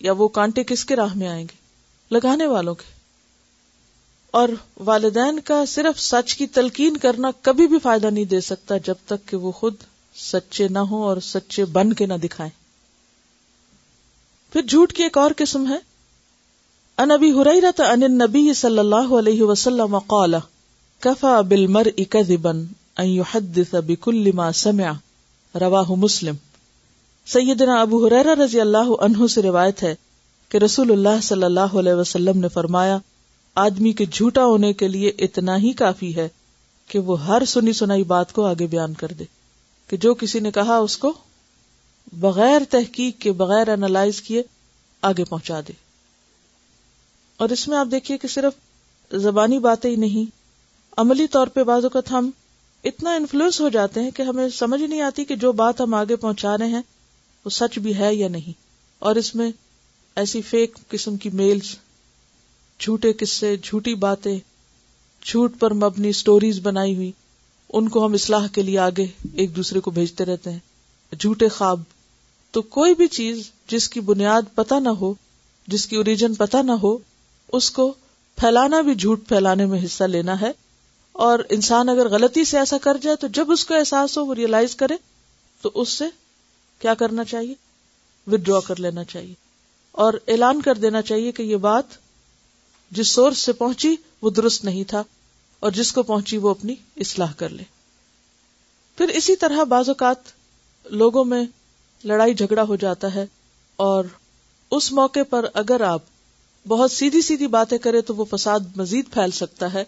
یا 0.01 0.13
وہ 0.13 0.29
کانٹے 0.29 0.65
کس 0.65 0.85
کے 0.85 0.97
راہ 0.97 1.17
میں 1.17 1.29
آئیں 1.29 1.43
گے؟ 1.43 1.57
لگانے 2.11 2.47
والوں 2.47 2.75
کے۔ 2.75 3.02
اور 4.33 4.49
والدین 4.81 5.41
کا 5.41 5.65
صرف 5.65 6.01
سچ 6.01 6.35
کی 6.35 6.47
تلقین 6.47 6.97
کرنا 6.97 7.31
کبھی 7.43 7.67
بھی 7.67 7.79
فائدہ 7.83 8.07
نہیں 8.07 8.25
دے 8.25 8.41
سکتا 8.41 8.77
جب 8.77 8.95
تک 9.07 9.29
کہ 9.29 9.37
وہ 9.37 9.51
خود 9.51 9.75
سچے 10.17 10.69
نہ 10.69 10.79
ہوں 10.79 11.03
اور 11.03 11.17
سچے 11.23 11.65
بن 11.65 11.93
کے 11.93 12.07
نہ 12.07 12.15
دکھائیں۔ 12.15 12.51
پھر 14.53 14.63
جھوٹ 14.63 14.93
کی 14.93 15.03
ایک 15.03 15.19
اور 15.19 15.31
قسم 15.37 15.69
ہے۔ 15.69 15.77
ان 16.99 17.11
ابی 17.11 17.31
حریرت 17.31 17.81
ان 17.81 18.03
النبی 18.03 18.55
صلی 18.55 18.79
اللہ 18.79 19.19
علیہ 19.19 19.43
وسلم 19.43 19.99
قال، 19.99 20.35
کفا 21.01 21.41
بالمرء 21.41 22.03
كذبا 22.11 22.51
ان 22.97 23.07
يحدث 23.07 23.75
بكل 23.75 24.33
ما 24.33 24.53
سمع. 24.53 24.93
رواہ 25.61 25.91
مسلم۔ 25.91 26.35
سیدنا 27.27 27.81
ابو 27.81 28.07
حریرہ 28.07 28.35
رضی 28.35 28.61
اللہ 28.61 28.93
عنہ 29.01 29.27
سے 29.27 29.43
روایت 29.43 29.83
ہے 29.83 29.95
کہ 30.49 30.59
رسول 30.59 30.93
اللہ 30.93 31.21
صلی 31.23 31.43
اللہ 31.43 31.61
علیہ 31.61 31.93
وسلم 31.93 32.41
نے 32.41 32.49
فرمایا 32.49 32.99
آدمی 33.55 33.93
کے 33.93 34.07
جھوٹا 34.07 34.45
ہونے 34.45 34.73
کے 34.73 34.89
لیے 34.89 35.13
اتنا 35.19 35.57
ہی 35.57 35.73
کافی 35.73 36.17
ہے 36.17 36.29
کہ 36.87 36.99
وہ 36.99 37.27
ہر 37.27 37.45
سنی 37.45 37.73
سنائی 37.73 38.05
بات 38.05 38.33
کو 38.33 38.47
آگے 38.47 38.67
بیان 38.67 38.95
کر 38.95 39.09
دے 39.09 39.25
کہ 39.87 39.97
جو 39.97 40.15
کسی 40.15 40.41
نے 40.41 40.51
کہا 40.51 40.77
اس 40.77 40.99
کو 40.99 41.13
بغیر 42.13 42.63
تحقیق 42.71 43.21
کے، 43.21 43.33
بغیر 43.33 43.69
انالائز 43.69 44.23
کیے 44.23 44.43
آگے 45.03 45.25
پہنچا 45.25 45.61
دے۔ 45.61 45.73
اور 47.37 47.49
اس 47.49 47.69
میں 47.69 47.77
آپ 47.77 47.87
دیکھیے 47.91 48.19
کہ 48.19 48.29
صرف 48.29 48.53
زبانی 49.15 49.59
باتیں 49.59 49.91
ہی 49.91 49.97
نہیں، 49.97 50.31
عملی 50.97 51.27
طور 51.27 51.47
پہ 51.47 51.63
بعض 51.63 51.85
اوقات 51.85 52.11
ہم 52.11 52.31
اتنا 52.85 53.15
انفلوئنس 53.15 53.61
ہو 53.61 53.69
جاتے 53.69 54.03
ہیں 54.03 54.11
کہ 54.11 54.23
ہمیں 54.23 54.49
سمجھ 54.49 54.83
نہیں 54.83 55.01
آتی 55.01 55.25
کہ 55.25 55.37
جو 55.37 55.53
بات 55.53 55.81
ہم 55.81 55.95
آگے 55.95 56.17
پہنچا 56.17 56.59
رہے 56.59 56.69
ہیں 56.69 56.83
وہ 57.45 57.51
سچ 57.51 57.79
بھی 57.79 57.99
ہے 57.99 58.15
یا 58.15 58.29
نہیں۔ 58.29 58.53
اور 58.99 59.17
اس 59.17 59.35
میں 59.35 59.53
ایسی 60.17 60.43
فیک 60.43 60.79
قسم 60.89 61.17
کی 61.17 61.31
میلز 61.31 61.77
جھوٹے 62.81 63.13
قصے، 63.13 63.57
جھوٹی 63.57 63.95
باتیں، 63.95 64.39
جھوٹ 65.25 65.53
پر 65.59 65.75
مبنی 65.75 66.13
سٹوریز 66.13 66.61
بنائی 66.63 66.97
ہوئی، 66.97 67.13
ان 67.73 67.89
کو 67.89 68.07
ہم 68.07 68.13
اصلاح 68.13 68.47
کے 68.47 68.63
لیے 68.63 68.79
آگے 68.79 69.07
ایک 69.35 69.57
دوسرے 69.57 69.81
کو 69.81 69.91
بھیجتے 69.91 70.25
رہتے 70.25 70.51
ہیں۔ 70.51 70.59
جھوٹے 71.21 71.49
خواب۔ 71.49 71.81
تو 72.51 72.63
کوئی 72.63 72.95
بھی 72.95 73.07
چیز 73.07 73.51
جس 73.67 73.89
کی 73.89 74.01
بنیاد 74.01 74.43
پتہ 74.55 74.75
نہ 74.75 74.89
ہو، 74.89 75.15
جس 75.67 75.87
کی 75.87 75.97
اوریجن 75.97 76.35
پتہ 76.35 76.57
نہ 76.57 76.73
ہو، 76.73 76.99
اس 77.53 77.71
کو 77.71 77.95
پھیلانا 78.37 78.81
بھی 78.81 78.95
جھوٹ 78.95 79.29
پھیلانے 79.29 79.67
میں 79.67 79.85
حصہ 79.85 80.05
لینا 80.05 80.41
ہے۔ 80.41 80.53
اور 81.13 81.39
انسان 81.51 81.89
اگر 81.89 82.09
غلطی 82.09 82.45
سے 82.45 82.59
ایسا 82.59 82.79
کر 82.79 82.97
جائے 82.97 83.17
تو 83.17 83.27
جب 83.27 83.51
اس 83.51 83.65
کو 83.65 83.75
احساس 83.75 84.19
ہو، 84.19 84.27
وہ 84.27 84.35
ریئلائز 84.35 84.77
کرے، 84.77 84.95
تو 85.63 85.71
اس 85.75 85.89
سے 85.89 86.05
کیا 86.79 86.95
کرنا 86.95 87.25
چاہیے؟ 87.25 87.55
ودرا 88.27 88.61
کر 88.61 88.81
لینا 88.81 89.05
چاہیے۔ 89.05 89.35
اور 89.93 90.15
اعلان 90.29 90.61
کر 90.61 90.75
دینا 90.75 91.03
چاہیے 91.03 91.33
کہ 91.33 91.43
یہ 91.43 91.57
بات 91.57 91.85
جس 92.93 93.09
سورس 93.09 93.39
سے 93.39 93.53
پہنچی 93.53 93.97
وہ 94.23 94.31
درست 94.31 94.65
نہیں 94.65 94.85
تھا 94.85 95.03
اور 95.61 95.71
جس 95.71 95.93
کو 95.93 96.03
پہنچی 96.03 96.37
وہ 96.37 96.51
اپنی 96.51 96.75
اصلاح 96.97 97.33
کر 97.33 97.49
لے۔ 97.49 97.63
پھر 98.97 99.09
اسی 99.09 99.37
طرح 99.37 99.65
بعض 99.65 99.89
اوقات 99.89 100.17
لوگوں 100.85 101.25
میں 101.25 101.45
لڑائی 102.05 102.35
جھگڑا 102.35 102.63
ہو 102.63 102.77
جاتا 102.77 103.15
ہے 103.15 103.27
اور 103.77 104.05
اس 104.71 104.93
موقع 104.93 105.23
پر 105.31 105.47
اگر 105.55 105.81
آپ 105.81 106.03
بہت 106.69 106.93
سیدھی 106.93 107.23
سیدھی 107.23 107.47
باتیں 107.47 107.79
کرے 107.79 108.01
تو 108.01 108.15
وہ 108.15 108.25
فساد 108.25 108.61
مزید 108.77 109.13
پھیل 109.13 109.31
سکتا 109.31 109.73
ہے۔ 109.73 109.85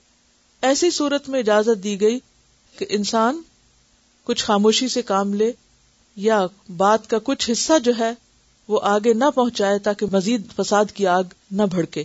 ایسی 0.63 0.91
صورت 0.91 1.29
میں 1.29 1.41
اجازت 1.41 1.85
دی 1.85 2.01
گئی 2.01 2.19
کہ 2.79 2.87
انسان 2.89 3.43
کچھ 4.25 4.45
خاموشی 4.45 4.89
سے 4.89 5.03
کام 5.03 5.35
لے 5.35 5.53
یا 6.17 6.47
بات 6.77 7.11
کا 7.11 7.19
کچھ 7.25 7.51
حصہ 7.51 7.79
جو 7.79 7.93
ہے 7.99 8.13
وہ 8.69 8.81
آگے 8.83 9.13
نہ 9.13 9.25
پہنچائے 9.35 9.79
تاکہ 9.79 10.07
مزید 10.13 10.43
فساد 10.57 10.85
کی 10.95 11.07
آگ 11.07 11.25
نہ 11.51 11.63
بھڑکے۔ 11.63 12.05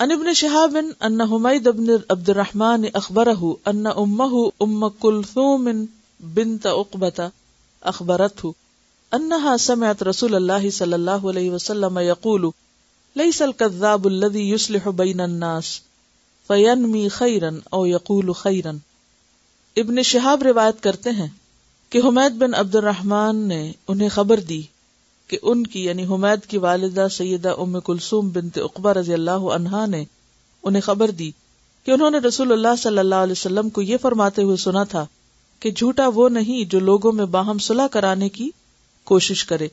ان 0.00 0.12
ابن 0.12 0.32
شہاب 0.34 0.76
ان 1.00 1.20
حمید 1.20 1.66
ابن 1.66 1.86
عبد 2.08 2.28
الرحمن 2.28 2.84
اخبرہ 2.92 3.40
ان 3.64 3.86
امہ 3.86 4.34
ام 4.60 4.88
کلثوم 5.00 5.68
بنت 6.20 6.66
عقبہ 6.66 7.28
اخبرته 7.82 8.52
انها 9.12 9.56
سمعت 9.56 10.02
رسول 10.02 10.34
الله 10.34 10.70
صلی 10.70 10.92
اللہ 10.92 11.26
علیہ 11.32 11.50
وسلم 11.50 11.98
یقول، 11.98 12.48
لیس 13.16 13.42
الكذاب 13.42 14.06
الذي 14.06 14.44
يصلح 14.50 14.88
بين 14.96 15.20
الناس، 15.20 15.74
فینمی 16.46 17.08
خیرا 17.08 17.50
او 17.70 17.86
یقول 17.86 18.32
خیرا 18.32 18.70
ابن 19.76 20.02
شہاب 20.02 20.42
روایت 20.42 20.82
کرتے 20.82 21.10
ہیں 21.10 21.28
کہ 21.92 22.00
حمید 22.04 22.38
بن 22.38 22.54
عبد 22.54 22.74
الرحمن 22.74 23.36
نے 23.48 23.72
انہیں 23.88 24.08
خبر 24.08 24.40
دی 24.40 24.62
کہ 25.28 25.38
ان 25.42 25.66
کی 25.66 25.84
یعنی 25.84 26.04
حمید 26.04 26.46
کی 26.46 26.58
والدہ 26.58 27.06
سیدہ 27.10 27.54
ام 27.58 27.80
کلثوم 27.80 28.28
بنت 28.28 28.58
اقبا 28.58 28.94
رضی 28.94 29.12
اللہ 29.12 29.30
عنہا 29.30 29.86
نے 29.86 30.04
انہیں 30.62 30.80
خبر 30.80 31.10
دی 31.10 31.30
کہ 31.84 31.90
انہوں 31.90 32.10
نے 32.10 32.18
رسول 32.18 32.52
اللہ 32.52 32.76
صلی 32.78 32.98
اللہ 32.98 33.14
علیہ 33.14 33.32
وسلم 33.32 33.68
کو 33.68 33.82
یہ 33.82 33.96
فرماتے 34.02 34.42
ہوئے 34.42 34.56
سنا 34.56 34.84
تھا 34.84 35.06
کہ 35.60 35.70
جھوٹا 35.70 36.08
وہ 36.14 36.28
نہیں 36.28 36.64
جو 36.64 36.80
لوگوں 36.80 37.12
میں 37.12 37.26
باہم 37.26 37.58
صلح 37.58 37.86
کرانے 37.86 38.28
کی 38.28 38.50
کوشش 39.04 39.44
کرے 39.44 39.68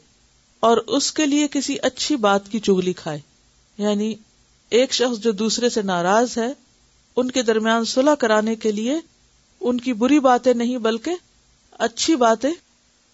اور 0.59 0.77
اس 0.77 1.11
کے 1.11 1.25
لیے 1.25 1.47
کسی 1.51 1.77
اچھی 1.81 2.15
بات 2.15 2.49
کی 2.49 2.59
چگلی 2.59 2.93
کھائے۔ 2.93 3.19
یعنی 3.77 4.15
ایک 4.69 4.93
شخص 4.93 5.23
جو 5.23 5.31
دوسرے 5.31 5.69
سے 5.69 5.81
ناراض 5.81 6.37
ہے، 6.37 6.53
ان 7.15 7.31
کے 7.31 7.41
درمیان 7.41 7.85
صلح 7.85 8.15
کرانے 8.15 8.55
کے 8.55 8.71
لیے 8.71 8.95
ان 9.61 9.79
کی 9.79 9.93
بری 9.93 10.19
باتیں 10.19 10.53
نہیں 10.53 10.77
بلکہ 10.77 11.11
اچھی 11.71 12.15
باتیں 12.15 12.51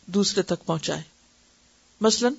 دوسرے 0.05 0.43
تک 0.43 0.65
پہنچائے۔ 0.65 1.10
مثلا، 2.01 2.29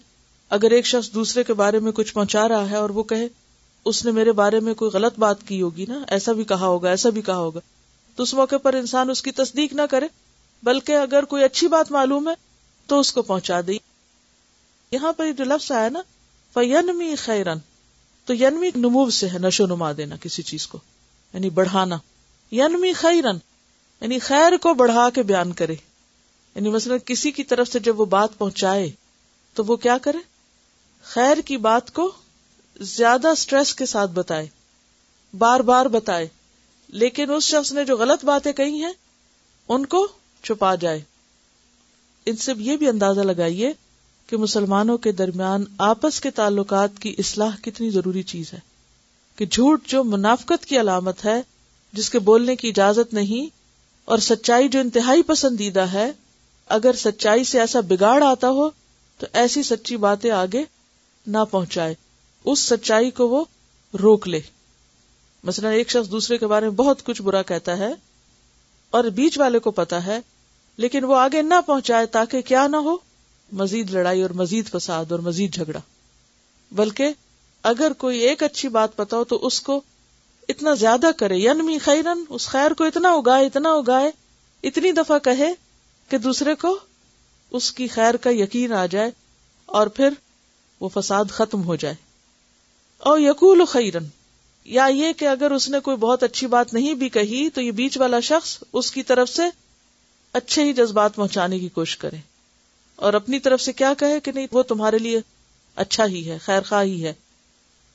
اگر 0.51 0.71
ایک 0.71 0.87
شخص 0.87 1.15
دوسرے 1.15 1.45
کے 1.45 1.55
بارے 1.55 1.79
میں 1.79 1.93
کچھ 1.93 2.15
پہنچا 2.15 2.49
رہا 2.49 2.71
ہے 2.71 2.77
اور 2.77 2.91
وہ 2.91 3.03
کہے، 3.03 3.29
اس 3.85 4.05
نے 4.05 4.11
میرے 4.11 4.33
بارے 4.33 4.61
میں 4.61 4.75
کوئی 4.75 4.91
غلط 4.91 5.19
بات 5.19 5.47
کی 5.47 5.63
ہوگی 5.63 5.87
نا، 5.89 6.03
ایسا 6.09 6.33
بھی 6.33 6.45
کہا 6.45 6.67
ہوگا، 6.67 6.91
ایسا 6.91 7.11
بھی 7.11 7.23
کہا 7.23 7.39
ہوگا۔ 7.39 7.61
تو 8.17 8.23
اس 8.23 8.35
موقع 8.35 8.57
پر 8.57 8.75
انسان 8.75 9.11
اس 9.11 9.23
کی 9.23 9.31
تصدیق 9.31 9.73
نہ 9.73 9.83
کرے، 9.91 10.07
بلکہ 10.63 10.93
اگر 10.93 11.25
کوئی 11.25 11.45
اچھی 11.45 11.69
بات 11.69 11.91
معلوم 11.91 12.29
ہے، 12.29 12.35
تو 12.87 13.01
اس 13.01 13.13
کو 13.13 13.23
پہنچا 13.23 13.61
دے۔ 13.67 13.73
یہاں 14.91 15.13
پر 15.13 15.33
جو 15.33 15.45
لفظ 15.45 15.73
آیا 15.73 15.89
نا 15.89 16.03
فینمی 16.55 17.15
خیرن 17.15 17.59
تو 18.25 18.35
ینمی 18.35 18.71
نمو 18.77 19.11
سے 19.11 19.29
ہے، 19.29 19.39
نشو 19.39 19.67
نما 19.67 19.93
دینا 19.97 20.17
کسی 20.17 20.43
چیز 20.43 20.67
کو 20.67 20.79
یعنی 21.35 21.51
بڑھانا۔ 21.51 21.99
ینمی 22.53 22.93
خیرن 22.93 23.37
یعنی 24.01 24.19
خیر 24.19 24.57
کو 24.57 24.75
بڑھا 24.75 25.11
کے 25.11 25.23
بیان 25.23 25.53
کرے۔ 25.53 25.75
یعنی 26.55 26.69
مثلا 26.69 26.95
کسی 27.05 27.31
کی 27.31 27.45
طرف 27.45 27.69
سے 27.69 27.79
جب 27.79 28.01
وہ 28.01 28.05
بات 28.05 28.39
پہنچائے 28.39 28.91
تو 29.57 29.65
وہ 29.65 29.77
کیا 29.77 29.97
کرے؟ 29.99 30.19
خیر 31.05 31.41
کی 31.41 31.57
بات 31.57 31.93
کو 31.93 32.11
زیادہ 32.81 33.33
سٹریس 33.37 33.75
کے 33.75 33.87
ساتھ 33.87 34.11
بتائے، 34.11 34.47
بار 35.35 35.61
بار 35.61 35.87
بتائے، 35.87 36.27
لیکن 36.89 37.31
اس 37.31 37.45
شخص 37.45 37.73
نے 37.73 37.85
جو 37.85 37.97
غلط 37.97 38.25
باتیں 38.25 38.53
کہی 38.53 38.83
ہیں، 38.83 38.93
ان 39.69 39.87
کو 39.87 40.07
چھپا 40.45 40.75
جائے۔ 40.75 41.01
ان 42.27 42.37
سے 42.37 42.53
یہ 42.59 42.77
بھی 42.77 42.89
اندازہ 42.89 43.21
لگائیے 43.21 43.73
کہ 44.29 44.37
مسلمانوں 44.37 44.97
کے 44.99 45.13
درمیان 45.13 45.65
آپس 45.79 46.21
کے 46.21 46.31
تعلقات 46.31 46.99
کی 47.01 47.15
اصلاح 47.19 47.57
کتنی 47.63 47.91
ضروری 47.91 48.23
چیز 48.23 48.53
ہے، 48.53 48.59
کہ 49.39 49.47
جھوٹ 49.47 49.87
جو 49.87 50.05
منافقت 50.05 50.67
کی 50.67 50.81
علامت 50.81 51.25
ہے، 51.25 51.41
جس 51.95 52.11
کے 52.11 52.19
بولنے 52.19 52.57
کی 52.57 52.69
اجازت 52.69 53.15
نہیں، 53.15 53.51
اور 54.09 54.19
سچائی 54.19 54.69
جو 54.69 54.81
انتہائی 54.81 55.23
پسندیدہ 55.23 55.87
ہے، 55.93 56.11
اگر 56.71 56.97
سچائی 56.97 57.45
سے 57.45 57.61
ایسا 57.61 57.81
بگاڑ 57.81 58.23
آتا 58.23 58.49
ہو 58.51 58.69
تو 59.23 59.29
ایسی 59.33 59.63
سچی 59.63 59.97
باتیں 59.97 60.31
آگے 60.31 60.65
نہ 61.27 61.39
پہنچائے۔ 61.51 61.95
اس 62.45 62.59
سچائی 62.59 63.11
کو 63.11 63.29
وہ 63.29 63.45
روک 64.03 64.29
لے۔ 64.29 64.41
مثلا 65.45 65.69
ایک 65.69 65.91
شخص 65.91 66.11
دوسرے 66.11 66.39
کے 66.39 66.47
بارے 66.47 66.67
میں 66.67 66.77
بہت 66.77 67.03
کچھ 67.03 67.23
برا 67.23 67.43
کہتا 67.43 67.79
ہے 67.79 67.93
اور 68.91 69.05
بیچ 69.05 69.39
والے 69.39 69.59
کو 69.59 69.71
پتا 69.71 70.07
ہے، 70.07 70.19
لیکن 70.77 71.05
وہ 71.05 71.17
آگے 71.17 71.43
نہ 71.43 71.55
پہنچائے 71.67 72.07
تاکہ 72.07 72.41
کیا 72.41 72.67
نہ 72.67 72.77
ہو، 72.77 72.97
مزید 73.53 73.91
لڑائی 73.91 74.23
اور 74.23 74.31
مزید 74.31 74.69
فساد 74.69 75.13
اور 75.13 75.19
مزید 75.19 75.55
جھگڑا۔ 75.55 75.81
بلکہ 76.73 77.09
اگر 77.63 77.93
کوئی 77.99 78.19
ایک 78.19 78.43
اچھی 78.43 78.69
بات 78.69 78.97
پتا 78.97 79.17
ہو 79.17 79.25
تو 79.25 79.47
اس 79.47 79.61
کو 79.61 79.81
اتنا 80.49 80.75
زیادہ 80.75 81.11
کرے، 81.17 81.37
ینمی 81.37 81.79
خیرن 81.79 82.25
اس 82.29 82.47
خیر 82.47 82.71
کو 82.71 82.85
اتنا 82.85 83.13
اگائے 83.13 83.47
اتنا 83.47 83.73
اگائے، 83.73 84.11
اتنی 84.63 84.93
دفعہ 84.93 85.19
کہے 85.19 85.53
کہ 86.09 86.19
دوسرے 86.19 86.55
کو 86.55 86.79
اس 87.53 87.73
کی 87.73 87.89
خیر 87.89 88.17
کا 88.17 88.31
یقین 88.31 88.73
آ 88.73 88.87
جائے 88.87 89.11
اور 89.67 89.87
پھر 89.87 90.09
وہ 90.81 90.89
فساد 90.95 91.25
ختم 91.31 91.65
ہو 91.65 91.77
جائے۔ 91.77 91.95
اور 92.99 93.19
یقول 93.21 93.65
خیرن، 93.65 94.05
یا 94.65 94.87
یہ 94.87 95.13
کہ 95.13 95.29
اگر 95.29 95.51
اس 95.51 95.69
نے 95.69 95.81
کوئی 95.81 95.97
بہت 95.97 96.23
اچھی 96.23 96.47
بات 96.47 96.75
نہیں 96.75 96.95
بھی 96.95 97.09
کہی 97.09 97.51
تو 97.51 97.61
یہ 97.61 97.71
بیچ 97.71 97.99
والا 97.99 98.21
شخص 98.21 98.59
اس 98.73 98.93
کی 98.93 99.03
طرف 99.03 99.29
سے 99.29 99.43
اچھے 100.33 100.65
ہی 100.65 100.73
جذبات 100.73 101.15
پہنچانے 101.15 101.59
کی 101.59 101.69
کوشش 101.69 101.97
کرے۔ 101.97 102.17
اور 102.97 103.15
اپنی 103.15 103.39
طرف 103.39 103.61
سے 103.61 103.73
کیا 103.73 103.95
کہے 103.99 104.21
کہ 104.21 104.33
نہیں، 104.33 104.47
وہ 104.53 104.63
تمہارے 104.63 104.99
لیے 104.99 105.21
اچھا 105.77 106.07
ہی 106.07 106.31
ہے، 106.31 106.39
خیر 106.39 106.63
خواہ 106.63 106.85
ہی 106.85 107.05
ہے۔ 107.05 107.13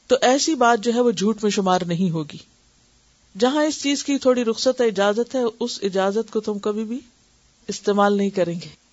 تو 0.08 0.16
ایسی 0.22 0.55
بات 0.55 0.80
جو 0.84 0.93
ہے 0.93 1.01
وہ 1.01 1.12
جھوٹ 1.12 1.43
میں 1.43 1.51
شمار 1.51 1.82
نہیں 1.82 2.12
ہوگی۔ 2.12 2.38
جہاں 3.39 3.64
اس 3.64 3.82
چیز 3.82 4.03
کی 4.03 4.18
تھوڑی 4.18 4.45
رخصت 4.45 4.82
اجازت 4.82 5.36
ہے، 5.36 5.39
اس 5.60 5.80
اجازت 5.82 6.34
کو 6.34 6.39
تم 6.39 6.60
کبھی 6.60 6.84
بھی 6.84 6.99
استعمال 7.68 8.18
نہیں 8.18 8.30
کریں 8.30 8.55
گے۔ 8.64 8.86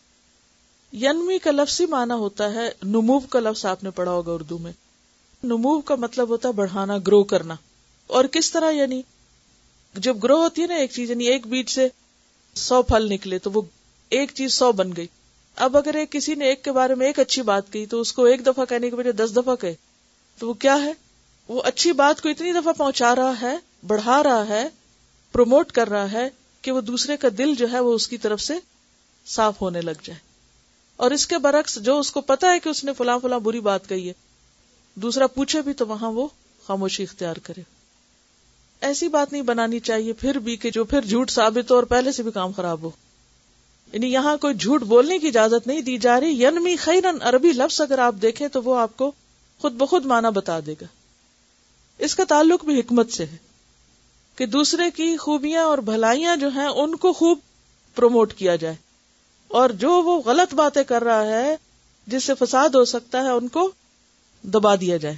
ینمی 1.03 1.39
کا 1.39 1.51
لفظ 1.51 1.81
ہی 1.81 1.87
مانا 1.87 2.15
ہوتا 2.15 2.55
ہے 2.55 2.71
نمو 2.83 3.19
کا 3.19 3.41
لفظ 3.41 3.65
آپ 3.65 3.85
نے 3.85 3.91
پڑھا 3.91 4.13
ہوگا 4.13 4.33
اردو 4.33 4.59
میں۔ 4.59 4.73
نمو 5.43 5.81
کا 5.81 5.95
مطلب 5.95 6.29
ہوتا 6.29 6.49
ہے 6.49 6.53
بڑھانا، 6.53 6.99
گرو 6.99 7.23
کرنا۔ 7.23 7.55
اور 8.07 8.25
کس 8.25 8.51
طرح 8.51 8.71
یعنی 8.71 9.03
جب 9.95 10.17
گرو 10.23 10.43
ہوتی 10.43 10.63
ہے 10.63 10.67
نا 10.67 10.75
ایک 10.75 10.91
چیز 10.93 11.11
یعنی 11.11 11.25
ایک 11.25 11.47
بیج 11.47 11.69
سے 11.71 11.89
سو 12.55 12.83
پھل 12.83 13.09
نکلے 13.13 13.39
تو 13.39 13.51
وہ 13.51 13.63
ایک 14.09 14.31
چیز 14.35 14.55
سو 14.55 14.73
بن 14.73 14.91
گئی۔ 14.97 15.07
اب 15.57 15.77
اگر 15.77 15.95
ایک 15.95 16.13
کسی 16.13 16.35
نے 16.35 16.45
ایک 16.45 16.65
کے 16.65 16.73
بارے 16.73 16.95
میں 16.95 17.07
ایک 17.07 17.19
اچھی 17.19 17.43
بات 17.43 17.73
کی 17.73 17.87
تو 17.87 18.01
اس 18.01 18.13
کو 18.13 18.25
ایک 18.25 18.47
دفعہ 18.47 18.65
کہنے 18.65 18.91
کے 18.91 18.97
بجائے 18.97 19.13
دس 19.13 19.37
دفعہ 19.37 19.57
کہے۔ 19.57 19.75
تو 20.39 20.49
وہ 20.49 20.53
کیا 20.53 20.83
ہے؟ 20.85 20.93
وہ 21.49 21.63
اچھی 21.65 21.93
بات 21.93 22.23
کو 22.23 22.29
اتنی 22.29 22.53
دفعہ 22.53 22.73
پہنچا 22.73 23.17
رہا 23.17 23.33
ہے، 23.43 23.57
بڑھا 23.87 24.23
رہا 24.23 24.49
ہے، 24.49 24.69
پروموٹ 25.33 25.73
کر 25.73 25.89
رہا 25.89 26.13
ہے 26.13 26.29
کہ 26.63 26.73
وہ 26.73 26.81
دوسرے 26.81 27.17
کا 27.17 27.29
دل 27.39 27.55
جو 27.55 27.73
ہے 27.73 27.81
وہ 27.81 27.95
اس 27.95 28.09
کی 28.09 28.19
طرف 28.19 28.41
سے 28.41 28.55
صاف 29.27 29.61
ہونے 29.61 29.81
لگ 29.81 30.03
جائے۔ 30.03 30.34
اور 30.97 31.11
اس 31.11 31.27
کے 31.27 31.39
برعکس 31.39 31.77
جو 31.77 31.99
اس 31.99 32.11
کو 32.11 32.21
پتا 32.21 32.53
ہے 32.53 32.61
کہ 32.61 32.69
اس 32.69 32.85
نے 32.85 32.93
فلاں 32.93 33.19
فلاں 33.19 33.39
بری 33.39 33.61
بات 33.61 33.89
کہی 33.89 34.09
ہے، 34.09 34.13
دوسرا 34.95 35.27
پوچھے 35.27 35.63
بھی 35.63 35.73
تو 35.73 35.87
وہاں 35.87 36.11
وہ 36.11 36.29
خاموشی 36.67 37.03
اختیار 37.03 37.37
کرے۔ 37.37 37.63
ایسی 38.81 39.09
بات 39.09 39.33
نہیں 39.33 39.43
بنانی 39.43 39.81
چاہیے 39.81 40.13
پھر 40.13 40.39
بھی 40.39 40.57
کہ 40.57 40.71
جو 40.71 40.85
پھر 40.85 41.01
جھوٹ 41.01 41.31
ثابت 41.31 41.71
ہو 41.71 41.77
اور 41.77 41.83
پہلے 41.83 42.13
سے 42.13 42.23
بھی 42.23 42.31
کام 42.31 42.53
خراب 42.53 42.83
ہو۔ 42.83 42.91
یعنی 43.93 44.13
یہاں 44.13 44.37
کوئی 44.37 44.55
جھوٹ 44.55 44.83
بولنے 44.83 45.19
کی 45.19 45.29
اجازت 45.29 45.67
نہیں 45.67 45.81
دی 45.81 45.99
جا 45.99 46.21
رہی۔ 46.21 46.43
ینمی 46.43 46.77
خیرن 46.77 47.23
عربی 47.23 47.53
لفظ 47.53 47.81
اگر 47.81 47.99
آپ 47.99 48.15
دیکھیں 48.23 48.49
تو 48.49 48.63
وہ 48.63 48.79
آپ 48.79 48.97
کو 48.97 49.13
خود 49.59 49.73
بخود 49.73 50.07
مانا 50.07 50.31
بتا 50.31 50.61
دے 50.67 50.75
گا۔ 50.81 50.87
اس 51.99 52.15
کا 52.15 52.25
تعلق 52.29 52.65
بھی 52.65 52.81
حکمت 52.81 53.13
سے 53.13 53.27
ہے 53.27 53.37
کہ 54.37 54.47
دوسرے 54.47 54.91
کی 54.91 55.17
خوبیاں 55.17 55.65
اور 55.65 55.79
بھلائیاں 55.79 56.37
جو 56.37 56.49
ہیں، 56.49 56.67
ان 56.67 56.97
کو 56.97 57.13
خوب 57.13 57.39
پروموٹ 57.95 58.35
کیا 58.35 58.57
جائے۔ 58.57 58.75
اور 59.49 59.71
جو 59.71 60.03
وہ 60.03 60.23
غلط 60.23 60.55
باتیں 60.55 60.85
کر 60.85 61.05
رہا 61.05 61.27
ہے، 61.27 61.57
جس 62.07 62.25
سے 62.25 62.33
فساد 62.39 62.69
ہو 62.69 62.85
سکتا 62.85 63.23
ہے، 63.23 63.29
ان 63.29 63.49
کو 63.49 63.71
دبا 64.43 64.75
دیا 64.75 64.97
جائے۔ 64.97 65.17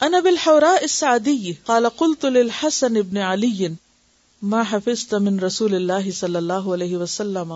ان 0.00 0.14
ابل 0.14 0.28
الحوراء 0.28 0.82
السعدی، 0.82 1.52
قال 1.52 1.86
قلت 1.96 2.24
للحسن 2.24 2.96
ابن 2.96 3.16
علی، 3.16 3.68
ما 4.42 4.62
حفظت 4.70 5.14
من 5.14 5.40
رسول 5.40 5.74
اللہ 5.74 6.10
صلی 6.10 6.36
اللہ 6.36 6.52
علیہ 6.52 6.96
وسلم۔ 6.96 7.54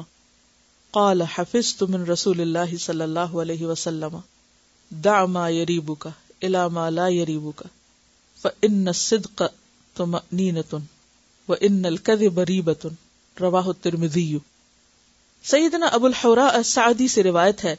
قال، 0.91 1.23
حفظت 1.23 1.83
من 1.83 2.05
رسول 2.05 2.41
اللہ 2.41 2.77
صلی 2.77 3.03
اللہ 3.03 3.21
علیہ 3.21 3.67
وسلم۔ 3.67 4.19
دع 4.91 5.25
ما 5.25 5.49
يريبك 5.49 6.09
الى 6.43 6.59
ما 6.73 6.91
لا 6.91 7.09
يريبك 7.09 7.63
فان 8.43 8.89
الصدق 8.89 9.43
طمأنينة 9.97 10.79
وان 11.49 11.85
الكذب 11.85 12.41
ريبة 12.41 12.89
رواه 13.41 13.67
الترمذي 13.67 14.39
سیدنا 15.45 15.87
ابو 15.87 16.07
الحوراء 16.07 16.51
السعدی 16.55 17.07
سے 17.09 17.23
روایت 17.23 17.65
ہے 17.65 17.75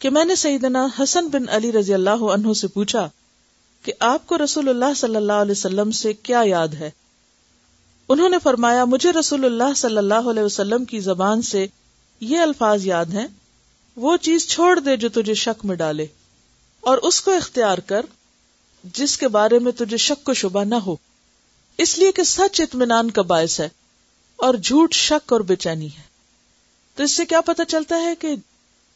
کہ 0.00 0.10
میں 0.10 0.24
نے 0.24 0.34
سیدنا 0.36 0.86
حسن 0.98 1.28
بن 1.28 1.48
علی 1.48 1.70
رضی 1.72 1.94
اللہ 1.94 2.22
عنہ 2.30 2.52
سے 2.52 2.66
پوچھا 2.68 3.08
کہ 3.84 3.92
آپ 4.00 4.26
کو 4.26 4.38
رسول 4.38 4.68
اللہ 4.68 4.94
صلی 4.96 5.16
اللہ 5.16 5.42
علیہ 5.42 5.52
وسلم 5.52 5.90
سے 5.90 6.12
کیا 6.12 6.40
یاد 6.44 6.74
ہے؟ 6.74 6.90
انہوں 8.08 8.28
نے 8.28 8.38
فرمایا، 8.42 8.84
مجھے 8.84 9.12
رسول 9.12 9.44
اللہ 9.44 9.74
صلی 9.76 9.98
اللہ 9.98 10.30
علیہ 10.30 10.42
وسلم 10.42 10.84
کی 10.84 11.00
زبان 11.00 11.42
سے 11.42 11.66
یہ 12.22 12.38
الفاظ 12.38 12.86
یاد 12.86 13.14
ہیں، 13.14 13.26
وہ 13.96 14.16
چیز 14.22 14.46
چھوڑ 14.48 14.78
دے 14.78 14.96
جو 14.96 15.08
تجھے 15.10 15.34
شک 15.34 15.64
میں 15.64 15.76
ڈالے، 15.76 16.06
اور 16.82 16.98
اس 17.00 17.20
کو 17.20 17.30
اختیار 17.32 17.78
کر، 17.86 18.06
جس 18.94 19.16
کے 19.18 19.28
بارے 19.28 19.58
میں 19.58 19.72
تجھے 19.72 19.96
شک 19.96 20.24
کو 20.24 20.34
شبہ 20.34 20.64
نہ 20.64 20.80
ہو۔ 20.86 20.96
اس 21.78 21.96
لیے 21.98 22.12
کہ 22.12 22.22
سچ 22.28 22.60
اطمینان 22.60 23.10
کا 23.10 23.22
باعث 23.24 23.58
ہے، 23.60 23.68
اور 24.38 24.54
جھوٹ 24.54 24.94
شک 24.94 25.32
اور 25.32 25.40
بے 25.42 25.56
چینی 25.58 25.86
ہے۔ 25.88 26.13
تو 26.94 27.02
اس 27.02 27.10
سے 27.10 27.24
کیا 27.26 27.40
پتا 27.40 27.64
چلتا 27.64 28.00
ہے 28.02 28.14
کہ 28.14 28.34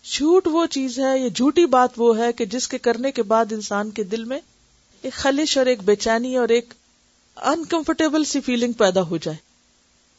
جھوٹ 0.05 0.49
وہ 0.53 0.67
چیز 0.67 0.99
ہے 0.99 1.19
یہ 1.19 1.29
جھوٹی 1.29 1.67
بات 1.67 1.91
وہ 1.97 2.19
ہے 2.19 2.33
کہ 2.33 2.45
جس 2.45 2.69
کے 2.69 2.79
کرنے 2.79 3.13
کے 3.13 3.23
بعد 3.23 3.53
انسان 3.53 3.91
کے 3.91 4.03
دل 4.03 4.25
میں 4.25 4.41
ایک 5.03 5.13
خلش 5.13 5.59
اور 5.59 5.67
ایک 5.67 5.83
بے 5.83 5.97
چینی 5.97 6.37
اور 6.37 6.49
ایک 6.49 6.75
انکمفرٹیبل 7.37 8.25
سی 8.25 8.41
فیلنگ 8.41 8.73
پیدا 8.73 9.03
ہو 9.03 9.17
جائے۔ 9.17 9.37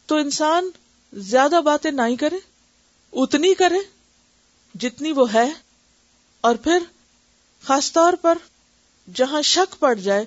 تو 0.06 0.16
انسان 0.16 0.70
زیادہ 1.14 1.62
باتیں 1.62 1.92
نہیں 1.92 2.16
کرے، 2.16 2.38
اتنی 3.14 3.54
کرے 3.54 3.80
جتنی 4.76 5.12
وہ 5.12 5.34
ہے، 5.34 5.52
اور 6.42 6.56
پھر 6.56 6.78
خاص 7.64 7.92
طور 7.92 8.14
پر 8.14 8.38
جہاں 9.16 9.42
شک 9.42 9.80
پڑ 9.80 9.94
جائے، 9.94 10.26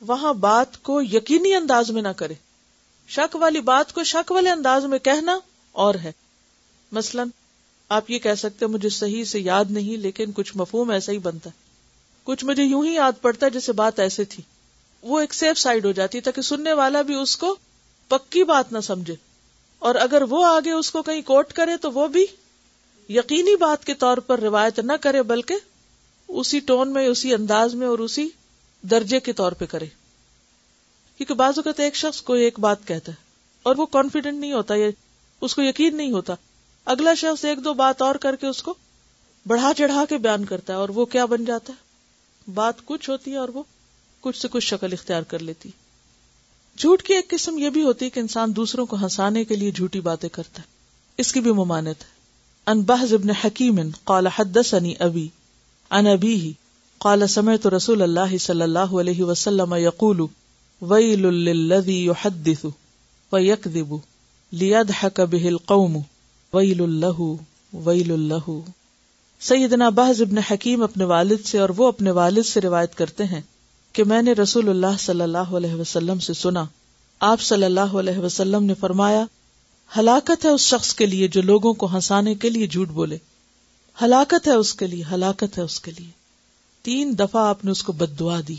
وہاں 0.00 0.34
بات 0.34 0.82
کو 0.82 1.00
یقینی 1.02 1.54
انداز 1.54 1.90
میں 1.90 2.02
نہ 2.02 2.08
کرے۔ 2.08 2.34
شک 3.08 3.36
والی 3.36 3.60
بات 3.60 3.92
کو 3.92 4.04
شک 4.04 4.32
والے 4.32 4.50
انداز 4.50 4.84
میں 4.84 4.98
کہنا 4.98 5.38
اور 5.72 5.94
ہے۔ 5.94 6.12
مثلا، 6.92 7.24
آپ 7.88 8.10
یہ 8.10 8.18
کہہ 8.18 8.34
سکتے 8.34 8.66
مجھے 8.66 8.88
صحیح 8.88 9.24
سے 9.24 9.40
یاد 9.40 9.64
نہیں، 9.70 9.96
لیکن 9.96 10.32
کچھ 10.32 10.52
مفہوم 10.56 10.90
ایسا 10.90 11.12
ہی 11.12 11.18
بنتا 11.18 11.50
ہے۔ 11.50 11.58
کچھ 12.24 12.44
مجھے 12.44 12.62
یوں 12.62 12.86
ہی 12.86 12.94
یاد 12.94 13.12
پڑتا 13.22 13.46
ہے 13.46 13.50
جیسے 13.50 13.72
بات 13.72 13.98
ایسے 13.98 14.24
تھی۔ 14.24 14.42
وہ 15.02 15.20
ایک 15.20 15.34
سیف 15.34 15.58
سائڈ 15.58 15.86
ہو 15.86 15.92
جاتی، 15.92 16.20
تاکہ 16.20 16.42
سننے 16.42 16.72
والا 16.72 17.02
بھی 17.02 17.14
اس 17.14 17.36
کو 17.36 17.56
پکی 18.08 18.44
بات 18.44 18.72
نہ 18.72 18.78
سمجھے۔ 18.78 19.14
اور 19.78 19.94
اگر 19.94 20.22
وہ 20.22 20.46
آگے 20.46 20.70
اس 20.70 20.90
کو 20.90 21.02
کہیں 21.02 21.22
کوٹ 21.22 21.52
کرے، 21.52 21.76
تو 21.76 21.92
وہ 21.92 22.08
بھی 22.08 22.26
یقینی 23.08 23.56
بات 23.56 23.84
کے 23.84 23.94
طور 23.94 24.18
پر 24.18 24.40
روایت 24.40 24.78
نہ 24.78 24.92
کرے، 25.00 25.22
بلکہ 25.22 25.54
اسی 26.28 26.60
ٹون 26.60 26.92
میں، 26.92 27.06
اسی 27.06 27.34
انداز 27.34 27.74
میں 27.74 27.86
اور 27.86 27.98
اسی 27.98 28.28
درجے 28.82 29.20
کے 29.20 29.32
طور 29.32 29.52
پہ 29.52 29.66
کرے۔ 29.66 29.86
کیونکہ 31.16 31.34
بعض 31.34 31.52
اوقات 31.56 31.80
ایک 31.80 31.96
شخص 31.96 32.22
کوئی 32.22 32.44
ایک 32.44 32.58
بات 32.58 32.86
کہتا 32.86 33.12
ہے 33.12 33.16
اور 33.62 33.76
وہ 33.76 33.86
کانفیڈنٹ 33.86 34.38
نہیں 34.38 34.52
ہوتا 34.52 34.74
یہ 34.74 34.90
اس 35.40 35.54
کو 35.54 35.62
یقین 35.62 35.96
نہیں 35.96 36.12
ہوتا۔ 36.12 36.34
اگلا 36.84 37.14
شخص 37.14 37.44
ایک 37.44 37.64
دو 37.64 37.74
بات 37.74 38.02
اور 38.02 38.14
کر 38.14 38.36
کے 38.36 38.46
اس 38.46 38.62
کو 38.62 38.74
بڑھا 39.46 39.72
چڑھا 39.76 40.04
کے 40.08 40.18
بیان 40.18 40.44
کرتا 40.44 40.72
ہے 40.72 40.78
اور 40.78 40.88
وہ 40.88 41.04
کیا 41.04 41.24
بن 41.24 41.44
جاتا 41.44 41.72
ہے؟ 41.72 41.90
بات 42.54 42.74
کچھ 42.84 43.10
ہوتی 43.10 43.30
ہے 43.30 43.36
اور 43.36 43.48
وہ 43.48 43.62
کچھ 44.20 44.38
سے 44.38 44.48
کچھ 44.48 44.66
شکل 44.66 44.92
اختیار 44.92 45.22
کر 45.22 45.38
لیتی 45.38 45.70
جھوٹ 46.78 47.02
کی 47.02 47.14
ایک 47.14 47.28
قسم 47.28 47.58
یہ 47.58 47.70
بھی 47.70 47.82
ہوتی 47.82 48.04
ہے 48.04 48.10
کہ 48.10 48.20
انسان 48.20 48.56
دوسروں 48.56 48.86
کو 48.86 48.96
ہنسانے 48.96 49.44
کے 49.44 49.56
لیے 49.56 49.70
جھوٹی 49.70 50.00
باتیں 50.00 50.28
کرتا 50.28 50.62
ہے۔ 50.62 50.66
اس 51.18 51.32
کی 51.32 51.40
بھی 51.40 51.52
ممانت 51.52 52.00
ہے۔ 52.00 52.20
ان 52.66 52.80
بحز 52.80 53.14
ابن 53.14 53.30
حکیم 53.30 53.80
قال 54.04 54.26
حدثني 54.26 54.92
ابی 54.98 55.28
ان 55.90 56.06
ابی 56.06 56.34
ہی 56.34 56.52
قال 56.98 57.26
سمعت 57.26 57.66
رسول 57.66 58.02
اللہ 58.02 58.36
صلی 58.36 58.62
اللہ 58.62 58.78
علیہ 58.78 59.22
وسلم 59.22 59.74
یقول، 59.74 60.20
ویل 60.82 61.34
للذی 61.34 62.06
یحدث 62.06 62.64
ویکذب 63.32 63.94
لیدحک 64.52 65.20
به 65.20 65.46
القوم۔ 65.46 66.00
ویل 66.52 66.82
له 66.82 67.34
ویل 67.72 68.10
اللہ 68.10 68.60
سیدنا 69.40 69.88
بحز 69.88 70.22
ابن 70.22 70.38
حکیم 70.38 70.82
اپنے 70.82 71.04
والد 71.04 71.46
سے 71.46 71.58
اور 71.58 71.68
وہ 71.68 71.88
اپنے 71.88 72.10
والد 72.10 72.46
سے 72.46 72.60
روایت 72.60 72.94
کرتے 72.94 73.24
ہیں 73.24 73.40
کہ 73.92 74.04
میں 74.04 74.22
نے 74.22 74.32
رسول 74.32 74.68
اللہ 74.68 74.96
صلی 74.98 75.20
اللہ 75.20 75.54
علیہ 75.58 75.74
وسلم 75.74 76.18
سے 76.18 76.34
سنا۔ 76.34 76.64
آپ 77.20 77.40
صلی 77.40 77.64
اللہ 77.64 77.80
علیہ 77.80 78.18
وسلم 78.18 78.64
نے 78.64 78.74
فرمایا، 78.74 79.24
ہلاکت 79.98 80.44
ہے 80.44 80.50
اس 80.50 80.60
شخص 80.60 80.94
کے 80.94 81.06
لیے 81.06 81.28
جو 81.28 81.42
لوگوں 81.42 81.74
کو 81.74 81.94
ہنسانے 81.94 82.34
کے 82.34 82.50
لیے 82.50 82.66
جھوٹ 82.66 82.88
بولے۔ 82.88 83.18
ہلاکت 84.02 84.48
ہے 84.48 84.52
اس 84.52 84.74
کے 84.74 84.86
لیے، 84.86 85.04
ہلاکت 85.12 85.58
ہے 85.58 85.62
اس 85.62 85.80
کے 85.80 85.90
لیے۔ 85.98 86.10
تین 86.82 87.18
دفعہ 87.18 87.46
آپ 87.46 87.64
نے 87.64 87.70
اس 87.70 87.82
کو 87.82 87.92
بد 87.92 88.18
دعا 88.18 88.40
دی 88.48 88.56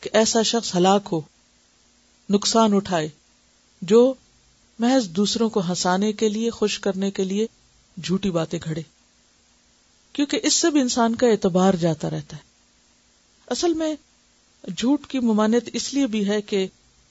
کہ 0.00 0.10
ایسا 0.12 0.42
شخص 0.42 0.76
ہلاک 0.76 1.08
ہو، 1.12 1.20
نقصان 2.30 2.74
اٹھائے، 2.74 3.08
جو 3.82 4.14
محض 4.78 5.08
دوسروں 5.08 5.50
کو 5.50 5.60
ہنسانے 5.68 6.12
کے 6.12 6.28
لیے، 6.28 6.50
خوش 6.50 6.78
کرنے 6.78 7.10
کے 7.10 7.24
لیے 7.24 7.46
جھوٹی 8.04 8.30
باتیں 8.30 8.58
گھڑے۔ 8.64 8.82
کیونکہ 10.12 10.40
اس 10.42 10.54
سے 10.54 10.70
بھی 10.70 10.80
انسان 10.80 11.14
کا 11.14 11.26
اعتبار 11.26 11.74
جاتا 11.74 12.10
رہتا 12.10 12.36
ہے۔ 12.36 12.42
اصل 13.46 13.74
میں 13.74 13.96
جھوٹ 14.76 15.06
کی 15.06 15.18
ممانت 15.18 15.68
اس 15.72 15.94
لیے 15.94 16.06
بھی 16.06 16.28
ہے 16.28 16.42
کہ 16.42 16.66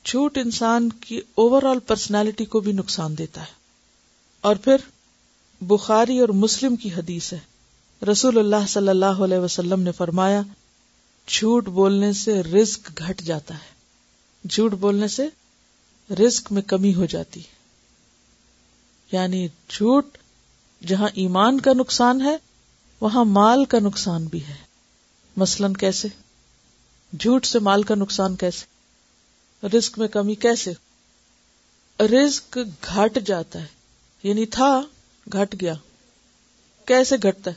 جھوٹ 0.05 0.37
انسان 0.37 0.89
کی 0.89 1.21
اوور 1.35 1.63
آل 1.63 1.79
پرسنالٹی 1.79 2.45
کو 2.45 2.59
بھی 2.59 2.71
نقصان 2.71 3.17
دیتا 3.17 3.41
ہے۔ 3.41 3.51
اور 4.41 4.55
پھر 4.55 4.75
بخاری 5.61 6.19
اور 6.19 6.29
مسلم 6.29 6.75
کی 6.75 6.93
حدیث 6.93 7.33
ہے۔ 7.33 7.39
رسول 8.11 8.37
اللہ 8.37 8.67
صلی 8.67 8.89
اللہ 8.89 9.05
علیہ 9.05 9.37
وسلم 9.37 9.81
نے 9.81 9.91
فرمایا، 9.91 10.41
جھوٹ 11.27 11.65
بولنے 11.65 12.13
سے 12.13 12.43
رزق 12.43 12.91
گھٹ 12.97 13.21
جاتا 13.21 13.53
ہے۔ 13.53 13.75
جھوٹ 14.49 14.73
بولنے 14.73 15.07
سے 15.07 15.27
رزق 16.13 16.51
میں 16.51 16.61
کمی 16.61 16.95
ہو 16.95 17.05
جاتی 17.05 17.41
یعنی 19.11 19.47
جھوٹ، 19.69 20.17
جہاں 20.87 21.09
ایمان 21.13 21.59
کا 21.59 21.73
نقصان 21.73 22.21
ہے، 22.21 22.37
وہاں 23.01 23.25
مال 23.25 23.65
کا 23.65 23.79
نقصان 23.79 24.25
بھی 24.25 24.43
ہے۔ 24.43 24.55
مثلاً 25.37 25.73
کیسے؟ 25.73 26.07
جھوٹ 27.19 27.45
سے 27.45 27.59
مال 27.59 27.83
کا 27.83 27.95
نقصان 27.95 28.35
کیسے؟ 28.35 28.65
رزق 29.67 29.99
میں 29.99 30.07
کمی 30.07 30.35
کیسے؟ 30.35 30.73
رزق 32.03 32.57
گھٹ 32.93 33.19
جاتا 33.25 33.61
ہے 33.61 33.65
یعنی 34.23 34.45
تھا، 34.45 34.81
گھٹ 35.33 35.55
گیا۔ 35.61 35.73
کیسے 36.85 37.15
گھٹتا 37.23 37.51
ہے؟ 37.51 37.55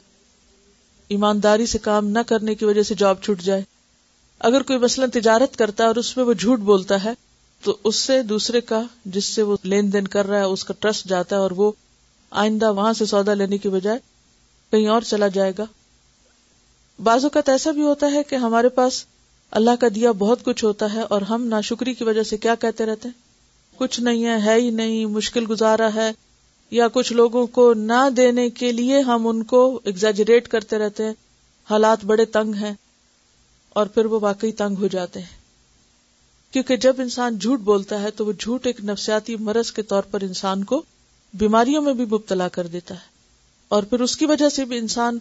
ایمانداری 1.09 1.67
سے 1.67 1.79
کام 1.79 2.09
نہ 2.09 2.19
کرنے 2.27 2.55
کی 2.55 2.65
وجہ 2.65 2.83
سے 2.83 2.95
جاب 2.95 3.23
چھوٹ 3.23 3.41
جائے۔ 3.41 3.63
اگر 4.39 4.63
کوئی 4.63 4.79
مثلاً 4.79 5.11
تجارت 5.11 5.57
کرتا 5.57 5.85
ہے 5.85 5.89
اور 5.89 5.97
اس 5.97 6.17
میں 6.17 6.25
وہ 6.25 6.33
جھوٹ 6.33 6.59
بولتا 6.59 7.05
ہے 7.05 7.11
تو 7.63 7.77
اس 7.85 7.97
سے 7.97 8.23
دوسرے 8.23 8.61
کا 8.61 8.83
جس 9.05 9.25
سے 9.25 9.43
وہ 9.43 9.57
لین 9.65 9.93
دین 9.93 10.09
کر 10.09 10.27
رہا 10.27 10.39
ہے، 10.39 10.43
اس 10.43 10.65
کا 10.65 10.75
ٹرسٹ 10.79 11.09
جاتا 11.09 11.37
ہے 11.37 11.41
اور 11.41 11.51
وہ 11.51 11.73
آئندہ 12.31 12.73
وہاں 12.73 12.93
سے 12.93 13.07
سودا 13.07 13.35
لینے 13.35 13.59
کی 13.59 13.69
بجائے 13.69 13.99
کہیں 14.71 14.89
اور 14.89 15.03
چلا 15.03 15.29
جائے 15.29 15.53
گا۔ 15.59 15.65
بعض 17.03 17.25
اوقات 17.25 17.49
ایسا 17.49 17.71
بھی 17.71 17.83
ہوتا 17.83 18.13
ہے 18.13 18.23
کہ 18.23 18.35
ہمارے 18.35 18.69
پاس 18.69 19.05
اللہ 19.51 19.71
کا 19.81 19.87
دیا 19.95 20.13
بہت 20.13 20.45
کچھ 20.45 20.65
ہوتا 20.65 20.93
ہے 20.93 21.01
اور 21.01 21.23
ہم 21.23 21.47
ناشکری 21.47 21.95
کی 21.95 22.05
وجہ 22.05 22.23
سے 22.23 22.37
کیا 22.37 22.55
کہتے 22.55 22.87
رہتے 22.87 23.09
ہیں؟ 23.09 23.21
کچھ 23.79 24.01
نہیں 24.01 24.25
ہے 24.25 24.41
ہے 24.41 24.55
ہی 24.55 24.71
نہیں، 24.71 25.07
مشکل 25.07 25.45
گزارا 25.51 25.89
ہے، 25.95 26.13
یا 26.71 26.89
کچھ 26.89 27.13
لوگوں 27.13 27.47
کو 27.47 27.75
نہ 27.75 28.09
دینے 28.17 28.51
کے 28.51 28.73
لیے 28.73 29.01
ہم 29.01 29.27
ان 29.27 29.43
کو 29.43 29.81
ایگزیجریٹ 29.85 30.49
کرتے 30.49 30.79
رہتے 30.79 31.05
ہیں۔ 31.05 31.15
حالات 31.71 32.05
بڑے 32.05 32.25
تنگ 32.25 32.55
ہیں 32.55 32.75
اور 33.69 33.87
پھر 33.87 34.07
وہ 34.07 34.19
واقعی 34.23 34.53
تنگ 34.53 34.77
ہو 34.79 34.87
جاتے 34.87 35.21
ہیں۔ 35.21 35.38
کیونکہ 36.51 36.77
جب 36.77 36.95
انسان 36.99 37.39
جھوٹ 37.39 37.61
بولتا 37.61 38.03
ہے 38.03 38.11
تو 38.11 38.27
وہ 38.27 38.33
جھوٹ 38.33 38.67
ایک 38.67 38.85
نفسیاتی 38.85 39.37
مرض 39.37 39.73
کے 39.73 39.83
طور 39.83 40.03
پر 40.03 40.21
انسان 40.21 40.65
کو 40.65 40.83
بیماریوں 41.35 41.83
میں 41.83 41.95
بھی 41.95 42.05
مبتلا 42.05 42.49
کر 42.49 42.67
دیتا 42.67 42.95
ہے۔ 42.95 43.19
اور 43.69 43.83
پھر 43.83 44.01
اس 44.01 44.17
کی 44.17 44.27
وجہ 44.27 44.49
سے 44.49 44.65
بھی 44.65 44.79
انسان 44.79 45.19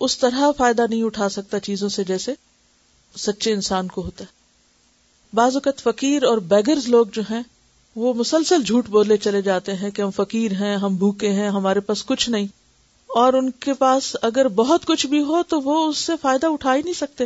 اس 0.00 0.18
طرح 0.18 0.50
فائدہ 0.56 0.86
نہیں 0.90 1.02
اٹھا 1.02 1.28
سکتا 1.28 1.60
چیزوں 1.60 1.88
سے 1.88 2.04
جیسے 2.04 2.34
سچے 3.18 3.52
انسان 3.52 3.88
کو 3.88 4.02
ہوتا 4.02 4.24
ہے۔ 4.24 4.36
بعض 5.36 5.56
اوقات 5.56 5.80
فقیر 5.80 6.22
اور 6.22 6.38
بیگرز 6.38 6.88
لوگ 6.88 7.06
جو 7.12 7.22
ہیں، 7.30 7.42
وہ 7.96 8.14
مسلسل 8.14 8.62
جھوٹ 8.62 8.88
بولے 8.88 9.16
چلے 9.16 9.42
جاتے 9.42 9.74
ہیں 9.74 9.90
کہ 9.90 10.02
ہم 10.02 10.10
فقیر 10.10 10.52
ہیں، 10.52 10.76
ہم 10.76 10.96
بھوکے 10.96 11.30
ہیں، 11.30 11.48
ہمارے 11.48 11.80
پاس 11.80 12.04
کچھ 12.04 12.30
نہیں۔ 12.30 12.46
اور 13.06 13.32
ان 13.32 13.50
کے 13.50 13.74
پاس 13.74 14.16
اگر 14.22 14.48
بہت 14.48 14.86
کچھ 14.86 15.06
بھی 15.06 15.22
ہو 15.22 15.42
تو 15.42 15.60
وہ 15.60 15.88
اس 15.88 15.98
سے 15.98 16.12
فائدہ 16.22 16.46
اٹھا 16.46 16.76
ہی 16.76 16.82
نہیں 16.82 16.94
سکتے، 16.94 17.24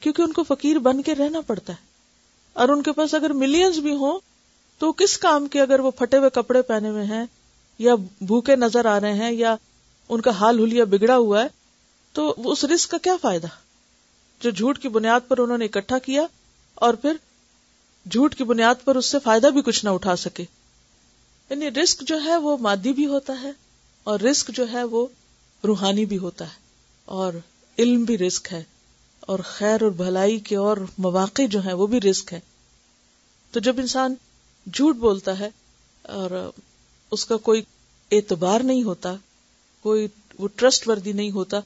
کیونکہ 0.00 0.22
ان 0.22 0.32
کو 0.32 0.42
فقیر 0.42 0.78
بن 0.78 1.02
کے 1.02 1.14
رہنا 1.14 1.40
پڑتا 1.40 1.72
ہے۔ 1.72 1.87
اور 2.58 2.68
ان 2.68 2.82
کے 2.82 2.92
پاس 2.92 3.14
اگر 3.14 3.32
ملینز 3.34 3.78
بھی 3.78 3.94
ہوں، 3.94 4.18
تو 4.80 4.92
کس 4.92 5.16
کام 5.18 5.46
کے 5.48 5.60
اگر 5.60 5.80
وہ 5.80 5.90
پھٹے 5.90 6.18
ہوئے 6.18 6.30
کپڑے 6.30 6.62
پہنے 6.62 6.88
ہوئے 6.88 7.04
ہیں، 7.04 7.24
یا 7.80 7.94
بھوکے 8.20 8.56
نظر 8.56 8.86
آ 8.86 8.98
رہے 9.00 9.12
ہیں، 9.12 9.30
یا 9.32 9.54
ان 10.10 10.20
کا 10.20 10.30
حال 10.30 10.58
ہولیا 10.58 10.84
بگڑا 10.84 11.16
ہوا 11.16 11.42
ہے، 11.42 11.48
تو 12.14 12.34
اس 12.44 12.64
رسک 12.64 12.90
کا 12.90 12.98
کیا 12.98 13.16
فائدہ؟ 13.22 13.46
جو 14.40 14.50
جھوٹ 14.50 14.78
کی 14.78 14.88
بنیاد 14.88 15.28
پر 15.28 15.38
انہوں 15.38 15.58
نے 15.58 15.64
اکٹھا 15.64 15.98
کیا، 15.98 16.22
اور 16.74 16.94
پھر 16.94 17.16
جھوٹ 18.06 18.34
کی 18.34 18.44
بنیاد 18.44 18.84
پر 18.84 18.96
اس 18.96 19.06
سے 19.06 19.18
فائدہ 19.24 19.46
بھی 19.46 19.62
کچھ 19.62 19.84
نہ 19.84 19.90
اٹھا 19.90 20.16
سکے۔ 20.16 20.44
یعنی 21.50 21.70
رسک 21.70 22.00
جو 22.00 22.22
ہے 22.24 22.36
وہ 22.36 22.56
مادی 22.60 22.92
بھی 22.92 23.06
ہوتا 23.06 23.40
ہے، 23.42 23.50
اور 24.04 24.20
رسک 24.20 24.48
جو 24.48 24.64
ہے 24.72 24.82
وہ 24.84 25.06
روحانی 25.64 26.04
بھی 26.04 26.18
ہوتا 26.18 26.44
ہے، 26.44 26.58
اور 27.04 27.32
علم 27.78 28.04
بھی 28.04 28.18
رسک 28.18 28.52
ہے۔ 28.52 28.62
اور 29.28 29.38
خیر 29.38 29.82
اور 29.82 29.90
بھلائی 29.90 30.38
کے 30.38 30.56
اور 30.56 30.76
مواقع 30.98 31.42
جو 31.50 31.60
ہیں 31.60 31.72
وہ 31.72 31.86
بھی 31.86 32.00
رسک 32.00 32.32
ہے 32.32 32.40
تو 33.52 33.60
جب 33.60 33.78
انسان 33.78 34.14
جھوٹ 34.66 34.96
بولتا 34.96 35.38
ہے 35.38 35.48
اور 36.02 36.30
اس 37.10 37.24
کا 37.26 37.36
کوئی 37.36 37.62
اعتبار 38.10 38.60
نہیں 38.60 38.82
ہوتا، 38.82 39.14
کوئی 39.84 40.06
وہ 40.38 40.48
ٹرسٹ 40.56 40.88
وردی 40.88 41.12
نہیں 41.12 41.30
ہوتا، 41.30 41.60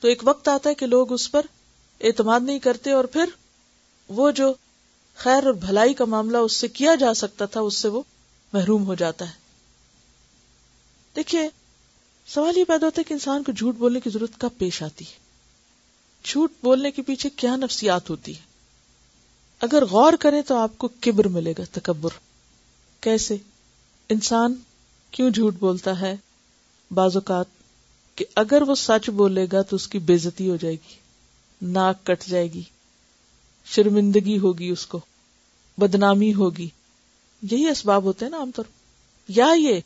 تو 0.00 0.08
ایک 0.08 0.22
وقت 0.24 0.48
آتا 0.48 0.70
ہے 0.70 0.74
کہ 0.74 0.86
لوگ 0.86 1.12
اس 1.12 1.30
پر 1.30 1.46
اعتماد 2.00 2.40
نہیں 2.40 2.58
کرتے 2.58 2.92
اور 2.92 3.04
پھر 3.04 3.24
وہ 4.08 4.30
جو 4.30 4.52
خیر 5.14 5.46
اور 5.46 5.54
بھلائی 5.54 5.94
کا 5.94 6.04
معاملہ 6.04 6.38
اس 6.38 6.56
سے 6.56 6.68
کیا 6.68 6.94
جا 6.94 7.14
سکتا 7.14 7.46
تھا، 7.46 7.60
اس 7.60 7.74
سے 7.74 7.88
وہ 7.88 8.02
محروم 8.52 8.86
ہو 8.86 8.94
جاتا 8.94 9.28
ہے۔ 9.28 9.38
دیکھیے، 11.16 11.48
سوال 12.26 12.58
یہ 12.58 12.64
پیدا 12.64 12.86
ہوتا 12.86 12.98
ہے 12.98 13.04
کہ 13.04 13.14
انسان 13.14 13.42
کو 13.42 13.52
جھوٹ 13.52 13.74
بولنے 13.74 14.00
کی 14.00 14.10
ضرورت 14.10 14.40
کب 14.40 14.58
پیش 14.58 14.82
آتی 14.82 15.04
ہے۔ 15.04 15.29
جھوٹ 16.24 16.52
بولنے 16.62 16.90
کے 16.90 17.02
پیچھے 17.02 17.30
کیا 17.30 17.56
نفسیات 17.56 18.10
ہوتی 18.10 18.36
ہے 18.36 18.40
اگر 19.60 19.84
غور 19.84 20.12
کریں 20.12 20.42
تو 20.42 20.56
آپ 20.56 20.78
کو 20.78 20.88
کبر 21.00 21.28
ملے 21.28 21.54
گا، 21.58 21.62
تکبر۔ 21.72 22.10
کیسے؟ 23.00 23.36
انسان 24.08 24.54
کیوں 25.10 25.30
جھوٹ 25.30 25.54
بولتا 25.58 26.00
ہے؟ 26.00 26.16
بعض 26.90 27.16
اوقات 27.16 27.46
کہ 28.14 28.24
اگر 28.34 28.62
وہ 28.62 28.74
سچ 28.74 29.10
بولے 29.10 29.46
گا 29.52 29.62
تو 29.62 29.76
اس 29.76 29.88
کی 29.88 29.98
بےزتی 29.98 30.50
ہو 30.50 30.56
جائے 30.56 30.74
گی، 30.74 30.94
ناک 31.62 32.06
کٹ 32.06 32.24
جائے 32.24 32.52
گی، 32.52 32.62
شرمندگی 33.64 34.38
ہوگی 34.38 34.68
اس 34.68 34.86
کو، 34.86 35.00
بدنامی 35.78 36.34
ہوگی۔ 36.34 36.68
یہی 37.42 37.68
اسباب 37.68 38.04
ہوتے 38.04 38.24
ہیں 38.24 38.30
نا 38.30 38.38
عام 38.38 38.50
طور۔ 38.50 38.64
یا 39.28 39.46
یہ 39.56 39.80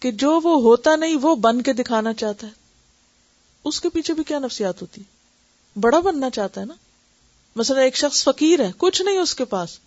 کہ 0.00 0.10
جو 0.10 0.40
وہ 0.40 0.62
ہوتا 0.62 0.96
نہیں، 0.96 1.16
وہ 1.22 1.36
بن 1.36 1.62
کے 1.62 1.72
دکھانا 1.72 2.12
چاہتا 2.12 2.46
ہے۔ 2.46 2.52
اس 3.64 3.80
کے 3.80 3.88
پیچھے 3.88 4.14
بھی 4.14 4.24
کیا 4.24 4.38
نفسیات 4.38 4.82
ہوتی 4.82 5.02
بڑا 5.80 6.00
بننا 6.00 6.30
چاہتا 6.30 6.60
ہے 6.60 6.66
نا۔ 6.66 6.74
مثلا 7.56 7.80
ایک 7.80 7.96
شخص 7.96 8.24
فقیر 8.24 8.60
ہے، 8.60 8.72
کچھ 8.76 9.02
نہیں 9.02 9.18
اس 9.18 9.34
کے 9.34 9.44
پاس، 9.44 9.78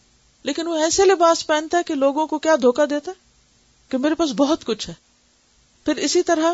لیکن 0.43 0.67
وہ 0.67 0.75
ایسے 0.75 1.05
لباس 1.05 1.47
پہنتا 1.47 1.77
ہے 1.77 1.83
کہ 1.83 1.95
لوگوں 1.95 2.27
کو 2.27 2.39
کیا 2.39 2.55
دھوکا 2.55 2.85
دیتا 2.89 3.11
ہے؟ 3.11 3.21
کہ 3.89 3.97
میرے 3.97 4.15
پاس 4.15 4.31
بہت 4.31 4.65
کچھ 4.65 4.89
ہے۔ 4.89 4.93
پھر 5.85 5.95
اسی 5.95 6.23
طرح 6.23 6.53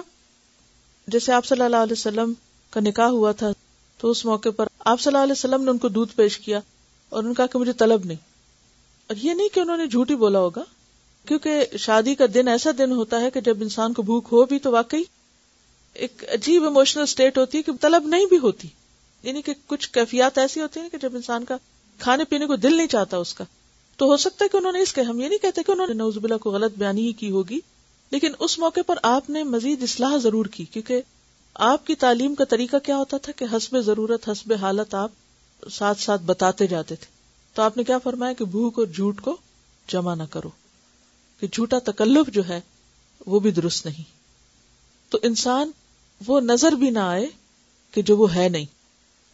جیسے 1.07 1.34
آپ 1.34 1.45
صلی 1.45 1.61
اللہ 1.61 1.77
علیہ 1.77 1.93
وسلم 1.93 2.34
کا 2.69 2.79
نکاح 2.79 3.07
ہوا 3.07 3.31
تھا، 3.31 3.49
تو 3.97 4.11
اس 4.11 4.25
موقع 4.25 4.49
پر 4.49 4.67
آپ 4.79 5.01
صلی 5.01 5.11
اللہ 5.11 5.23
علیہ 5.23 5.31
وسلم 5.31 5.63
نے 5.63 5.71
ان 5.71 5.77
کو 5.77 5.88
دودھ 5.88 6.13
پیش 6.15 6.38
کیا 6.38 6.59
اور 7.09 7.23
ان 7.23 7.34
کہا 7.34 7.45
کہ 7.45 7.59
مجھے 7.59 7.73
طلب 7.73 8.05
نہیں۔ 8.05 8.17
اور 9.07 9.17
یہ 9.17 9.34
نہیں 9.34 9.49
کہ 9.49 9.59
انہوں 9.59 9.77
نے 9.77 9.88
جھوٹی 9.88 10.15
بولا 10.15 10.39
ہوگا، 10.39 10.63
کیونکہ 11.27 11.65
شادی 11.79 12.15
کا 12.15 12.25
دن 12.34 12.47
ایسا 12.47 12.69
دن 12.77 12.91
ہوتا 12.91 13.21
ہے 13.21 13.31
کہ 13.31 13.41
جب 13.41 13.57
انسان 13.61 13.93
کو 13.93 14.01
بھوک 14.01 14.27
ہو 14.31 14.45
بھی 14.45 14.59
تو 14.59 14.71
واقعی 14.71 15.03
ایک 15.93 16.23
عجیب 16.31 16.65
اموشنل 16.65 17.03
اسٹیٹ 17.03 17.38
ہوتی 17.38 17.57
ہے 17.57 17.63
کہ 17.63 17.71
طلب 17.81 18.07
نہیں 18.07 18.25
بھی 18.25 18.38
ہوتی۔ 18.38 18.67
یعنی 19.24 19.41
کہ 19.41 19.53
کچھ 19.67 19.89
کیفیات 19.89 20.38
ایسی 20.38 20.61
ہوتی 20.61 20.80
ہیں 20.80 20.89
کہ 20.89 20.97
جب 20.97 21.15
انسان 21.15 21.45
کا 21.45 21.57
کھانے 21.99 22.24
پینے 22.24 22.45
کو 22.45 22.55
دل 22.55 22.78
نہیں 22.78 22.88
چاہتا 22.88 23.17
اس 23.17 23.34
کا، 23.34 23.43
تو 23.97 24.05
ہو 24.05 24.17
سکتا 24.17 24.45
ہے 24.45 24.49
کہ 24.49 24.57
انہوں 24.57 24.71
نے 24.71 24.80
اس 24.80 24.93
کے، 24.93 25.01
ہم 25.01 25.19
یہ 25.21 25.28
نہیں 25.28 25.38
کہتے 25.38 25.63
کہ 25.63 25.71
انہوں 25.71 25.88
نے 25.88 25.93
نوز 25.93 26.17
بلا 26.17 26.38
کو 26.38 26.51
غلط 26.51 26.78
بیانی 26.78 27.07
ہی 27.07 27.13
کی 27.13 27.32
ہوگی، 27.32 27.59
لیکن 28.11 28.32
اس 28.39 28.59
موقع 28.59 28.80
پر 28.88 28.95
آپ 29.03 29.30
نے 29.30 29.43
مزید 29.43 29.84
اصلاح 29.84 30.17
ضرور 30.17 30.45
کی، 30.45 30.65
کیونکہ 30.65 31.01
آپ 31.53 31.88
کی 31.88 31.95
تعلیم 31.95 32.36
کا 32.36 32.43
طریقہ 32.43 32.78
کیا 32.84 32.97
ہوتا 32.97 33.17
تھا 33.17 33.32
کہ 33.32 33.45
حسب 33.55 33.80
ضرورت، 33.82 34.30
حسب 34.30 34.53
حالت 34.53 34.93
آپ 34.93 35.69
ساتھ 35.71 36.01
ساتھ 36.01 36.21
بتاتے 36.21 36.67
جاتے 36.67 36.95
تھے۔ 36.95 37.11
تو 37.53 37.61
آپ 37.61 37.78
نے 37.78 37.84
کیا 37.84 37.97
فرمایا 37.97 38.34
کہ 38.34 38.45
بھوک 38.45 38.80
اور 38.80 38.88
جھوٹ 38.88 39.21
کو 39.21 39.38
جمع 39.88 40.15
نہ 40.15 40.24
کرو، 40.30 40.49
کہ 41.39 41.47
جھوٹا 41.47 41.80
تکلف 41.80 42.34
جو 42.34 42.47
ہے 42.47 42.61
وہ 43.28 43.39
بھی 43.39 43.51
درست 43.51 43.86
نہیں۔ 43.86 44.03
تو 45.09 45.17
انسان 45.21 45.71
وہ 46.28 46.39
نظر 46.39 46.71
بھی 46.71 46.89
نہ 46.89 46.99
آئے 46.99 47.26
کہ 47.91 48.01
جو 48.01 48.17
وہ 48.17 48.36
ہے 48.36 48.49
نہیں۔ 48.49 48.65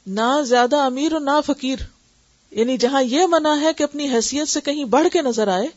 نہ 0.08 0.42
زیادہ 0.44 0.76
امیر 0.76 1.14
اور 1.14 1.22
نہ 1.22 1.42
فقیر۔ 1.46 1.80
یعنی 2.52 2.78
جہاں 2.78 3.04
یہ 3.04 3.26
منع 3.30 3.62
ہے 3.62 3.74
کہ 3.74 3.84
اپنی 3.84 4.10
حیثیت 4.10 4.48
سے 4.48 4.62
کہیں 4.62 4.86
بڑھ 4.86 5.08
کے 5.14 5.22
نظر 5.22 5.48
آئے، 5.48 5.68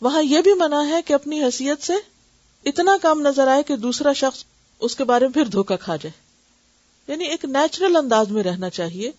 وہاں 0.00 0.22
یہ 0.22 0.40
بھی 0.40 0.54
منع 0.54 0.82
ہے 0.88 1.02
کہ 1.02 1.12
اپنی 1.12 1.44
حیثیت 1.44 1.82
سے 1.82 1.92
اتنا 2.64 2.96
کام 3.02 3.20
نظر 3.20 3.48
آئے 3.48 3.62
کہ 3.62 3.76
دوسرا 3.76 4.12
شخص 4.12 4.44
اس 4.78 4.96
کے 4.96 5.04
بارے 5.04 5.24
میں 5.26 5.34
پھر 5.34 5.44
دھوکا 5.44 5.76
کھا 5.76 5.96
جائے۔ 5.96 6.12
یعنی 7.08 7.24
ایک 7.24 7.44
نیچرل 7.44 7.96
انداز 7.96 8.30
میں 8.30 8.42
رہنا 8.42 8.70
چاہیے۔ 8.70 9.10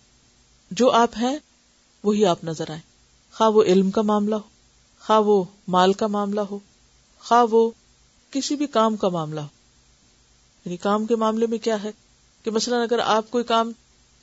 جو 0.70 0.90
آپ 0.90 1.10
ہیں، 1.20 1.38
وہی 2.04 2.26
آپ 2.26 2.44
نظر 2.44 2.70
آئے 2.70 2.80
خواہ 3.32 3.50
وہ 3.50 3.62
علم 3.62 3.90
کا 3.90 4.02
معاملہ 4.02 4.34
ہو، 4.34 4.48
خواہ 5.06 5.20
وہ 5.20 5.44
مال 5.68 5.92
کا 5.92 6.06
معاملہ 6.06 6.40
ہو، 6.40 6.58
خواہ 7.20 7.46
وہ 7.50 7.70
کسی 8.30 8.56
بھی 8.56 8.66
کام 8.66 8.96
کا 8.96 9.08
معاملہ 9.08 9.40
ہو۔ 9.40 9.46
یعنی 10.64 10.76
کام 10.76 11.06
کے 11.06 11.16
معاملے 11.16 11.46
میں 11.46 11.58
کیا 11.58 11.82
ہے؟ 11.82 11.90
کہ 12.42 12.50
مثلا 12.50 12.82
اگر 12.82 12.98
آپ 12.98 13.30
کوئی 13.30 13.44
کام 13.44 13.72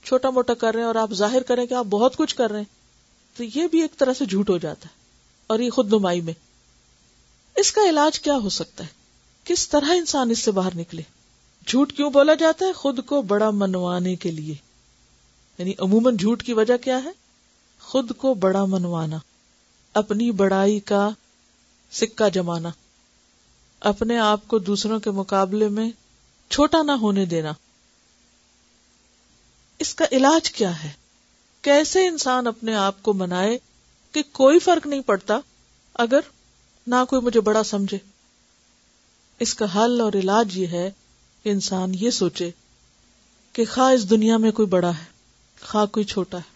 چھوٹا 0.06 0.30
موٹا 0.30 0.54
کر 0.54 0.72
رہے 0.72 0.80
ہیں 0.80 0.88
اور 0.88 0.96
آپ 0.96 1.14
ظاہر 1.14 1.42
کریں 1.42 1.66
کہ 1.66 1.74
آپ 1.74 1.86
بہت 1.86 2.16
کچھ 2.16 2.36
کر 2.36 2.52
رہے 2.52 2.60
ہیں، 2.60 2.76
تو 3.38 3.44
یہ 3.44 3.68
بھی 3.68 3.82
ایک 3.82 3.98
طرح 3.98 4.14
سے 4.14 4.26
جھوٹ 4.26 4.50
ہو 4.50 4.58
جاتا 4.58 4.90
ہے 4.90 4.94
اور 5.48 5.60
یہ 5.60 5.70
خود 5.70 5.94
نمائی 5.94 6.22
میں۔ 6.22 6.34
اس 7.56 7.72
کا 7.72 7.90
علاج 7.90 8.20
کیا 8.20 8.38
ہو 8.38 8.50
سکتا 8.50 8.84
ہے؟ 8.84 8.90
کس 9.44 9.70
طرح 9.70 9.86
انسان 9.90 10.32
اس 10.32 10.40
سے 10.40 10.52
باہر 10.52 10.78
نکلے؟ 10.78 11.02
جھوٹ 11.68 11.94
کیوں 11.94 12.10
بولا 12.10 12.34
جاتا 12.34 12.66
ہے؟ 12.66 12.74
خود 12.74 13.06
کو 13.06 13.22
بڑا 13.22 13.50
منوانے 13.50 14.16
کے 14.16 14.32
لیے۔ 14.32 14.56
یعنی 15.58 15.74
عموماً 15.80 16.18
جھوٹ 16.18 16.44
کی 16.44 16.54
وجہ 16.54 16.78
کیا 16.78 17.04
ہے؟ 17.04 17.10
خود 17.82 18.12
کو 18.18 18.34
بڑا 18.34 18.66
منوانا۔ 18.66 19.18
اپنی 19.94 20.32
بڑائی 20.32 20.80
کا 20.80 21.10
سکہ 21.92 22.30
جمانا۔ 22.30 22.70
اپنے 23.80 24.18
آپ 24.18 24.48
کو 24.48 24.60
دوسروں 24.60 25.00
کے 25.00 25.12
مقابلے 25.12 25.70
میں 25.70 25.90
چھوٹا 26.50 26.82
نہ 26.82 26.92
ہونے 26.92 27.26
دینا۔ 27.26 27.52
اس 29.80 29.96
کا 29.96 30.06
علاج 30.12 30.52
کیا 30.52 30.84
ہے؟ 30.84 30.92
کیسے 31.62 32.08
انسان 32.08 32.48
اپنے 32.48 32.76
آپ 32.76 33.04
کو 33.04 33.14
منائے 33.14 33.58
کہ 34.12 34.24
کوئی 34.32 34.60
فرق 34.60 34.88
نہیں 34.88 35.02
پڑتا 35.02 35.40
اگر 35.94 36.20
نہ 36.88 36.96
کوئی 37.10 37.22
مجھے 37.22 37.42
بڑا 37.42 37.64
سمجھے؟ 37.64 37.98
اس 39.40 39.54
کا 39.54 39.66
حل 39.76 40.02
اور 40.02 40.14
علاج 40.14 40.58
یہ 40.58 40.68
ہے 40.68 40.92
کہ 41.44 41.50
انسان 41.50 41.92
یہ 41.96 42.10
سوچے 42.10 42.52
کہ 43.54 43.66
خواہ 43.66 43.94
اس 43.94 44.10
دنیا 44.10 44.38
میں 44.38 44.52
کوئی 44.52 44.68
بڑا 44.68 44.90
ہے، 44.90 45.04
خواہ 45.62 45.86
کوئی 45.86 46.06
چھوٹا 46.06 46.38
ہے، 46.38 46.54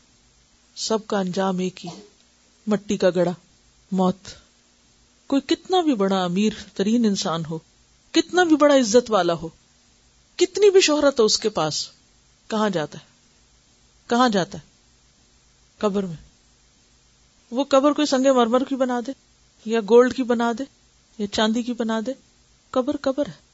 سب 0.76 1.08
کا 1.08 1.20
انجام 1.20 1.60
ایک 1.60 1.86
ہی، 1.86 1.90
مٹی 2.68 2.98
کا 2.98 3.10
گڑا، 3.16 3.32
موت۔ 3.92 4.28
کوئی 5.28 5.42
کتنا 5.42 5.82
بھی 5.82 5.96
بڑا 5.96 6.24
امیر 6.24 6.54
ترین 6.74 7.06
انسان 7.06 7.46
ہو، 7.46 7.60
کتنا 8.12 8.44
بھی 8.44 8.56
بڑا 8.56 8.76
عزت 8.76 9.12
والا 9.12 9.34
ہو، 9.34 9.48
کتنی 10.36 10.70
بھی 10.70 10.82
شہرت 10.82 11.20
ہو 11.20 11.26
اس 11.26 11.40
کے 11.40 11.50
پاس، 11.50 11.90
کہاں 12.48 12.70
جاتا 12.70 13.00
ہے؟ 13.00 13.09
کہاں 14.10 14.30
جاتا 14.30 14.58
ہے؟ 14.58 14.70
قبر 15.78 16.04
میں۔ 16.06 16.16
وہ 17.52 17.64
قبر 17.64 17.92
کوئی 17.92 18.06
سنگے 18.06 18.32
مرمر 18.32 18.64
کی 18.64 18.76
بنا 18.76 19.00
دے، 19.08 19.12
یا 19.66 19.80
گولڈ 19.80 20.14
کی 20.14 20.24
بنا 20.24 20.52
دے، 20.60 20.64
یا 21.18 21.28
چاندی 21.28 21.64
کی 21.64 21.74
بنا 21.74 22.00
دے۔ 22.06 22.14
قبر 22.70 22.96
قبر 23.02 23.26
ہے۔ 23.26 23.50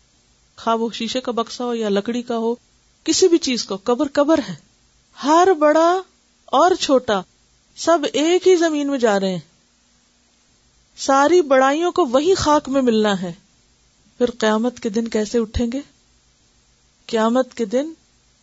خواہ 0.57 0.75
وہ 0.75 0.89
شیشے 0.93 1.21
کا 1.21 1.31
بکسا 1.31 1.65
ہو 1.65 1.73
یا 1.75 1.89
لکڑی 1.89 2.21
کا 2.21 2.37
ہو، 2.37 2.55
کسی 3.03 3.27
بھی 3.27 3.37
چیز 3.37 3.65
کو 3.65 3.77
قبر 3.83 4.07
قبر 4.13 4.39
ہے۔ 4.49 4.55
ہر 5.23 5.47
بڑا 5.59 6.01
اور 6.45 6.71
چھوٹا، 6.79 7.21
سب 7.75 7.99
ایک 8.13 8.47
ہی 8.47 8.55
زمین 8.55 8.87
میں 8.87 8.99
جا 8.99 9.19
رہے 9.19 9.31
ہیں۔ 9.31 9.39
ساری 10.97 11.41
بڑائیوں 11.41 11.91
کو 11.91 12.05
وہی 12.05 12.35
خاک 12.35 12.69
میں 12.69 12.81
ملنا 12.81 13.21
ہے۔ 13.21 13.33
پھر 14.17 14.31
قیامت 14.31 14.79
کے 14.79 14.89
دن 14.89 15.07
کیسے 15.07 15.37
اٹھیں 15.37 15.67
گے؟ 15.73 15.81
قیامت 17.05 17.53
کے 17.53 17.65
دن 17.65 17.93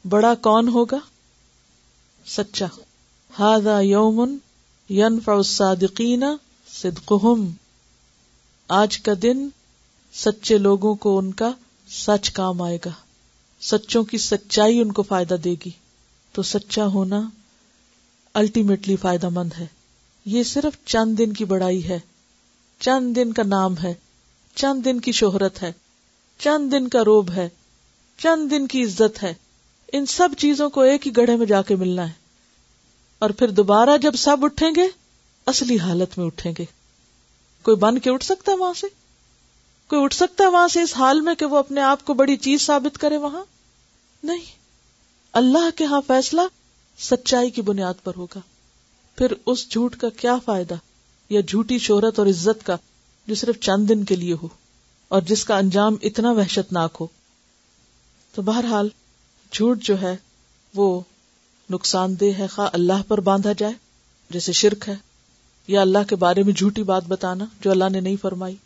بڑا 0.08 0.34
کون 0.34 0.68
ہوگا؟ 0.68 0.98
سچا۔ 2.26 2.66
ہاضا 3.38 3.80
یومن 3.80 4.36
ین 4.90 5.20
فادقین 5.20 6.24
صدقہم۔ 6.72 7.50
آج 8.68 8.98
کا 8.98 9.12
دن 9.22 9.48
سچے 10.12 10.58
لوگوں 10.58 10.94
کو 10.94 11.18
ان 11.18 11.32
کا 11.32 11.50
سچ 11.90 12.30
کام 12.30 12.62
آئے 12.62 12.78
گا۔ 12.84 12.90
سچوں 13.60 14.04
کی 14.04 14.18
سچائی 14.18 14.80
ان 14.80 14.92
کو 14.92 15.02
فائدہ 15.02 15.34
دے 15.34 15.54
گی۔ 15.64 15.70
تو 16.32 16.42
سچا 16.42 16.86
ہونا 16.86 17.28
الٹیمیٹلی 18.34 18.96
فائدہ 18.96 19.28
مند 19.28 19.52
ہے۔ 19.58 19.66
یہ 20.24 20.42
صرف 20.42 20.86
چند 20.86 21.18
دن 21.18 21.32
کی 21.32 21.44
بڑائی 21.44 21.88
ہے۔ 21.88 21.98
چند 22.80 23.16
دن 23.16 23.32
کا 23.32 23.42
نام 23.42 23.74
ہے۔ 23.82 23.94
چند 24.54 24.84
دن 24.84 25.00
کی 25.00 25.12
شہرت 25.12 25.62
ہے۔ 25.62 25.72
چند 26.38 26.72
دن 26.72 26.88
کا 26.88 27.04
روب 27.04 27.30
ہے۔ 27.30 27.48
چند 28.18 28.50
دن 28.50 28.66
کی 28.66 28.84
عزت 28.84 29.22
ہے۔ 29.22 29.34
ان 29.92 30.06
سب 30.06 30.28
چیزوں 30.38 30.70
کو 30.70 30.80
ایک 30.80 31.06
ہی 31.06 31.16
گڑھے 31.16 31.36
میں 31.36 31.46
جا 31.46 31.62
کے 31.62 31.76
ملنا 31.76 32.08
ہے۔ 32.08 32.12
اور 33.18 33.30
پھر 33.30 33.48
دوبارہ 33.48 33.96
جب 33.96 34.14
سب 34.14 34.36
اٹھیں 34.42 34.70
گے، 34.76 34.86
اصلی 35.46 35.78
حالت 35.78 36.18
میں 36.18 36.26
اٹھیں 36.26 36.52
گے۔ 36.58 36.64
کوئی 37.62 37.76
بن 37.76 37.98
کے 37.98 38.10
اٹھ 38.10 38.24
سکتا 38.24 38.52
ہے 38.52 38.56
وہاں 38.56 38.72
سے؟ 38.72 38.86
کوئی 39.88 40.04
اٹھ 40.04 40.14
سکتا 40.14 40.44
ہے 40.44 40.48
وہاں 40.48 40.68
سے 40.68 40.82
اس 40.82 40.96
حال 40.96 41.20
میں 41.20 41.34
کہ 41.34 41.46
وہ 41.46 41.56
اپنے 41.56 41.80
آپ 41.80 42.04
کو 42.04 42.14
بڑی 42.14 42.36
چیز 42.36 42.62
ثابت 42.62 42.98
کرے 42.98 43.16
وہاں؟ 43.16 43.44
نہیں۔ 44.22 44.44
اللہ 45.32 45.76
کے 45.76 45.84
ہاں 45.84 46.00
فیصلہ 46.06 46.40
سچائی 46.98 47.50
کی 47.50 47.62
بنیاد 47.62 47.94
پر 48.04 48.12
ہوگا۔ 48.16 48.40
پھر 49.16 49.32
اس 49.46 49.70
جھوٹ 49.70 49.96
کا 49.96 50.08
کیا 50.08 50.36
فائدہ؟ 50.44 50.74
یا 51.30 51.40
جھوٹی 51.40 51.78
شہرت 51.78 52.18
اور 52.18 52.26
عزت 52.26 52.66
کا 52.66 52.76
جو 53.26 53.34
صرف 53.34 53.60
چند 53.60 53.88
دن 53.88 54.04
کے 54.04 54.16
لیے 54.16 54.34
ہو 54.42 54.48
اور 55.08 55.22
جس 55.22 55.44
کا 55.44 55.58
انجام 55.58 55.96
اتنا 56.02 56.30
وحشت 56.30 56.72
ناک 56.72 56.96
ہو؟ 57.00 57.06
تو 58.34 58.42
بہرحال 58.42 58.88
جھوٹ 59.52 59.82
جو 59.82 60.00
ہے 60.02 60.16
وہ 60.74 61.00
نقصان 61.70 62.20
دہ 62.20 62.38
ہے، 62.38 62.46
خواہ 62.46 62.68
اللہ 62.72 63.02
پر 63.08 63.20
باندھا 63.20 63.52
جائے، 63.52 63.72
جیسے 64.30 64.52
شرک 64.52 64.88
ہے، 64.88 64.94
یا 65.66 65.80
اللہ 65.80 65.98
کے 66.08 66.16
بارے 66.16 66.42
میں 66.42 66.52
جھوٹی 66.52 66.82
بات 66.82 67.04
بتانا 67.08 67.44
جو 67.60 67.70
اللہ 67.70 67.88
نے 67.88 68.00
نہیں 68.00 68.16
فرمائی۔ 68.22 68.56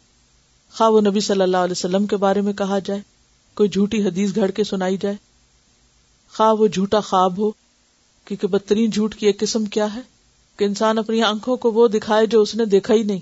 خواہ 0.73 0.91
وہ 0.91 1.01
نبی 1.01 1.21
صلی 1.21 1.43
اللہ 1.43 1.57
علیہ 1.57 1.73
وسلم 1.73 2.07
کے 2.07 2.17
بارے 2.17 2.41
میں 2.41 2.53
کہا 2.53 2.79
جائے، 2.79 3.01
کوئی 3.55 3.69
جھوٹی 3.69 4.03
حدیث 4.03 4.35
گھڑ 4.35 4.51
کے 4.51 4.65
سنائی 4.65 4.97
جائے۔ 4.97 5.15
خواہ 6.33 6.53
وہ 6.53 6.67
جھوٹا 6.67 7.01
خواب 7.01 7.39
ہو، 7.39 7.51
کیونکہ 8.25 8.47
بدترین 8.47 8.91
جھوٹ 8.91 9.15
کی 9.15 9.27
ایک 9.27 9.41
قسم 9.41 9.65
کیا 9.65 9.95
ہے 9.95 10.01
کہ 10.57 10.65
انسان 10.65 10.99
اپنی 10.99 11.23
آنکھوں 11.23 11.57
کو 11.57 11.71
وہ 11.73 11.89
دکھائے 11.89 12.27
جو 12.27 12.43
اس 12.43 12.55
نے 12.55 12.65
دیکھا 12.65 12.95
ہی 12.95 13.03
نہیں 13.03 13.21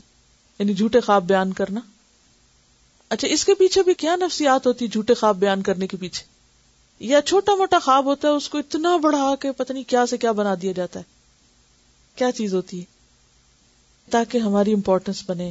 یعنی 0.59 0.75
جھوٹے 0.75 1.01
خواب 1.01 1.25
بیان 1.27 1.53
کرنا۔ 1.53 1.81
اچھا 3.09 3.29
اس 3.29 3.45
کے 3.45 3.55
پیچھے 3.55 3.83
بھی 3.83 3.95
کیا 3.95 4.17
نفسیات 4.17 4.67
ہوتی 4.67 4.89
جھوٹے 4.89 5.15
خواب 5.15 5.37
بیان 5.37 5.62
کرنے 5.62 5.87
کے 5.87 5.97
پیچھے؟ 5.97 6.34
یا 7.01 7.23
چھوٹا 7.23 7.55
موٹا 7.55 7.79
خواب 7.79 8.05
ہوتا 8.05 8.29
ہے، 8.29 8.33
اس 8.33 8.49
کو 8.49 8.59
اتنا 8.59 8.97
بڑھا 8.97 9.35
کے 9.41 9.53
پتہ 9.53 9.73
نہیں 9.73 9.85
کیا 9.87 10.07
سے 10.07 10.17
کیا 10.17 10.33
بنا 10.33 10.55
دیا 10.63 10.73
جاتا 10.73 11.01
ہے۔ 11.01 11.05
کیا 12.15 12.33
چیز 12.33 12.55
ہوتی 12.55 12.81
ہے؟ 12.81 12.85
تاکہ 14.11 14.39
ہماری 14.39 14.73
امپورٹینس 14.73 15.23
بنے، 15.27 15.51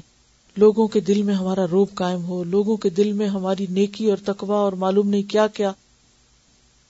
لوگوں 0.58 0.88
کے 0.88 1.00
دل 1.00 1.22
میں 1.22 1.36
ہمارا 1.36 1.66
روپ 1.72 1.94
قائم 1.94 2.26
ہو، 2.26 2.44
لوگوں 2.44 2.78
کے 2.78 2.90
دل 2.90 3.12
میں 3.12 3.28
ہماری 3.28 3.66
نیکی 3.70 4.10
اور 4.10 4.18
تقوا 4.26 4.58
اور 4.58 4.74
معلوم 4.74 5.10
نہیں 5.10 5.24
کیا 5.24 5.48
کیا۔ 5.48 5.72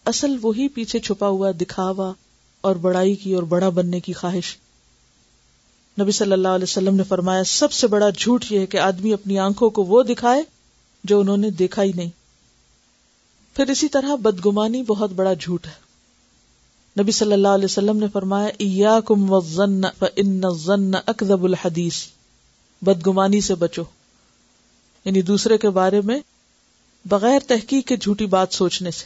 اصل 0.06 0.38
وہی 0.42 0.68
پیچھے 0.68 1.00
چھپا 1.00 1.28
ہوا، 1.28 1.52
دکھاوا 1.52 2.14
اور 2.62 2.76
بڑائی 2.76 3.16
کی 3.16 3.34
اور 3.34 3.44
بڑا 3.44 3.70
بننے 3.70 4.00
کی 4.00 4.14
خواہش۔ 4.14 4.58
نبی 6.02 6.12
صلی 6.12 6.32
اللہ 6.32 6.48
علیہ 6.48 6.64
وسلم 6.64 6.96
نے 6.96 7.04
فرمایا، 7.04 7.44
سب 7.44 7.72
سے 7.72 7.88
بڑا 7.88 8.10
جھوٹ 8.10 8.46
یہ 8.50 8.60
ہے 8.60 8.66
کہ 8.66 8.78
آدمی 8.78 9.14
اپنی 9.14 9.40
آنکھوں 9.40 9.70
کو 9.70 9.84
وہ 9.84 10.04
دکھائے 10.04 10.42
جو 11.04 11.20
انہوں 11.20 11.38
نے 11.38 11.50
دیکھا 11.50 11.84
ہی 11.84 11.92
نہیں۔ 11.96 12.10
پھر 13.54 13.70
اسی 13.70 13.88
طرح 13.88 14.16
بدگمانی 14.16 14.84
بہت 14.84 15.12
بڑا 15.12 15.34
جھوٹ 15.34 15.68
ہے۔ 15.68 15.84
نبی 17.02 17.12
صلی 17.12 17.34
اللہ 17.34 17.48
علیہ 17.48 17.66
وسلم 17.66 17.98
نے 17.98 18.06
فرمایا 18.14 19.00
اکذب 21.06 21.44
الحدیث 21.44 22.06
بدگمانی 22.82 23.42
سے 23.42 23.56
بچو۔ 23.56 23.84
یعنی 25.06 25.22
دوسرے 25.22 25.58
کے 25.58 25.70
بارے 25.70 26.02
میں 26.02 26.20
بغیر 27.06 27.40
تحقیق 27.48 27.88
کے 27.88 27.98
جھوٹی 27.98 28.26
بات 28.26 28.54
سوچنے 28.54 28.92
سے، 28.92 29.06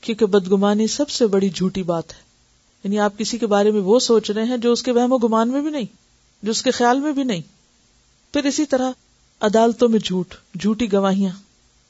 کیونکہ 0.00 0.26
بدگمانی 0.26 0.86
سب 0.86 1.10
سے 1.10 1.26
بڑی 1.26 1.48
جھوٹی 1.48 1.82
بات 1.82 2.12
ہے۔ 2.12 2.20
یعنی 2.84 2.98
آپ 2.98 3.18
کسی 3.18 3.38
کے 3.38 3.46
بارے 3.46 3.70
میں 3.70 3.80
وہ 3.80 3.98
سوچ 3.98 4.30
رہے 4.30 4.44
ہیں 4.44 4.56
جو 4.56 4.72
اس 4.72 4.82
کے 4.82 4.92
وہم 4.92 5.12
و 5.12 5.16
گمان 5.18 5.48
میں 5.48 5.62
بھی 5.62 5.70
نہیں، 5.70 5.86
جو 6.42 6.50
اس 6.50 6.62
کے 6.62 6.70
خیال 6.70 7.00
میں 7.00 7.12
بھی 7.12 7.22
نہیں۔ 7.22 7.42
پھر 8.32 8.44
اسی 8.44 8.66
طرح 8.66 8.90
عدالتوں 9.40 9.88
میں 9.88 9.98
جھوٹ، 9.98 10.34
جھوٹی 10.60 10.92
گواہیاں۔ 10.92 11.47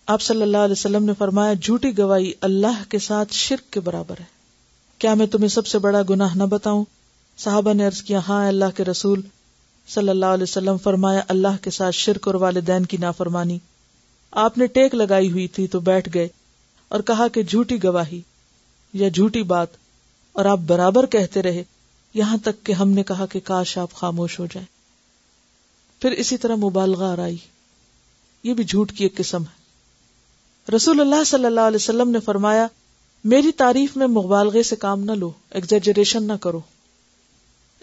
آپ 0.09 0.23
صلی 0.23 0.43
اللہ 0.43 0.57
علیہ 0.57 0.73
وسلم 0.73 1.05
نے 1.05 1.13
فرمایا، 1.19 1.53
جھوٹی 1.53 1.99
گواہی 1.99 2.33
اللہ 2.41 2.83
کے 2.89 2.99
ساتھ 2.99 3.33
شرک 3.33 3.73
کے 3.73 3.81
برابر 3.81 4.15
ہے۔ 4.21 4.25
کیا 4.99 5.15
میں 5.15 5.27
تمہیں 5.27 5.49
سب 5.49 5.67
سے 5.67 5.79
بڑا 5.79 6.03
گناہ 6.11 6.37
نہ 6.37 6.45
بتاؤں؟ 6.45 6.85
صحابہ 7.39 7.73
نے 7.73 7.87
عرض 7.87 8.03
کیا 8.03 8.21
ہاں 8.29 8.49
اللہ 8.49 8.65
کے 8.77 8.85
رسول۔ 8.85 9.23
صلی 9.89 10.09
اللہ 10.09 10.27
علیہ 10.27 10.43
وسلم 10.43 10.77
فرمایا، 10.77 11.21
اللہ 11.29 11.63
کے 11.63 11.71
ساتھ 11.71 11.95
شرک 11.95 12.27
اور 12.27 12.35
والدین 12.35 12.85
کی 12.85 12.97
نافرمانی۔ 12.97 13.59
آپ 14.31 14.59
نے 14.59 14.67
ٹیک 14.67 14.95
لگائی 14.95 15.31
ہوئی 15.31 15.49
تھی 15.49 15.67
تو 15.67 15.81
بیٹھ 15.81 16.09
گئے 16.15 16.29
اور 16.89 17.01
کہا 17.01 17.29
کہ 17.29 17.43
جھوٹی 17.43 17.85
گواہی 17.85 18.21
یا 18.93 19.09
جھوٹی 19.09 19.43
بات 19.43 19.69
اور 20.33 20.45
آپ 20.45 20.59
برابر 20.67 21.07
کہتے 21.07 21.43
رہے، 21.43 21.63
یہاں 22.15 22.37
تک 22.45 22.67
کہ 22.67 22.73
ہم 22.73 22.91
نے 22.91 23.03
کہا 23.03 23.27
کہ 23.27 23.41
کاش 23.45 23.79
آپ 23.79 23.93
خاموش 23.95 24.39
ہو 24.39 24.47
جائیں۔ 24.47 24.67
پھر 26.03 26.11
اسی 26.11 26.37
طرح 26.37 26.55
مبالغہ 26.55 27.05
آرائی۔ 27.05 27.37
یہ 28.43 28.55
بھی 28.55 28.65
جھوٹ 28.65 28.93
کی 28.93 29.05
ایک 29.05 29.15
قسم 29.17 29.43
ہے۔ 29.43 29.58
رسول 30.77 31.01
اللہ 31.01 31.25
صلی 31.27 31.45
اللہ 31.45 31.61
علیہ 31.61 31.77
وسلم 31.77 32.11
نے 32.11 32.21
فرمایا، 32.21 32.67
میری 33.25 33.53
تعریف 33.53 33.97
میں 33.97 34.07
مبالغے 34.07 34.63
سے 34.63 34.77
کام 34.77 35.05
نہ 35.05 35.13
لو 35.13 35.31
ایگزیجریشن 35.51 36.25
نہ 36.25 36.33
کرو۔ 36.41 36.61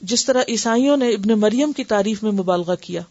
جس 0.02 0.26
طرح 0.26 0.42
عیسائیوں 0.48 0.98
نے 0.98 1.10
ابن 1.10 1.40
مریم 1.40 1.72
کی 1.72 1.84
تعریف 1.84 2.24
میں 2.24 2.32
مبالغہ 2.32 2.76
کیا 2.76 3.02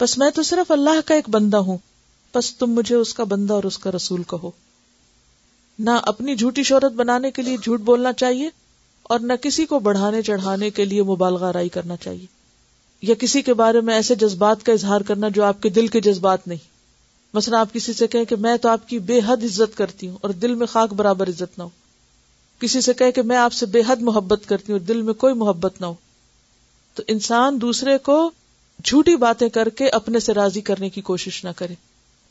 بس 0.00 0.18
میں 0.18 0.30
تو 0.30 0.42
صرف 0.42 0.70
اللہ 0.70 1.00
کا 1.04 1.14
ایک 1.14 1.28
بندہ 1.30 1.56
ہوں 1.56 1.78
بس 2.34 2.56
تم 2.56 2.70
مجھے 2.70 2.94
اس 2.94 3.14
کا 3.14 3.24
بندہ 3.24 3.54
اور 3.54 3.64
اس 3.64 3.78
کا 3.78 3.90
رسول 3.90 4.22
کہو۔ 4.22 4.50
نہ 5.78 5.90
اپنی 6.02 6.34
جھوٹی 6.36 6.62
شہرت 6.62 6.92
بنانے 6.92 7.30
کے 7.30 7.42
لیے 7.42 7.56
جھوٹ 7.56 7.80
بولنا 7.80 8.12
چاہیے، 8.12 8.48
اور 9.02 9.20
نہ 9.20 9.32
کسی 9.32 9.66
کو 9.66 9.78
بڑھانے 9.78 10.22
چڑھانے 10.22 10.70
کے 10.70 10.84
لیے 10.84 11.02
مبالغہ 11.02 11.50
رائی 11.50 11.68
کرنا 11.68 11.96
چاہیے۔ 11.96 12.26
یا 13.02 13.14
کسی 13.14 13.42
کے 13.42 13.54
بارے 13.54 13.80
میں 13.80 13.94
ایسے 13.94 14.14
جذبات 14.14 14.66
کا 14.66 14.72
اظہار 14.72 15.00
کرنا 15.00 15.28
جو 15.28 15.44
آپ 15.44 15.62
کے 15.62 15.68
دل 15.68 15.86
کے 15.86 16.00
جذبات 16.00 16.46
نہیں۔ 16.48 16.71
مثلا 17.34 17.60
آپ 17.60 17.72
کسی 17.72 17.92
سے 17.92 18.06
کہیں 18.06 18.24
کہ 18.24 18.36
میں 18.36 18.56
تو 18.56 18.68
آپ 18.68 18.88
کی 18.88 18.98
بے 18.98 19.20
حد 19.26 19.36
عزت 19.36 19.76
کرتی 19.76 20.08
ہوں 20.08 20.16
اور 20.20 20.30
دل 20.30 20.54
میں 20.54 20.66
خاک 20.66 20.92
برابر 20.92 21.28
عزت 21.28 21.58
نہ 21.58 21.62
ہو۔ 21.62 21.68
کسی 22.60 22.80
سے 22.80 22.94
کہے 22.94 23.12
کہ 23.12 23.22
میں 23.22 23.36
آپ 23.36 23.52
سے 23.52 23.66
بے 23.66 23.82
حد 23.88 23.96
محبت 24.00 24.40
کرتی 24.46 24.72
ہوں 24.72 24.78
اور 24.78 24.86
دل 24.86 25.02
میں 25.02 25.14
کوئی 25.14 25.34
محبت 25.34 25.80
نہ 25.80 25.86
ہو۔ 25.86 25.94
تو 26.94 27.02
انسان 27.08 27.60
دوسرے 27.60 27.98
کو 27.98 28.30
جھوٹی 28.84 29.16
باتیں 29.16 29.48
کر 29.48 29.68
کے 29.68 29.88
اپنے 29.88 30.20
سے 30.20 30.34
راضی 30.34 30.60
کرنے 30.60 30.90
کی 30.90 31.00
کوشش 31.00 31.44
نہ 31.44 31.50
کرے۔ 31.56 31.74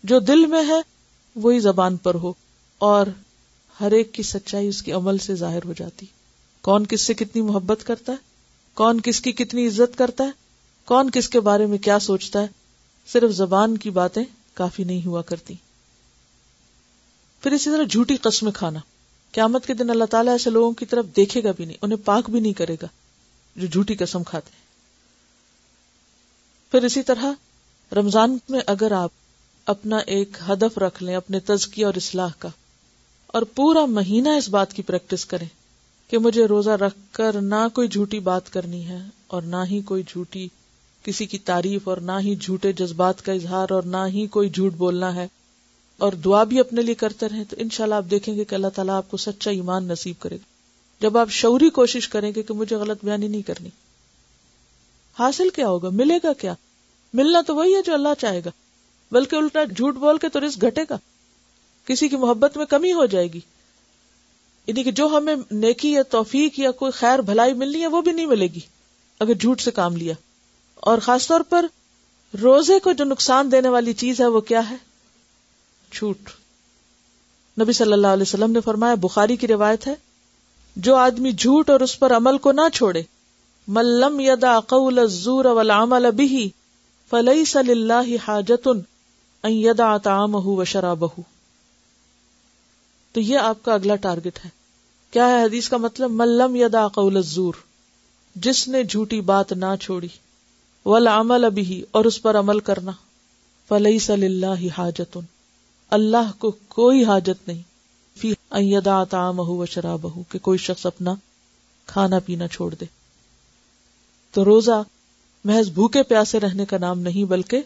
جو 0.04 0.20
دل 0.20 0.45
میں 0.45 0.64
ہے، 0.68 0.82
وہی 1.36 1.60
زبان 1.60 1.97
پر 1.97 2.16
ہو 2.16 2.34
اور 2.78 3.08
ہر 3.82 3.91
ایک 3.91 4.12
کی 4.12 4.24
سچائی 4.24 4.68
اس 4.68 4.84
کے 4.84 4.91
عمل 4.91 5.18
سے 5.18 5.36
ظاہر 5.36 5.60
ہو 5.66 5.74
جاتی۔ 5.78 6.06
کون 6.62 6.86
کس 6.86 7.02
سے 7.02 7.14
کتنی 7.14 7.41
محبت 7.41 7.80
کرتا 7.84 8.12
ہے؟ 8.12 8.18
کون 8.74 9.02
کس 9.02 9.22
کی 9.22 9.32
کتنی 9.32 9.68
عزت 9.68 9.97
کرتا 9.97 10.24
ہے؟ 10.24 10.32
کون 10.86 11.10
کس 11.10 11.30
کے 11.30 11.39
بارے 11.39 11.66
میں 11.66 11.78
کیا 11.78 11.99
سوچتا 11.99 12.41
ہے؟ 12.41 12.47
صرف 13.08 13.32
زبان 13.32 13.78
کی 13.78 13.89
باتیں 13.89 14.24
کافی 14.54 14.84
نہیں 14.84 15.06
ہوا 15.06 15.22
کرتی۔ 15.22 15.54
پھر 17.43 17.52
اسی 17.52 17.70
طرح 17.70 17.84
جھوٹی 17.84 18.18
قسم 18.18 18.52
کھانا۔ 18.52 18.80
قیامت 19.32 19.66
کے 19.66 19.74
دن 19.74 19.89
اللہ 19.89 20.06
تعالیٰ 20.06 20.34
ایسے 20.34 20.49
لوگوں 20.49 20.72
کی 20.72 20.86
طرف 20.86 21.06
دیکھے 21.16 21.43
گا 21.43 21.52
بھی 21.52 21.66
نہیں، 21.66 21.78
انہیں 21.82 22.06
پاک 22.06 22.30
بھی 22.30 22.39
نہیں 22.39 22.54
کرے 22.54 22.76
گا 22.82 22.88
جو 23.56 23.68
جھوٹی 23.68 23.95
قسم 23.95 24.24
کھاتے 24.24 24.49
ہیں۔ 24.54 24.62
پھر 26.72 26.84
اسی 26.84 27.04
طرح 27.04 27.26
رمضان 27.95 28.38
میں 28.49 28.60
اگر 28.68 28.91
آپ 28.91 29.10
اپنا 29.66 29.97
ایک 29.97 30.38
ہدف 30.49 30.78
رکھ 30.78 31.04
لیں، 31.04 31.16
اپنے 31.16 31.39
تزکی 31.39 31.84
اور 31.84 31.93
اصلاح 31.95 32.30
کا، 32.39 32.49
اور 33.28 33.41
پورا 33.41 33.86
مہینہ 33.86 34.30
اس 34.30 34.49
بات 34.49 34.74
کی 34.74 34.82
پریکٹس 34.82 35.26
کریں 35.26 35.47
کہ 36.10 36.18
مجھے 36.18 36.45
روزہ 36.45 36.70
رکھ 36.70 36.97
کر 37.12 37.41
نہ 37.41 37.68
کوئی 37.74 37.88
جھوٹی 37.88 38.20
بات 38.20 38.54
کرنی 38.54 38.88
ہے 38.88 38.99
اور 39.28 39.41
نہ 39.41 39.56
ہی 39.66 39.82
کوئی 39.82 40.04
جھوٹی 40.08 40.47
کسی 41.04 41.26
کی 41.26 41.38
تعریف 41.38 41.88
اور 41.88 41.97
نہ 41.97 42.12
ہی 42.20 42.36
جھوٹے 42.36 42.72
جذبات 42.72 43.22
کا 43.26 43.34
اظہار 43.34 43.68
اور 43.70 43.84
نہ 43.84 43.97
ہی 44.08 44.28
کوئی 44.28 44.49
جھوٹ 44.49 44.74
بولنا 44.74 45.16
ہے 45.16 45.28
اور 45.97 46.14
دعا 46.14 46.43
بھی 46.43 46.60
اپنے 46.60 46.82
لیے 46.82 46.95
کرتے 46.95 47.30
رہیں 47.30 47.43
تو 47.49 47.56
انشاءاللہ 47.60 47.95
آپ 47.95 48.06
دیکھیں 48.12 48.36
گے 48.36 48.45
کہ 48.45 48.56
اللہ 48.56 48.68
تعالیٰ 48.68 48.95
آپ 48.95 49.12
کو 49.12 49.18
سچا 49.18 49.52
ایمان 49.52 49.88
نصیب 49.88 50.16
کرے 50.20 50.36
گا۔ 50.36 50.52
جب 51.02 51.18
آپ 51.18 51.30
شعوری 51.30 51.70
کوشش 51.70 52.10
کریں 52.10 52.32
گے 52.36 52.43
کہ 52.43 52.54
مجھے 52.54 52.76
غلط 52.76 53.06
بیانی 53.06 53.28
نہیں 53.28 53.41
کرنی۔ 53.41 53.70
حاصل 55.20 55.49
کیا 55.49 55.68
ہوگا؟ 55.68 55.89
ملے 55.89 56.20
گا 56.24 56.34
کیا؟ 56.34 56.54
ملنا 57.14 57.41
تو 57.47 57.56
وہی 57.56 57.76
ہے 57.76 57.82
جو 57.86 57.93
اللہ 57.93 58.08
چاہے 58.20 58.41
گا۔ 58.45 58.49
بلکہ 59.12 59.36
الٹا 59.36 59.64
جھوٹ 59.64 59.95
بول 59.95 60.18
کے 60.18 60.30
تو 60.30 60.39
رسک 60.39 60.62
گھٹے 60.62 60.82
گا۔ 60.89 60.97
کسی 61.86 62.08
کی 62.08 62.18
محبت 62.18 62.58
میں 62.58 62.66
کمی 62.66 62.93
ہو 62.93 63.06
جائے 63.06 63.34
گی۔ 63.34 63.39
یعنی 64.68 64.84
کہ 64.84 64.91
جو 64.91 65.08
ہمیں 65.08 65.36
نیکی 65.52 65.91
یا 65.91 66.04
توفیق 66.04 66.60
یا 66.60 66.72
کوئی 66.72 66.91
خیر 66.91 67.20
بھلائی 67.20 67.54
ملنی 67.54 67.82
ہے 67.82 67.88
وہ 67.88 68.02
بھی 68.02 68.12
نہیں 68.12 68.26
ملے 68.26 68.47
گی۔ 68.47 68.60
اگر 69.20 69.34
جھوٹ 69.34 69.62
سے 69.62 69.72
کام 69.72 69.97
لیا۔ 69.97 70.14
اور 70.82 70.98
خاص 70.98 71.28
طور 71.28 71.42
پر 71.42 71.66
روزے 72.42 72.80
کو 72.80 72.92
جو 72.92 73.04
نقصان 73.04 73.52
دینے 73.52 73.70
والی 73.70 73.94
چیز 73.94 74.22
ہے 74.22 74.28
وہ 74.28 74.42
کیا 74.42 74.70
ہے؟ 74.70 74.76
جھوٹ۔ 75.92 76.30
نبی 77.62 77.74
صلی 77.74 77.94
اللہ 77.94 78.08
علیہ 78.08 78.22
وسلم 78.22 78.52
نے 78.52 78.62
فرمایا، 78.62 78.96
بخاری 78.96 79.36
کی 79.36 79.48
روایت 79.48 79.88
ہے، 79.88 79.96
جو 80.76 80.96
آدمی 80.96 81.32
جھوٹ 81.32 81.70
اور 81.70 81.80
اس 81.80 82.00
پر 82.00 82.16
عمل 82.16 82.38
کو 82.38 82.52
نہ 82.52 82.62
چھوڑے 82.74 83.04
ملم 83.68 84.20
یدا 84.20 84.60
قول 84.60 85.00
الزور 85.00 85.46
والعمل 85.46 86.06
به 86.18 86.48
فليس 87.10 87.56
لله 87.56 88.16
حاجت 88.28 88.68
ان 89.44 89.52
يدع 89.52 89.98
طعامه 89.98 90.44
وشرابه 90.46 91.22
تو 93.12 93.20
یہ 93.20 93.38
آپ 93.38 93.64
کا 93.64 93.74
اگلا 93.74 93.96
ٹارگٹ 93.96 94.46
ہے۔ 94.46 94.50
کیا 95.12 95.28
ہے 95.28 95.44
حدیث 95.44 95.70
کا 95.70 95.78
مطلب؟ 95.78 96.12
ملم 96.12 96.56
یدا 96.56 96.88
قول 96.88 97.18
الزور، 97.18 97.54
جس 98.36 98.68
نے 98.68 98.84
جھوٹی 98.84 99.22
بات 99.22 99.52
نہ 99.52 99.76
چھوڑی۔ 99.82 100.08
والعمل 100.86 101.50
به، 101.50 101.80
اور 101.92 102.06
اس 102.06 102.22
پر 102.22 102.40
عمل 102.40 102.60
کرنا۔ 102.60 102.92
فليس 103.68 104.10
لله 104.10 104.68
حاجت۔ 104.78 105.18
اللہ 105.90 106.32
کو 106.38 106.52
کوئی 106.68 107.06
حاجت 107.06 107.48
نہیں۔ 107.48 107.62
فی 108.18 108.34
ایدا 108.50 109.04
تامہ 109.04 109.42
و 109.42 109.66
شرابہ 109.66 110.32
کہ 110.32 110.40
کوئی 110.40 110.58
شخص 110.58 110.86
اپنا 110.86 111.14
کھانا 111.86 112.20
پینا 112.20 112.48
چھوڑ 112.48 112.76
دے۔ 112.76 112.86
تو 114.32 114.46
روزہ 114.46 114.84
محض 115.46 115.70
بھوکے 115.70 116.04
پیاسے 116.04 116.40
رہنے 116.40 116.66
کا 116.66 116.78
نام 116.78 117.00
نہیں، 117.00 117.24
بلکہ 117.24 117.62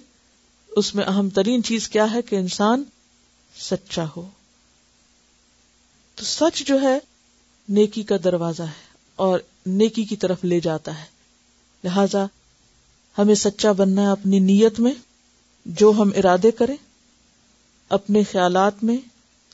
اس 0.67 0.95
میں 0.95 1.03
اہم 1.03 1.29
ترین 1.29 1.63
چیز 1.63 1.89
کیا 1.89 2.11
ہے 2.11 2.21
کہ 2.21 2.35
انسان 2.35 2.83
سچا 3.59 4.05
ہو۔ 4.17 4.29
تو 6.15 6.25
سچ 6.25 6.63
جو 6.67 6.81
ہے، 6.81 6.99
نیکی 7.69 8.03
کا 8.03 8.15
دروازہ 8.23 8.63
ہے 8.63 8.87
اور 9.15 9.39
نیکی 9.65 10.03
کی 10.03 10.15
طرف 10.15 10.43
لے 10.43 10.59
جاتا 10.59 10.99
ہے۔ 10.99 11.05
لہذا 11.83 12.25
ہمیں 13.17 13.35
سچا 13.35 13.71
بننا 13.71 14.01
ہے 14.01 14.07
اپنی 14.07 14.39
نیت 14.39 14.79
میں، 14.79 14.93
جو 15.65 15.93
ہم 15.97 16.11
ارادے 16.15 16.51
کریں، 16.51 16.77
اپنے 17.89 18.23
خیالات 18.23 18.83
میں، 18.83 18.97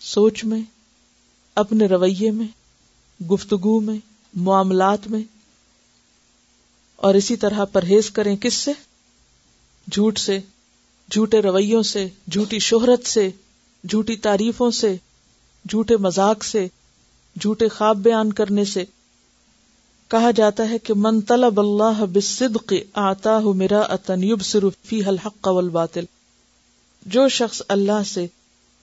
سوچ 0.01 0.43
میں، 0.43 0.61
اپنے 1.55 1.85
رویے 1.85 2.31
میں، 2.31 2.47
گفتگو 3.23 3.79
میں، 3.79 3.97
معاملات 4.33 5.07
میں۔ 5.07 5.21
اور 6.95 7.15
اسی 7.15 7.35
طرح 7.35 7.65
پرہیز 7.65 8.11
کریں 8.11 8.35
کس 8.35 8.53
سے؟ 8.53 8.71
جھوٹ 9.91 10.17
سے، 10.17 10.39
جھوٹے 11.11 11.41
رویوں 11.41 11.83
سے، 11.83 12.07
جھوٹی 12.31 12.59
شہرت 12.59 13.07
سے، 13.07 13.29
جھوٹی 13.89 14.15
تعریفوں 14.15 14.71
سے، 14.71 14.95
جھوٹے 15.69 15.97
مذاق 15.97 16.43
سے، 16.43 16.67
جھوٹے 17.41 17.67
خواب 17.67 17.97
بیان 17.97 18.33
کرنے 18.33 18.65
سے۔ 18.65 18.85
کہا 20.11 20.31
جاتا 20.31 20.69
ہے 20.69 20.79
کہ 20.79 20.93
من 20.97 21.21
طلب 21.21 21.59
اللہ 21.59 22.05
بالصدق 22.05 22.73
آتا 22.93 23.37
ہوں 23.37 23.53
میرا 23.53 23.79
اتنیب 23.79 24.39
الحق 24.91 25.47
والباطل۔ 25.47 26.05
جو 27.05 27.29
شخص 27.29 27.61
اللہ 27.67 28.03
سے 28.05 28.27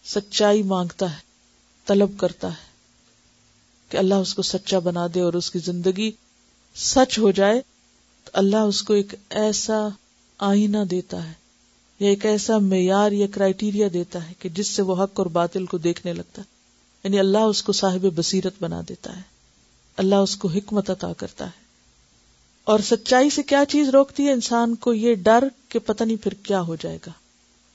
سچائی 0.04 0.62
مانگتا 0.62 1.12
ہے، 1.12 1.16
طلب 1.86 2.10
کرتا 2.16 2.48
ہے 2.48 2.66
کہ 3.88 3.96
اللہ 3.96 4.14
اس 4.14 4.34
کو 4.34 4.42
سچا 4.42 4.78
بنا 4.78 5.06
دے 5.14 5.20
اور 5.20 5.32
اس 5.32 5.50
کی 5.50 5.58
زندگی 5.58 6.10
سچ 6.76 7.18
ہو 7.18 7.30
جائے، 7.30 7.60
تو 8.24 8.30
اللہ 8.32 8.56
اس 8.56 8.82
کو 8.82 8.94
ایک 8.94 9.14
ایسا 9.30 9.88
آئینہ 10.38 10.84
دیتا 10.90 11.28
ہے، 11.28 11.32
یا 12.00 12.08
ایک 12.08 12.26
ایسا 12.26 12.58
معیار 12.58 13.12
یا 13.12 13.26
کرائٹیریا 13.30 13.88
دیتا 13.92 14.28
ہے 14.28 14.32
کہ 14.38 14.48
جس 14.48 14.68
سے 14.68 14.82
وہ 14.82 15.04
حق 15.04 15.10
اور 15.14 15.26
باطل 15.26 15.66
کو 15.66 15.78
دیکھنے 15.78 16.12
لگتا 16.12 16.42
ہے۔ 16.42 16.46
یعنی 17.04 17.18
اللہ 17.18 17.38
اس 17.38 17.62
کو 17.62 17.72
صاحب 17.72 18.06
بصیرت 18.14 18.54
بنا 18.60 18.80
دیتا 18.88 19.16
ہے۔ 19.16 19.37
اللہ 19.98 20.14
اس 20.14 20.36
کو 20.36 20.48
حکمت 20.48 20.90
عطا 20.90 21.12
کرتا 21.12 21.46
ہے۔ 21.46 21.64
اور 22.64 22.80
سچائی 22.80 23.30
سے 23.30 23.42
کیا 23.42 23.64
چیز 23.68 23.88
روکتی 23.88 24.26
ہے؟ 24.26 24.32
انسان 24.32 24.74
کو 24.74 24.94
یہ 24.94 25.14
ڈر 25.14 25.44
کہ 25.68 25.78
پتہ 25.78 26.04
نہیں 26.04 26.16
پھر 26.16 26.34
کیا 26.34 26.60
ہو 26.60 26.76
جائے 26.76 26.98
گا۔ 27.06 27.12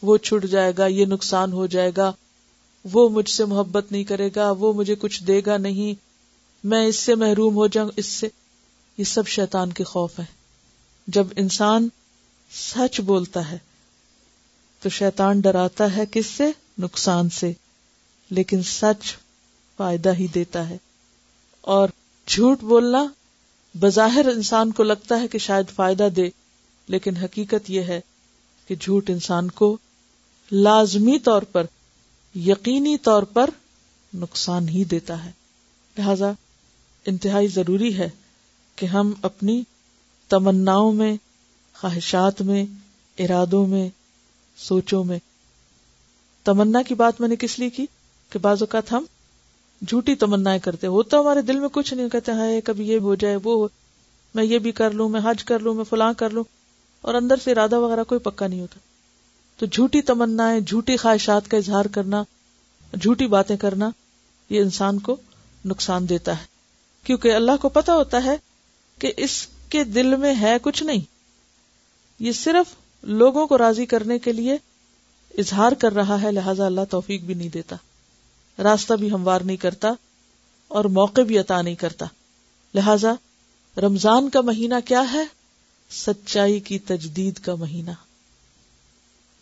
وہ 0.01 0.17
چھٹ 0.17 0.45
جائے 0.45 0.73
گا، 0.77 0.85
یہ 0.85 1.05
نقصان 1.05 1.53
ہو 1.53 1.67
جائے 1.67 1.91
گا۔ 1.97 2.11
وہ 2.93 3.09
مجھ 3.09 3.29
سے 3.29 3.45
محبت 3.45 3.91
نہیں 3.91 4.03
کرے 4.03 4.29
گا، 4.35 4.51
وہ 4.51 4.73
مجھے 4.73 4.95
کچھ 4.95 5.23
دے 5.23 5.41
گا 5.45 5.57
نہیں۔ 5.57 5.93
میں 6.63 6.85
اس 6.85 6.95
سے 6.95 7.15
محروم 7.15 7.55
ہو 7.55 7.67
جاؤں، 7.67 7.89
اس 7.95 8.05
سے۔ 8.05 8.27
یہ 8.97 9.03
سب 9.03 9.27
شیطان 9.27 9.73
کے 9.73 9.83
خوف 9.83 10.19
ہے 10.19 10.25
جب 11.07 11.27
انسان 11.35 11.87
سچ 12.51 13.01
بولتا 13.01 13.51
ہے، 13.51 13.57
تو 14.81 14.89
شیطان 14.89 15.39
ڈراتا 15.39 15.95
ہے 15.95 16.03
کس 16.11 16.25
سے؟ 16.25 16.51
نقصان 16.77 17.29
سے۔ 17.29 17.53
لیکن 18.29 18.63
سچ 18.63 19.17
فائدہ 19.77 20.13
ہی 20.13 20.27
دیتا 20.27 20.69
ہے۔ 20.69 20.77
اور 21.61 21.89
جھوٹ 22.27 22.61
بولنا 22.61 23.05
بظاہر 23.79 24.25
انسان 24.25 24.71
کو 24.71 24.83
لگتا 24.83 25.21
ہے 25.21 25.27
کہ 25.27 25.37
شاید 25.37 25.65
فائدہ 25.75 26.07
دے، 26.15 26.29
لیکن 26.87 27.17
حقیقت 27.17 27.69
یہ 27.69 27.81
ہے 27.81 28.01
کہ 28.67 28.75
جھوٹ 28.75 29.09
انسان 29.09 29.51
کو 29.51 29.77
لازمی 30.51 31.19
طور 31.19 31.41
پر، 31.41 31.65
یقینی 32.35 32.97
طور 32.97 33.23
پر 33.23 33.49
نقصان 34.13 34.69
ہی 34.69 34.83
دیتا 34.83 35.25
ہے۔ 35.25 35.31
لہذا 35.97 36.31
انتہائی 37.05 37.47
ضروری 37.47 37.97
ہے 37.97 38.09
کہ 38.75 38.85
ہم 38.85 39.13
اپنی 39.21 39.63
تمناؤں 40.29 40.93
میں، 40.93 41.17
خواہشات 41.79 42.41
میں، 42.41 42.65
ارادوں 43.19 43.67
میں، 43.67 43.89
سوچوں 44.57 45.03
میں، 45.03 45.19
تمنا 46.43 46.81
کی 46.81 46.95
بات 46.95 47.21
میں 47.21 47.29
نے 47.29 47.35
کس 47.35 47.59
لیے 47.59 47.69
کی؟ 47.69 47.85
کہ 48.29 48.39
بعض 48.39 48.61
اوقات 48.61 48.91
ہم 48.91 49.05
جھوٹی 49.87 50.15
تمنا 50.15 50.57
کرتے 50.57 50.87
ہوتا 50.87 51.19
ہمارے 51.19 51.41
دل 51.41 51.59
میں 51.59 51.69
کچھ 51.71 51.93
نہیں، 51.93 52.09
کہتے 52.09 52.31
ہیں 52.31 52.61
کبھی 52.61 52.87
یہ 52.87 52.99
ہو 52.99 53.15
جائے، 53.15 53.35
وہ 53.35 53.55
ہو۔ 53.55 53.67
میں 54.35 54.43
یہ 54.43 54.59
بھی 54.59 54.71
کر 54.71 54.91
لوں، 54.91 55.09
میں 55.09 55.21
حج 55.23 55.43
کر 55.43 55.59
لوں، 55.59 55.73
میں 55.73 55.83
فلاں 55.83 56.13
کر 56.17 56.29
لوں۔ 56.29 56.43
اور 57.01 57.13
اندر 57.13 57.35
سے 57.43 57.51
ارادہ 57.51 57.79
وغیرہ 57.79 58.03
کوئی 58.03 58.19
پکا 58.19 58.47
نہیں 58.47 58.61
ہوتا۔ 58.61 58.79
تو 59.59 59.65
جھوٹی 59.65 60.01
تمنا 60.01 60.59
جھوٹی 60.67 60.97
خواہشات 60.97 61.47
کا 61.47 61.57
اظہار 61.57 61.85
کرنا، 61.85 62.23
جھوٹی 63.01 63.27
باتیں 63.27 63.57
کرنا، 63.57 63.89
یہ 64.49 64.61
انسان 64.61 64.99
کو 64.99 65.15
نقصان 65.65 66.09
دیتا 66.09 66.39
ہے۔ 66.39 66.45
کیونکہ 67.03 67.33
اللہ 67.33 67.51
کو 67.61 67.69
پتا 67.69 67.95
ہوتا 67.95 68.23
ہے 68.23 68.37
کہ 68.99 69.13
اس 69.17 69.47
کے 69.69 69.83
دل 69.83 70.15
میں 70.15 70.35
ہے 70.41 70.57
کچھ 70.61 70.83
نہیں۔ 70.83 71.01
یہ 72.19 72.31
صرف 72.31 72.75
لوگوں 73.03 73.47
کو 73.47 73.57
راضی 73.57 73.85
کرنے 73.85 74.19
کے 74.19 74.33
لیے 74.33 74.57
اظہار 75.37 75.71
کر 75.71 75.93
رہا 75.93 76.21
ہے، 76.21 76.31
لہذا 76.31 76.65
اللہ 76.65 76.81
توفیق 76.89 77.21
بھی 77.21 77.33
نہیں 77.33 77.49
دیتا۔ 77.49 77.75
راستہ 78.59 78.93
بھی 78.93 79.11
ہموار 79.11 79.41
نہیں 79.41 79.57
کرتا 79.57 79.91
اور 80.67 80.85
موقع 80.85 81.21
بھی 81.21 81.39
عطا 81.39 81.61
نہیں 81.61 81.75
کرتا۔ 81.75 82.05
لہذا 82.75 83.13
رمضان 83.77 84.29
کا 84.29 84.41
مہینہ 84.41 84.75
کیا 84.85 85.13
ہے؟ 85.13 85.23
سچائی 85.89 86.59
کی 86.59 86.79
تجدید 86.79 87.39
کا 87.39 87.55
مہینہ۔ 87.55 87.91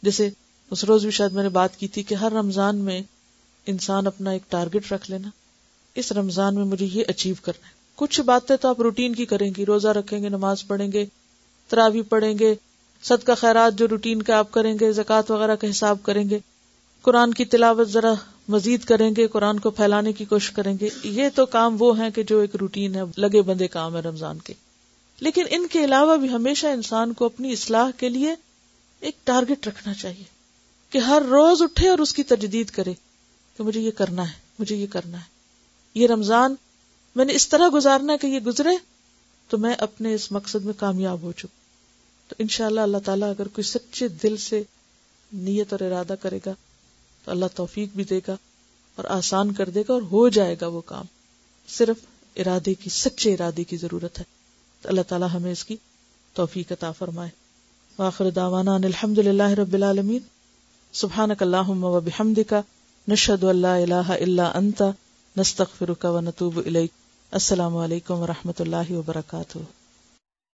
جیسے 0.03 0.29
اس 0.71 0.83
روز 0.83 1.03
بھی 1.03 1.11
شاید 1.11 1.31
میں 1.31 1.43
نے 1.43 1.49
بات 1.49 1.77
کی 1.77 1.87
تھی 1.87 2.03
کہ 2.03 2.15
ہر 2.15 2.31
رمضان 2.31 2.77
میں 2.77 3.01
انسان 3.65 4.07
اپنا 4.07 4.31
ایک 4.31 4.41
ٹارگٹ 4.49 4.91
رکھ 4.91 5.11
لینا۔ 5.11 5.29
اس 5.95 6.11
رمضان 6.11 6.55
میں 6.55 6.65
مجھے 6.65 6.87
یہ 6.91 7.03
اچیو 7.07 7.35
کرنا 7.41 7.67
ہے۔ 7.67 7.73
کچھ 7.95 8.21
باتیں 8.21 8.57
تو 8.57 8.67
آپ 8.67 8.81
روٹین 8.81 9.15
کی 9.15 9.25
کریں 9.25 9.51
گی۔ 9.57 9.65
روزہ 9.65 9.87
رکھیں 9.87 10.23
گے، 10.23 10.29
نماز 10.29 10.67
پڑھیں 10.67 10.91
گے 10.91 11.05
تراوی 11.67 12.01
پڑھیں 12.01 12.39
گے، 12.39 12.55
صدقہ 13.03 13.25
کا 13.25 13.35
خیرات 13.35 13.73
جو 13.73 13.87
روٹین 13.87 14.21
کا 14.21 14.37
آپ 14.37 14.51
کریں 14.51 14.73
گے، 14.79 14.91
زکوٰۃ 14.91 15.21
وغیرہ 15.29 15.55
کا 15.55 15.69
حساب 15.69 15.97
کریں 16.03 16.29
گے۔ 16.29 16.39
قرآن 17.01 17.33
کی 17.33 17.45
تلاوت 17.45 17.89
ذرا 17.89 18.13
مزید 18.51 18.83
کریں 18.83 19.11
گے، 19.17 19.27
قرآن 19.27 19.59
کو 19.59 19.69
پھیلانے 19.69 20.13
کی 20.13 20.25
کوشش 20.25 20.51
کریں 20.51 20.77
گے۔ 20.81 20.89
یہ 21.03 21.29
تو 21.35 21.45
کام 21.45 21.75
وہ 21.79 21.99
ہیں 21.99 22.09
کہ 22.09 22.23
جو 22.23 22.39
ایک 22.39 22.55
روٹین 22.55 22.95
ہے، 22.95 23.01
لگے 23.17 23.41
بندے 23.41 23.67
کام 23.67 23.95
ہے 23.95 24.01
رمضان 24.01 24.39
کے۔ 24.39 24.53
لیکن 25.19 25.43
ان 25.49 25.67
کے 25.67 25.83
علاوہ 25.83 26.17
بھی 26.17 26.29
ہمیشہ 26.29 26.67
انسان 26.67 27.13
کو 27.13 27.25
اپنی 27.25 27.51
اصلاح 27.51 27.89
کے 27.97 28.09
لیے 28.09 28.35
ایک 28.99 29.15
ٹارگٹ 29.23 29.67
رکھنا 29.67 29.93
چاہیے 29.93 30.23
کہ 30.89 30.97
ہر 30.97 31.21
روز 31.29 31.61
اٹھے 31.61 31.87
اور 31.87 31.99
اس 31.99 32.13
کی 32.13 32.23
تجدید 32.23 32.69
کرے 32.69 32.93
کہ 33.57 33.63
مجھے 33.63 33.81
یہ 33.81 33.91
کرنا 33.91 34.27
ہے، 34.27 34.33
مجھے 34.59 34.75
یہ 34.75 34.87
کرنا 34.89 35.17
ہے۔ 35.17 35.41
یہ 35.95 36.07
رمضان 36.07 36.55
میں 37.15 37.25
نے 37.25 37.33
اس 37.33 37.49
طرح 37.49 37.69
گزارنا 37.73 38.13
ہے 38.13 38.17
کہ 38.17 38.27
یہ 38.27 38.39
گزرے 38.39 38.69
تو 39.49 39.57
میں 39.57 39.73
اپنے 39.73 40.13
اس 40.13 40.31
مقصد 40.31 40.65
میں 40.65 40.73
کامیاب 40.77 41.21
ہو 41.21 41.31
چکا 41.31 41.61
تو 42.27 42.35
ان 42.39 42.47
شاء 42.47 42.65
اللہ 42.65 42.81
اللہ 42.81 42.97
تعالیٰ 43.05 43.29
اگر 43.29 43.47
کوئی 43.47 43.63
سچے 43.63 44.07
دل 44.07 44.37
سے 44.37 44.63
نیت 45.33 45.73
اور 45.73 45.79
ارادہ 45.79 46.15
کرے 46.21 46.39
گا 46.45 46.53
تو 47.25 47.31
اللہ 47.31 47.45
توفیق 47.55 47.89
بھی 47.95 48.03
دے 48.03 48.19
گا 48.27 48.37
اور 48.95 49.05
آسان 49.05 49.53
کر 49.53 49.69
دے 49.69 49.81
گا 49.81 49.93
اور 49.93 50.01
ہو 50.01 50.29
جائے 50.29 50.55
گا 50.61 50.67
وہ 50.67 50.81
کام۔ 50.81 51.05
صرف 51.67 51.95
ارادے 52.35 52.73
کی، 52.73 52.89
سچے 52.89 53.33
ارادے 53.33 53.63
کی 53.63 53.77
ضرورت 53.77 54.19
ہے۔ 54.19 54.23
تو 54.81 54.89
اللہ 54.89 55.01
تعالیٰ 55.01 55.27
ہمیں 55.33 55.51
اس 55.51 55.65
کی 55.65 55.75
توفیق 56.33 56.71
عطا 56.71 56.91
فرمائے۔ 56.91 57.29
واخر 57.99 58.29
دعوانا 58.29 58.75
ان 58.75 58.83
الحمد 58.83 59.17
للہ 59.17 59.49
رب 59.49 59.73
العالمین۔ 59.73 60.19
سبحانک 60.93 61.43
اللہم 61.43 61.83
و 61.83 61.99
بحمدک۔ 61.99 62.53
نشہد 63.07 63.43
اللہ 63.43 63.67
الہ 63.67 64.09
الا 64.09 64.51
انت۔ 64.55 64.83
نستغفرک 65.37 66.05
و 66.05 66.19
نتوب 66.19 66.57
الیک۔ 66.65 66.91
السلام 67.31 67.77
علیکم 67.77 68.13
و 68.13 68.27
رحمۃ 68.27 68.59
اللہ 68.59 68.91
وبرکاتہ۔ 68.91 69.80